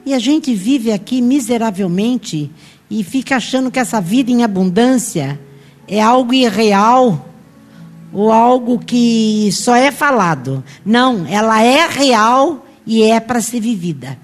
E 0.06 0.14
a 0.14 0.20
gente 0.20 0.56
vive 0.56 0.94
aqui 0.94 1.22
miseravelmente 1.22 2.50
e 2.90 3.04
fica 3.04 3.36
achando 3.36 3.70
que 3.70 3.78
essa 3.78 4.00
vida 4.00 4.32
em 4.32 4.46
abundância 4.46 5.38
é 5.86 6.02
algo 6.02 6.34
irreal 6.34 7.28
ou 8.14 8.32
algo 8.32 8.80
que 8.80 9.50
só 9.52 9.76
é 9.76 9.92
falado. 9.92 10.64
Não, 10.86 11.28
ela 11.28 11.62
é 11.62 11.86
real 11.86 12.66
e 12.86 13.04
é 13.04 13.20
para 13.20 13.42
ser 13.42 13.60
vivida. 13.60 14.18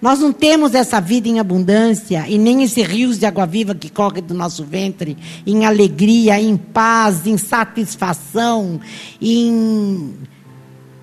Nós 0.00 0.18
não 0.18 0.32
temos 0.32 0.74
essa 0.74 0.98
vida 0.98 1.28
em 1.28 1.38
abundância 1.38 2.24
e 2.26 2.38
nem 2.38 2.62
esse 2.62 2.82
rios 2.82 3.18
de 3.18 3.26
água 3.26 3.44
viva 3.44 3.74
que 3.74 3.90
corre 3.90 4.22
do 4.22 4.32
nosso 4.32 4.64
ventre 4.64 5.16
em 5.46 5.66
alegria, 5.66 6.40
em 6.40 6.56
paz, 6.56 7.26
em 7.26 7.36
satisfação, 7.36 8.80
em 9.20 10.14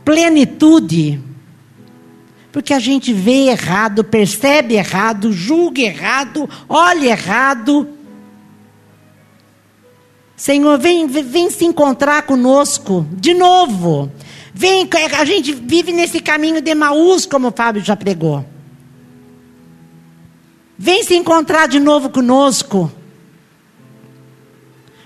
plenitude. 0.03 1.21
Porque 2.51 2.73
a 2.73 2.79
gente 2.79 3.13
vê 3.13 3.49
errado, 3.49 4.03
percebe 4.03 4.73
errado, 4.73 5.31
julga 5.31 5.81
errado, 5.81 6.49
olha 6.67 7.09
errado. 7.09 7.87
Senhor, 10.35 10.79
vem, 10.79 11.05
vem 11.05 11.51
se 11.51 11.65
encontrar 11.65 12.23
conosco 12.23 13.05
de 13.11 13.35
novo. 13.35 14.11
Vem, 14.55 14.89
a 15.19 15.23
gente 15.23 15.53
vive 15.53 15.93
nesse 15.93 16.19
caminho 16.19 16.61
de 16.61 16.73
Maús, 16.73 17.27
como 17.27 17.49
o 17.49 17.53
Fábio 17.55 17.83
já 17.83 17.95
pregou. 17.95 18.56
Vem 20.77 21.03
se 21.03 21.15
encontrar 21.15 21.67
de 21.67 21.79
novo 21.79 22.09
conosco. 22.09 22.91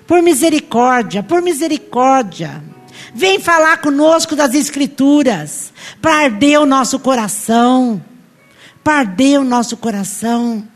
Por 0.05 0.21
misericórdia, 0.21 1.23
por 1.23 1.41
misericórdia. 1.41 2.61
Vem 3.13 3.39
falar 3.39 3.77
conosco 3.77 4.35
das 4.35 4.53
Escrituras, 4.53 5.71
para 6.01 6.25
arder 6.25 6.59
o 6.59 6.65
nosso 6.65 6.99
coração, 6.99 8.03
para 8.83 8.99
arder 8.99 9.39
o 9.39 9.43
nosso 9.43 9.77
coração. 9.77 10.67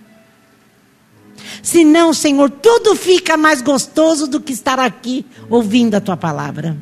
Senão, 1.61 2.13
Senhor, 2.13 2.49
tudo 2.49 2.95
fica 2.95 3.35
mais 3.35 3.61
gostoso 3.61 4.27
do 4.27 4.39
que 4.39 4.53
estar 4.53 4.79
aqui 4.79 5.25
ouvindo 5.49 5.95
a 5.95 6.01
tua 6.01 6.15
palavra. 6.15 6.77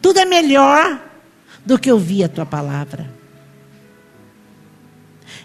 Tudo 0.00 0.20
é 0.20 0.24
melhor 0.24 1.00
do 1.64 1.78
que 1.78 1.90
ouvir 1.90 2.24
a 2.24 2.28
tua 2.28 2.46
palavra. 2.46 3.17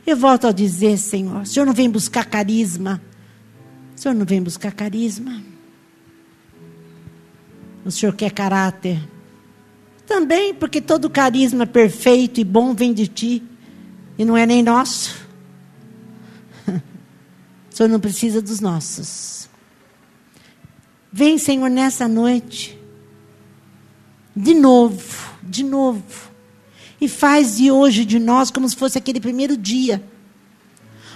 Eu 0.05 0.17
volto 0.17 0.47
a 0.47 0.51
dizer, 0.51 0.97
Senhor, 0.97 1.41
o 1.41 1.45
Senhor 1.45 1.65
não 1.65 1.73
vem 1.73 1.89
buscar 1.89 2.25
carisma. 2.25 3.01
O 3.95 3.99
Senhor 3.99 4.13
não 4.13 4.25
vem 4.25 4.41
buscar 4.41 4.73
carisma. 4.73 5.41
O 7.85 7.91
Senhor 7.91 8.13
quer 8.13 8.31
caráter. 8.31 9.01
Também 10.05 10.53
porque 10.53 10.81
todo 10.81 11.09
carisma 11.09 11.65
perfeito 11.65 12.39
e 12.39 12.43
bom 12.43 12.73
vem 12.73 12.93
de 12.93 13.07
ti 13.07 13.43
e 14.17 14.25
não 14.25 14.37
é 14.37 14.45
nem 14.45 14.61
nosso. 14.61 15.23
O 17.71 17.75
Senhor 17.75 17.89
não 17.89 17.99
precisa 17.99 18.39
dos 18.39 18.59
nossos. 18.59 19.49
Vem, 21.11 21.39
Senhor, 21.39 21.67
nessa 21.71 22.07
noite. 22.07 22.79
De 24.35 24.53
novo, 24.53 25.33
de 25.41 25.63
novo. 25.63 26.32
E 27.03 27.07
faz 27.09 27.57
de 27.57 27.69
hoje 27.69 28.05
de 28.05 28.17
nós 28.17 28.49
como 28.49 28.69
se 28.69 28.77
fosse 28.77 28.97
aquele 28.97 29.19
primeiro 29.19 29.57
dia. 29.57 30.01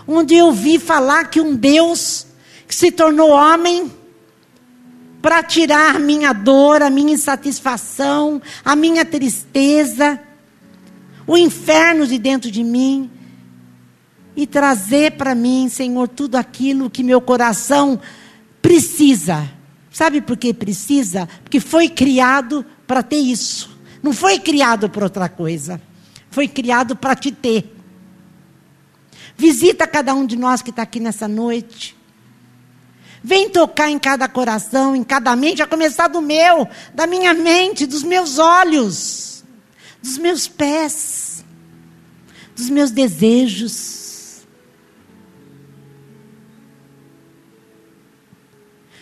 Onde 0.05 0.35
eu 0.35 0.51
vi 0.51 0.77
falar 0.77 1.29
que 1.29 1.39
um 1.39 1.55
Deus 1.55 2.27
que 2.67 2.75
se 2.75 2.91
tornou 2.91 3.29
homem 3.29 3.89
para 5.21 5.41
tirar 5.41 5.97
minha 5.97 6.33
dor, 6.33 6.81
a 6.81 6.89
minha 6.89 7.13
insatisfação, 7.13 8.41
a 8.65 8.75
minha 8.75 9.05
tristeza, 9.05 10.19
o 11.25 11.37
inferno 11.37 12.05
de 12.05 12.17
dentro 12.17 12.51
de 12.51 12.65
mim 12.65 13.09
e 14.35 14.45
trazer 14.45 15.13
para 15.13 15.33
mim, 15.33 15.69
Senhor, 15.69 16.09
tudo 16.09 16.35
aquilo 16.35 16.89
que 16.89 17.01
meu 17.01 17.21
coração 17.21 17.97
precisa. 18.61 19.49
Sabe 19.89 20.19
por 20.19 20.35
que 20.35 20.53
precisa? 20.53 21.29
Porque 21.43 21.61
foi 21.61 21.87
criado 21.87 22.65
para 22.85 23.01
ter 23.01 23.19
isso. 23.19 23.76
Não 24.07 24.13
foi 24.13 24.39
criado 24.39 24.89
para 24.89 25.03
outra 25.03 25.27
coisa. 25.27 25.81
Foi 26.31 26.47
criado 26.47 26.95
para 26.95 27.13
te 27.13 27.29
ter. 27.29 27.75
Visita 29.35 29.85
cada 29.85 30.13
um 30.13 30.25
de 30.25 30.37
nós 30.37 30.61
que 30.61 30.69
está 30.69 30.83
aqui 30.83 30.97
nessa 30.97 31.27
noite. 31.27 31.93
Vem 33.21 33.49
tocar 33.49 33.89
em 33.89 33.99
cada 33.99 34.29
coração, 34.29 34.95
em 34.95 35.03
cada 35.03 35.35
mente, 35.35 35.61
a 35.61 35.67
começar 35.67 36.07
do 36.07 36.21
meu, 36.21 36.69
da 36.93 37.05
minha 37.05 37.33
mente, 37.33 37.85
dos 37.85 38.01
meus 38.01 38.39
olhos, 38.39 39.43
dos 40.01 40.17
meus 40.17 40.47
pés, 40.47 41.43
dos 42.55 42.69
meus 42.69 42.91
desejos. 42.91 44.45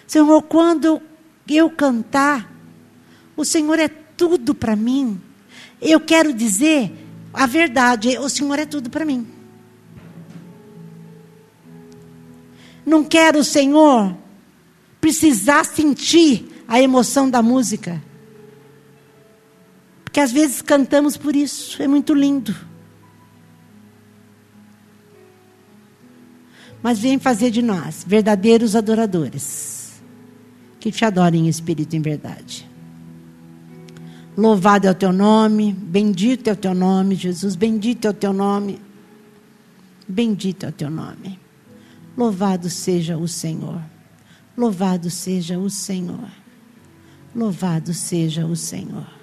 Senhor, 0.07 0.41
quando 0.41 0.99
eu 1.47 1.69
cantar, 1.69 2.51
o 3.37 3.45
Senhor 3.45 3.77
é 3.77 4.04
tudo 4.17 4.53
para 4.53 4.75
mim. 4.75 5.21
Eu 5.81 5.99
quero 5.99 6.33
dizer 6.33 6.91
a 7.33 7.45
verdade, 7.45 8.17
o 8.17 8.29
Senhor 8.29 8.57
é 8.57 8.65
tudo 8.65 8.89
para 8.89 9.05
mim. 9.05 9.27
Não 12.85 13.03
quero, 13.03 13.43
Senhor, 13.43 14.15
precisar 15.01 15.65
sentir 15.65 16.63
a 16.67 16.81
emoção 16.81 17.29
da 17.29 17.41
música. 17.41 18.01
Porque 20.03 20.19
às 20.19 20.31
vezes 20.31 20.61
cantamos 20.61 21.17
por 21.17 21.35
isso, 21.35 21.81
é 21.81 21.87
muito 21.87 22.13
lindo. 22.13 22.55
Mas 26.81 26.99
vem 26.99 27.17
fazer 27.17 27.51
de 27.51 27.61
nós 27.61 28.05
verdadeiros 28.07 28.75
adoradores 28.75 29.99
que 30.79 30.91
te 30.91 31.03
adorem 31.03 31.47
em 31.47 31.49
espírito 31.49 31.95
e 31.95 31.97
em 31.97 32.01
verdade. 32.01 32.74
Louvado 34.37 34.87
é 34.87 34.91
o 34.91 34.95
teu 34.95 35.13
nome, 35.13 35.71
bendito 35.71 36.49
é 36.49 36.53
o 36.53 36.57
teu 36.57 36.73
nome, 36.73 37.15
Jesus, 37.15 37.55
bendito 37.55 38.05
é 38.05 38.09
o 38.09 38.13
teu 38.13 38.33
nome. 38.33 38.81
Bendito 40.07 40.65
é 40.65 40.69
o 40.69 40.71
teu 40.71 40.89
nome. 40.89 41.39
Louvado 42.17 42.69
seja 42.69 43.17
o 43.17 43.27
Senhor. 43.27 43.81
Louvado 44.57 45.09
seja 45.09 45.57
o 45.57 45.69
Senhor. 45.69 46.29
Louvado 47.33 47.93
seja 47.93 48.45
o 48.45 48.55
Senhor. 48.55 49.14